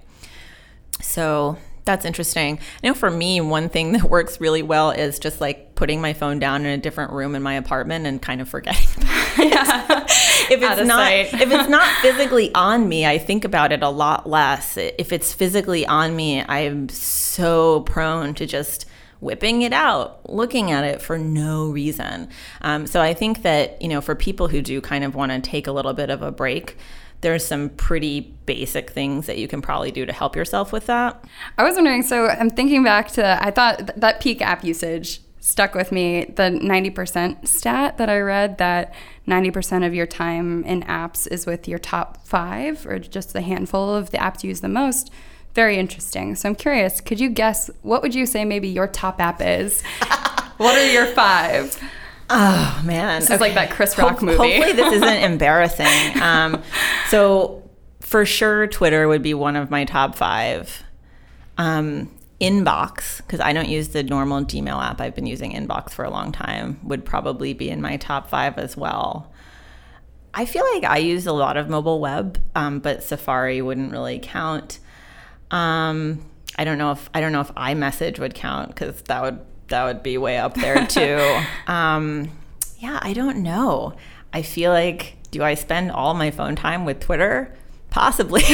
So 1.00 1.56
that's 1.84 2.04
interesting. 2.04 2.58
I 2.82 2.86
know 2.86 2.94
for 2.94 3.10
me, 3.10 3.40
one 3.40 3.68
thing 3.68 3.92
that 3.92 4.04
works 4.04 4.40
really 4.40 4.62
well 4.62 4.90
is 4.90 5.18
just 5.18 5.40
like 5.40 5.74
putting 5.74 6.00
my 6.00 6.12
phone 6.12 6.38
down 6.38 6.66
in 6.66 6.66
a 6.66 6.78
different 6.78 7.12
room 7.12 7.34
in 7.34 7.42
my 7.42 7.54
apartment 7.54 8.06
and 8.06 8.20
kind 8.20 8.40
of 8.40 8.48
forgetting 8.48 8.86
yeah. 9.38 10.06
if 10.50 10.60
it's 10.62 10.86
not 10.86 11.12
if 11.12 11.50
it's 11.50 11.68
not 11.68 11.88
physically 12.02 12.52
on 12.54 12.88
me, 12.88 13.06
I 13.06 13.18
think 13.18 13.44
about 13.44 13.72
it 13.72 13.82
a 13.82 13.88
lot 13.88 14.28
less. 14.28 14.76
If 14.76 15.12
it's 15.12 15.32
physically 15.32 15.86
on 15.86 16.16
me, 16.16 16.42
I'm 16.42 16.88
so 16.88 17.80
prone 17.82 18.34
to 18.34 18.46
just 18.46 18.86
whipping 19.20 19.62
it 19.62 19.72
out, 19.72 20.28
looking 20.28 20.70
at 20.70 20.84
it 20.84 21.00
for 21.00 21.18
no 21.18 21.70
reason. 21.70 22.28
Um, 22.62 22.86
so 22.86 23.00
I 23.00 23.14
think 23.14 23.42
that 23.42 23.80
you 23.80 23.88
know, 23.88 24.00
for 24.00 24.14
people 24.14 24.48
who 24.48 24.60
do 24.62 24.80
kind 24.80 25.04
of 25.04 25.14
want 25.14 25.32
to 25.32 25.40
take 25.40 25.66
a 25.66 25.72
little 25.72 25.92
bit 25.92 26.10
of 26.10 26.22
a 26.22 26.32
break, 26.32 26.76
there's 27.20 27.46
some 27.46 27.68
pretty 27.70 28.34
basic 28.46 28.90
things 28.90 29.26
that 29.26 29.38
you 29.38 29.46
can 29.46 29.60
probably 29.60 29.90
do 29.90 30.06
to 30.06 30.12
help 30.12 30.36
yourself 30.36 30.72
with 30.72 30.86
that. 30.86 31.22
I 31.58 31.64
was 31.64 31.74
wondering, 31.74 32.02
so 32.02 32.28
I'm 32.28 32.50
thinking 32.50 32.82
back 32.82 33.10
to, 33.12 33.38
I 33.42 33.50
thought 33.50 33.78
th- 33.78 33.90
that 33.96 34.20
peak 34.20 34.40
app 34.40 34.64
usage 34.64 35.20
stuck 35.40 35.74
with 35.74 35.90
me, 35.90 36.26
the 36.36 36.44
90% 36.44 37.46
stat 37.46 37.98
that 37.98 38.08
I 38.08 38.20
read 38.20 38.58
that 38.58 38.94
90% 39.26 39.86
of 39.86 39.94
your 39.94 40.06
time 40.06 40.64
in 40.64 40.82
apps 40.82 41.26
is 41.26 41.46
with 41.46 41.66
your 41.66 41.78
top 41.78 42.26
five 42.26 42.86
or 42.86 42.98
just 42.98 43.34
a 43.34 43.40
handful 43.40 43.94
of 43.94 44.10
the 44.10 44.18
apps 44.18 44.42
you 44.42 44.48
use 44.48 44.60
the 44.60 44.68
most. 44.68 45.10
Very 45.54 45.78
interesting. 45.78 46.36
So 46.36 46.48
I'm 46.48 46.54
curious, 46.54 47.00
could 47.00 47.20
you 47.20 47.28
guess 47.28 47.70
what 47.82 48.02
would 48.02 48.14
you 48.14 48.26
say 48.26 48.44
maybe 48.44 48.68
your 48.68 48.86
top 48.86 49.20
app 49.20 49.40
is? 49.40 49.82
what 50.58 50.76
are 50.76 50.92
your 50.92 51.06
five? 51.06 51.78
Oh 52.30 52.82
man, 52.84 53.20
this 53.20 53.28
okay. 53.28 53.34
is 53.34 53.40
like 53.40 53.54
that 53.54 53.70
Chris 53.70 53.98
Rock 53.98 54.20
Ho- 54.20 54.26
movie. 54.26 54.38
Hopefully, 54.38 54.72
this 54.72 54.92
isn't 54.94 55.08
embarrassing. 55.24 56.22
Um, 56.22 56.62
so 57.08 57.68
for 58.00 58.24
sure, 58.24 58.66
Twitter 58.68 59.08
would 59.08 59.22
be 59.22 59.34
one 59.34 59.56
of 59.56 59.70
my 59.70 59.84
top 59.84 60.14
five. 60.14 60.84
Um, 61.58 62.10
Inbox, 62.40 63.18
because 63.18 63.40
I 63.40 63.52
don't 63.52 63.68
use 63.68 63.88
the 63.88 64.02
normal 64.02 64.42
Gmail 64.44 64.82
app. 64.82 65.00
I've 65.00 65.14
been 65.14 65.26
using 65.26 65.52
Inbox 65.52 65.90
for 65.90 66.06
a 66.06 66.10
long 66.10 66.32
time. 66.32 66.80
Would 66.84 67.04
probably 67.04 67.52
be 67.52 67.68
in 67.68 67.82
my 67.82 67.98
top 67.98 68.30
five 68.30 68.56
as 68.56 68.76
well. 68.76 69.30
I 70.32 70.46
feel 70.46 70.64
like 70.72 70.84
I 70.84 70.98
use 70.98 71.26
a 71.26 71.32
lot 71.32 71.56
of 71.56 71.68
mobile 71.68 72.00
web, 72.00 72.40
um, 72.54 72.78
but 72.78 73.02
Safari 73.02 73.60
wouldn't 73.60 73.92
really 73.92 74.18
count. 74.20 74.78
Um, 75.50 76.24
I 76.56 76.64
don't 76.64 76.78
know 76.78 76.92
if 76.92 77.10
I 77.12 77.20
don't 77.20 77.32
know 77.32 77.40
if 77.40 77.52
iMessage 77.54 78.18
would 78.18 78.34
count 78.34 78.68
because 78.68 79.02
that 79.02 79.22
would 79.22 79.40
that 79.70 79.84
would 79.84 80.02
be 80.02 80.18
way 80.18 80.38
up 80.38 80.54
there 80.54 80.86
too. 80.86 81.20
um, 81.72 82.30
yeah, 82.78 82.98
I 83.02 83.12
don't 83.12 83.38
know. 83.38 83.94
I 84.32 84.42
feel 84.42 84.70
like, 84.70 85.16
do 85.30 85.42
I 85.42 85.54
spend 85.54 85.90
all 85.90 86.14
my 86.14 86.30
phone 86.30 86.54
time 86.54 86.84
with 86.84 87.00
Twitter? 87.00 87.54
Possibly. 87.90 88.42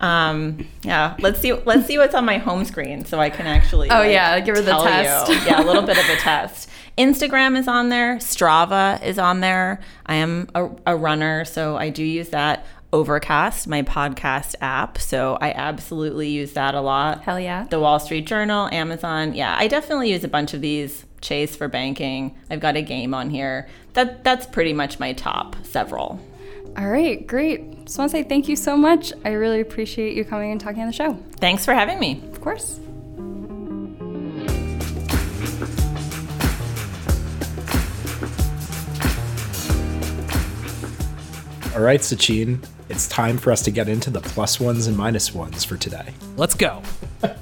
um, 0.00 0.66
yeah, 0.82 1.14
let's 1.18 1.40
see. 1.40 1.52
Let's 1.52 1.86
see 1.86 1.98
what's 1.98 2.14
on 2.14 2.24
my 2.24 2.38
home 2.38 2.64
screen 2.64 3.04
so 3.04 3.20
I 3.20 3.28
can 3.28 3.46
actually. 3.46 3.90
Oh 3.90 3.98
like, 3.98 4.12
yeah, 4.12 4.40
give 4.40 4.56
her 4.56 4.62
the 4.62 4.82
test. 4.82 5.28
You. 5.28 5.34
Yeah, 5.46 5.62
a 5.62 5.64
little 5.64 5.82
bit 5.82 5.98
of 5.98 6.08
a 6.08 6.16
test. 6.16 6.70
Instagram 6.96 7.58
is 7.58 7.68
on 7.68 7.90
there. 7.90 8.16
Strava 8.16 9.02
is 9.02 9.18
on 9.18 9.40
there. 9.40 9.80
I 10.06 10.14
am 10.16 10.48
a, 10.54 10.70
a 10.86 10.96
runner, 10.96 11.44
so 11.44 11.76
I 11.76 11.90
do 11.90 12.02
use 12.02 12.30
that. 12.30 12.64
Overcast, 12.92 13.68
my 13.68 13.82
podcast 13.82 14.56
app. 14.60 14.98
So 14.98 15.38
I 15.40 15.52
absolutely 15.52 16.28
use 16.28 16.54
that 16.54 16.74
a 16.74 16.80
lot. 16.80 17.22
Hell 17.22 17.38
yeah. 17.38 17.64
The 17.70 17.78
Wall 17.78 18.00
Street 18.00 18.26
Journal, 18.26 18.68
Amazon. 18.72 19.34
Yeah, 19.34 19.54
I 19.56 19.68
definitely 19.68 20.10
use 20.10 20.24
a 20.24 20.28
bunch 20.28 20.54
of 20.54 20.60
these. 20.60 21.04
Chase 21.20 21.54
for 21.54 21.68
banking. 21.68 22.36
I've 22.48 22.60
got 22.60 22.76
a 22.76 22.82
game 22.82 23.12
on 23.12 23.28
here. 23.28 23.68
That 23.92 24.24
that's 24.24 24.46
pretty 24.46 24.72
much 24.72 24.98
my 24.98 25.12
top 25.12 25.54
several. 25.64 26.18
All 26.78 26.88
right, 26.88 27.26
great. 27.26 27.84
Just 27.84 27.98
want 27.98 28.10
to 28.10 28.16
say 28.16 28.22
thank 28.22 28.48
you 28.48 28.56
so 28.56 28.76
much. 28.76 29.12
I 29.24 29.30
really 29.30 29.60
appreciate 29.60 30.16
you 30.16 30.24
coming 30.24 30.50
and 30.50 30.60
talking 30.60 30.80
on 30.80 30.86
the 30.86 30.94
show. 30.94 31.18
Thanks 31.36 31.64
for 31.64 31.74
having 31.74 31.98
me. 31.98 32.22
Of 32.32 32.40
course. 32.40 32.80
All 41.74 41.82
right, 41.82 42.00
Sachin, 42.00 42.64
it's 42.90 43.06
time 43.06 43.38
for 43.38 43.52
us 43.52 43.62
to 43.62 43.70
get 43.70 43.88
into 43.88 44.10
the 44.10 44.20
plus 44.20 44.58
ones 44.58 44.88
and 44.88 44.96
minus 44.96 45.32
ones 45.32 45.64
for 45.64 45.76
today. 45.76 46.12
Let's 46.36 46.54
go. 46.54 46.82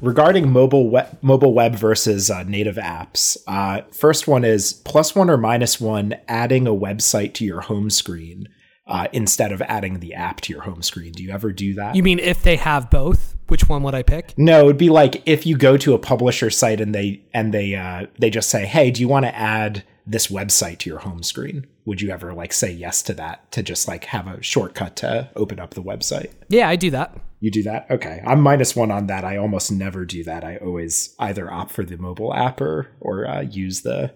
Regarding 0.00 0.52
mobile 0.52 0.88
web, 0.88 1.18
mobile 1.20 1.52
web 1.52 1.74
versus 1.74 2.30
uh, 2.30 2.44
native 2.44 2.76
apps, 2.76 3.36
uh, 3.48 3.82
first 3.90 4.28
one 4.28 4.44
is 4.44 4.72
plus 4.72 5.16
one 5.16 5.28
or 5.28 5.36
minus 5.36 5.80
one 5.80 6.14
adding 6.28 6.68
a 6.68 6.72
website 6.72 7.34
to 7.34 7.44
your 7.44 7.62
home 7.62 7.90
screen 7.90 8.48
uh, 8.86 9.08
instead 9.12 9.50
of 9.50 9.60
adding 9.62 9.98
the 9.98 10.14
app 10.14 10.40
to 10.42 10.52
your 10.52 10.62
home 10.62 10.82
screen. 10.82 11.10
Do 11.10 11.24
you 11.24 11.32
ever 11.32 11.50
do 11.50 11.74
that? 11.74 11.96
You 11.96 12.04
mean 12.04 12.20
if 12.20 12.44
they 12.44 12.54
have 12.54 12.88
both? 12.88 13.34
Which 13.48 13.68
one 13.68 13.82
would 13.82 13.94
I 13.96 14.04
pick? 14.04 14.34
No, 14.36 14.66
it'd 14.66 14.78
be 14.78 14.90
like 14.90 15.22
if 15.26 15.44
you 15.44 15.56
go 15.56 15.76
to 15.78 15.94
a 15.94 15.98
publisher 15.98 16.50
site 16.50 16.80
and 16.80 16.94
they 16.94 17.22
and 17.34 17.52
they 17.52 17.74
uh, 17.74 18.06
they 18.20 18.30
just 18.30 18.50
say, 18.50 18.66
"Hey, 18.66 18.90
do 18.92 19.00
you 19.00 19.08
want 19.08 19.24
to 19.24 19.34
add 19.34 19.82
this 20.10 20.28
website 20.28 20.78
to 20.78 20.90
your 20.90 21.00
home 21.00 21.22
screen?" 21.22 21.66
would 21.88 22.02
you 22.02 22.10
ever 22.10 22.34
like 22.34 22.52
say 22.52 22.70
yes 22.70 23.02
to 23.02 23.14
that 23.14 23.50
to 23.50 23.62
just 23.62 23.88
like 23.88 24.04
have 24.04 24.26
a 24.26 24.42
shortcut 24.42 24.94
to 24.94 25.30
open 25.34 25.58
up 25.58 25.72
the 25.72 25.82
website? 25.82 26.30
Yeah, 26.50 26.68
I 26.68 26.76
do 26.76 26.90
that. 26.90 27.18
You 27.40 27.50
do 27.50 27.62
that? 27.62 27.86
Okay. 27.90 28.22
I'm 28.26 28.42
minus 28.42 28.76
one 28.76 28.90
on 28.90 29.06
that. 29.06 29.24
I 29.24 29.38
almost 29.38 29.72
never 29.72 30.04
do 30.04 30.22
that. 30.24 30.44
I 30.44 30.58
always 30.58 31.14
either 31.18 31.50
opt 31.50 31.70
for 31.70 31.84
the 31.84 31.96
mobile 31.96 32.34
app 32.34 32.60
or, 32.60 32.88
or 33.00 33.26
uh, 33.26 33.40
use 33.40 33.80
the 33.80 34.12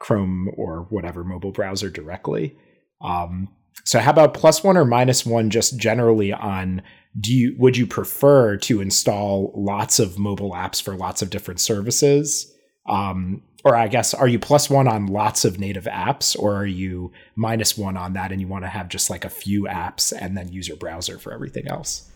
Chrome 0.00 0.48
or 0.56 0.88
whatever 0.90 1.22
mobile 1.22 1.52
browser 1.52 1.88
directly. 1.88 2.56
Um, 3.00 3.48
so 3.84 4.00
how 4.00 4.10
about 4.10 4.34
plus 4.34 4.64
one 4.64 4.76
or 4.76 4.84
minus 4.84 5.24
one 5.24 5.50
just 5.50 5.78
generally 5.78 6.32
on 6.32 6.82
do 7.20 7.32
you 7.32 7.54
would 7.58 7.76
you 7.76 7.86
prefer 7.86 8.56
to 8.56 8.80
install 8.80 9.52
lots 9.54 10.00
of 10.00 10.18
mobile 10.18 10.50
apps 10.50 10.82
for 10.82 10.96
lots 10.96 11.22
of 11.22 11.30
different 11.30 11.60
services? 11.60 12.52
Um, 12.88 13.42
or 13.64 13.74
I 13.74 13.88
guess, 13.88 14.12
are 14.12 14.28
you 14.28 14.38
plus 14.38 14.68
one 14.68 14.86
on 14.86 15.06
lots 15.06 15.44
of 15.44 15.58
native 15.58 15.84
apps, 15.84 16.38
or 16.38 16.54
are 16.54 16.66
you 16.66 17.12
minus 17.34 17.76
one 17.78 17.96
on 17.96 18.12
that 18.12 18.30
and 18.30 18.40
you 18.40 18.46
want 18.46 18.64
to 18.64 18.68
have 18.68 18.88
just 18.88 19.08
like 19.08 19.24
a 19.24 19.30
few 19.30 19.62
apps 19.62 20.12
and 20.18 20.36
then 20.36 20.52
use 20.52 20.68
your 20.68 20.76
browser 20.76 21.18
for 21.18 21.32
everything 21.32 21.66
else? 21.66 22.10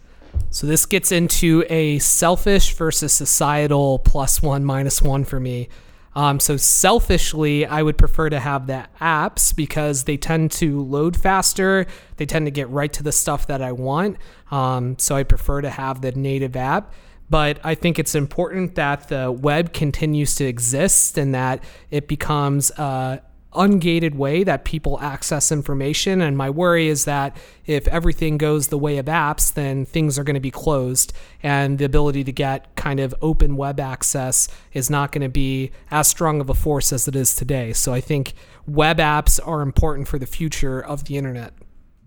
So 0.51 0.67
this 0.67 0.85
gets 0.85 1.11
into 1.11 1.65
a 1.71 1.99
selfish 2.01 2.75
versus 2.75 3.15
societal 3.15 3.99
plus 4.01 4.43
one, 4.43 4.65
minus 4.65 5.01
one 5.01 5.25
for 5.25 5.41
me. 5.41 5.71
Um, 6.15 6.41
so 6.41 6.57
selfishly, 6.57 7.65
I 7.65 7.83
would 7.83 7.97
prefer 7.97 8.29
to 8.29 8.41
have 8.41 8.67
the 8.67 8.87
apps 9.01 9.55
because 9.55 10.05
they 10.05 10.17
tend 10.17 10.51
to 10.53 10.83
load 10.83 11.17
faster. 11.17 11.87
They 12.17 12.27
tend 12.27 12.47
to 12.47 12.51
get 12.51 12.69
right 12.71 12.93
to 12.95 13.03
the 13.03 13.13
stuff 13.13 13.47
that 13.47 13.63
I 13.63 13.73
want. 13.73 14.17
Um, 14.51 14.99
so 14.99 15.17
I 15.17 15.23
prefer 15.23 15.61
to 15.63 15.71
have 15.71 16.01
the 16.01 16.13
native 16.13 16.57
app 16.57 16.93
but 17.31 17.59
I 17.65 17.75
think 17.75 17.99
it's 17.99 18.15
important 18.15 18.75
that 18.77 19.09
the 19.09 19.31
web 19.31 19.73
continues 19.73 20.35
to 20.37 20.45
exist 20.45 21.19
and 21.19 21.35
that 21.35 21.63
it 21.91 22.09
becomes 22.09 22.71
a 22.73 23.23
ungated 23.55 24.15
way 24.15 24.45
that 24.45 24.65
people 24.65 25.01
access 25.01 25.51
information. 25.51 26.21
And 26.21 26.37
my 26.37 26.51
worry 26.51 26.89
is 26.89 27.07
that 27.07 27.37
if 27.67 27.89
everything 27.89 28.37
goes 28.37 28.69
the 28.69 28.79
way 28.79 28.99
of 28.99 29.07
apps, 29.07 29.53
then 29.53 29.87
things 29.87 30.19
are 30.19 30.25
going 30.25 30.35
to 30.35 30.41
be 30.41 30.51
closed, 30.51 31.13
and 31.43 31.79
the 31.79 31.85
ability 31.85 32.25
to 32.25 32.33
get 32.33 32.75
kind 32.77 33.01
of 33.01 33.15
open 33.23 33.57
web 33.57 33.81
access 33.81 34.49
is 34.73 34.91
not 34.91 35.13
going 35.13 35.23
to 35.23 35.29
be 35.29 35.71
as 35.91 36.09
strong 36.09 36.41
of 36.41 36.51
a 36.51 36.55
force 36.55 36.93
as 36.93 37.09
it 37.09 37.17
is 37.17 37.35
today. 37.35 37.73
So 37.73 37.93
I 37.93 38.01
think 38.01 38.35
web 38.67 38.99
apps 38.99 39.41
are 39.45 39.63
important 39.63 40.09
for 40.09 40.19
the 40.19 40.27
future 40.27 40.81
of 40.81 41.05
the 41.05 41.17
internet. 41.17 41.53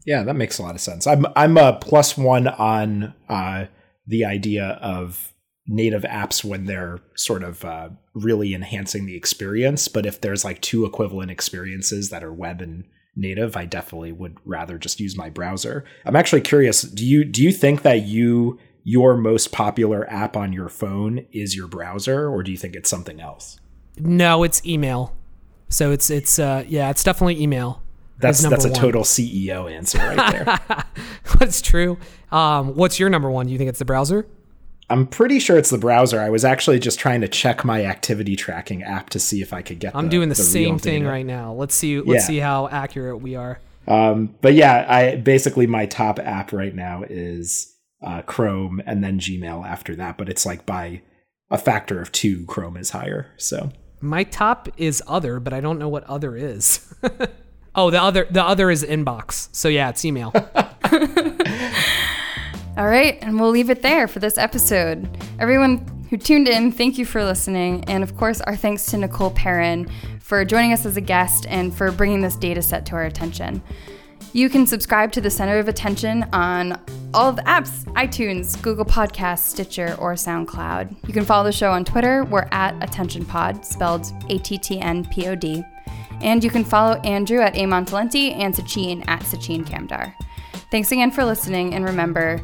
Yeah, 0.05 0.23
that 0.23 0.35
makes 0.35 0.57
a 0.57 0.63
lot 0.63 0.75
of 0.75 0.81
sense. 0.81 1.05
I'm 1.05 1.25
I'm 1.35 1.57
a 1.57 1.73
plus 1.73 2.17
one 2.17 2.47
on. 2.47 3.13
Uh, 3.27 3.65
the 4.05 4.25
idea 4.25 4.79
of 4.81 5.33
native 5.67 6.03
apps 6.03 6.43
when 6.43 6.65
they're 6.65 6.99
sort 7.15 7.43
of 7.43 7.63
uh, 7.63 7.89
really 8.13 8.53
enhancing 8.53 9.05
the 9.05 9.15
experience. 9.15 9.87
But 9.87 10.05
if 10.05 10.21
there's 10.21 10.43
like 10.43 10.61
two 10.61 10.85
equivalent 10.85 11.31
experiences 11.31 12.09
that 12.09 12.23
are 12.23 12.33
web 12.33 12.61
and 12.61 12.83
native, 13.15 13.55
I 13.55 13.65
definitely 13.65 14.11
would 14.11 14.37
rather 14.45 14.77
just 14.77 14.99
use 14.99 15.17
my 15.17 15.29
browser. 15.29 15.85
I'm 16.05 16.15
actually 16.15 16.41
curious. 16.41 16.81
Do 16.81 17.05
you 17.05 17.23
do 17.23 17.43
you 17.43 17.51
think 17.51 17.83
that 17.83 18.03
you 18.03 18.59
your 18.83 19.15
most 19.15 19.51
popular 19.51 20.09
app 20.09 20.35
on 20.35 20.53
your 20.53 20.69
phone 20.69 21.25
is 21.31 21.55
your 21.55 21.67
browser, 21.67 22.27
or 22.27 22.41
do 22.43 22.51
you 22.51 22.57
think 22.57 22.75
it's 22.75 22.89
something 22.89 23.19
else? 23.21 23.59
No, 23.97 24.43
it's 24.43 24.65
email. 24.65 25.15
So 25.69 25.91
it's 25.91 26.09
it's 26.09 26.39
uh 26.39 26.63
yeah, 26.67 26.89
it's 26.89 27.03
definitely 27.03 27.41
email. 27.41 27.81
That's 28.21 28.41
that's 28.41 28.65
a 28.65 28.69
one. 28.69 28.79
total 28.79 29.03
CEO 29.03 29.71
answer 29.71 29.97
right 29.97 30.31
there. 30.31 30.85
That's 31.39 31.61
true. 31.61 31.97
Um, 32.31 32.75
what's 32.75 32.99
your 32.99 33.09
number 33.09 33.29
one? 33.29 33.47
Do 33.47 33.51
you 33.51 33.57
think 33.57 33.69
it's 33.69 33.79
the 33.79 33.85
browser? 33.85 34.25
I'm 34.89 35.07
pretty 35.07 35.39
sure 35.39 35.57
it's 35.57 35.69
the 35.69 35.77
browser. 35.77 36.19
I 36.19 36.29
was 36.29 36.43
actually 36.43 36.77
just 36.79 36.99
trying 36.99 37.21
to 37.21 37.27
check 37.27 37.63
my 37.63 37.85
activity 37.85 38.35
tracking 38.35 38.83
app 38.83 39.09
to 39.11 39.19
see 39.19 39.41
if 39.41 39.53
I 39.53 39.61
could 39.61 39.79
get. 39.79 39.95
I'm 39.95 40.09
doing 40.09 40.27
the, 40.29 40.35
real 40.35 40.43
same 40.43 40.77
thing 40.79 41.05
right 41.05 41.25
now. 41.25 41.53
Let's 41.53 41.73
see. 41.75 41.99
Let's 42.01 42.23
Yeah. 42.23 42.27
see 42.27 42.37
how 42.39 42.67
accurate 42.67 43.21
we 43.21 43.35
are. 43.35 43.59
Um, 43.87 44.35
but 44.41 44.53
yeah, 44.53 44.85
I 44.87 45.15
basically 45.15 45.65
my 45.65 45.85
top 45.85 46.19
app 46.19 46.51
right 46.51 46.75
now 46.75 47.03
is 47.09 47.73
uh, 48.03 48.21
Chrome 48.23 48.81
and 48.85 49.03
then 49.03 49.19
Gmail 49.19 49.65
after 49.65 49.95
that. 49.95 50.17
But 50.17 50.27
it's 50.27 50.45
like 50.45 50.65
by 50.65 51.01
a 51.49 51.57
factor 51.57 52.01
of 52.01 52.11
two, 52.11 52.45
Chrome 52.45 52.75
is 52.77 52.89
higher. 52.89 53.27
So 53.37 53.71
My 54.01 54.23
top 54.25 54.67
is 54.77 55.01
other, 55.07 55.39
but 55.39 55.53
I 55.53 55.61
don't 55.61 55.79
know 55.79 55.89
what 55.89 56.03
other 56.03 56.35
is. 56.35 56.93
oh, 57.75 57.89
the 57.89 58.01
other 58.01 58.27
the 58.29 58.43
other 58.43 58.69
is 58.71 58.83
inbox. 58.83 59.49
So 59.51 59.67
yeah, 59.69 59.89
it's 59.89 60.03
email. 60.05 60.31
All 62.77 62.87
right, 62.87 63.17
and 63.21 63.39
we'll 63.39 63.49
leave 63.49 63.69
it 63.69 63.81
there 63.81 64.07
for 64.07 64.19
this 64.19 64.37
episode. 64.37 65.09
Everyone 65.39 65.85
who 66.09 66.17
tuned 66.17 66.47
in, 66.47 66.71
thank 66.71 66.97
you 66.97 67.05
for 67.05 67.23
listening. 67.23 67.83
And 67.85 68.03
of 68.03 68.17
course, 68.17 68.41
our 68.41 68.55
thanks 68.55 68.85
to 68.87 68.97
Nicole 68.97 69.31
Perrin 69.31 69.89
for 70.19 70.43
joining 70.45 70.73
us 70.73 70.85
as 70.85 70.97
a 70.97 71.01
guest 71.01 71.45
and 71.49 71.75
for 71.75 71.91
bringing 71.91 72.21
this 72.21 72.35
data 72.35 72.61
set 72.61 72.85
to 72.87 72.95
our 72.95 73.03
attention. 73.03 73.61
You 74.33 74.49
can 74.49 74.65
subscribe 74.65 75.11
to 75.13 75.21
the 75.21 75.29
Center 75.29 75.59
of 75.59 75.67
Attention 75.67 76.23
on 76.31 76.79
all 77.13 77.29
of 77.29 77.35
the 77.35 77.41
apps 77.41 77.83
iTunes, 77.93 78.61
Google 78.61 78.85
Podcasts, 78.85 79.39
Stitcher, 79.39 79.95
or 79.99 80.13
SoundCloud. 80.13 80.95
You 81.07 81.13
can 81.13 81.25
follow 81.25 81.43
the 81.43 81.51
show 81.51 81.71
on 81.71 81.83
Twitter. 81.83 82.23
We're 82.23 82.47
at 82.51 82.79
AttentionPod, 82.79 83.65
spelled 83.65 84.05
A 84.29 84.37
T 84.37 84.57
T 84.57 84.79
N 84.79 85.05
P 85.05 85.27
O 85.27 85.35
D. 85.35 85.63
And 86.21 86.43
you 86.43 86.49
can 86.49 86.63
follow 86.63 86.99
Andrew 87.01 87.41
at 87.41 87.55
A 87.55 87.61
Montalenti 87.61 88.35
and 88.35 88.53
Sachin 88.53 89.03
at 89.07 89.21
Sachin 89.21 89.65
Kamdar. 89.65 90.13
Thanks 90.69 90.91
again 90.91 91.11
for 91.11 91.25
listening, 91.25 91.73
and 91.73 91.83
remember, 91.83 92.39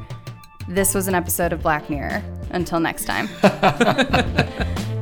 this 0.68 0.94
was 0.94 1.08
an 1.08 1.16
episode 1.16 1.54
of 1.54 1.62
Black 1.62 1.90
Mirror. 1.90 2.24
Until 2.52 2.80
next 2.80 3.06
time. 3.06 3.30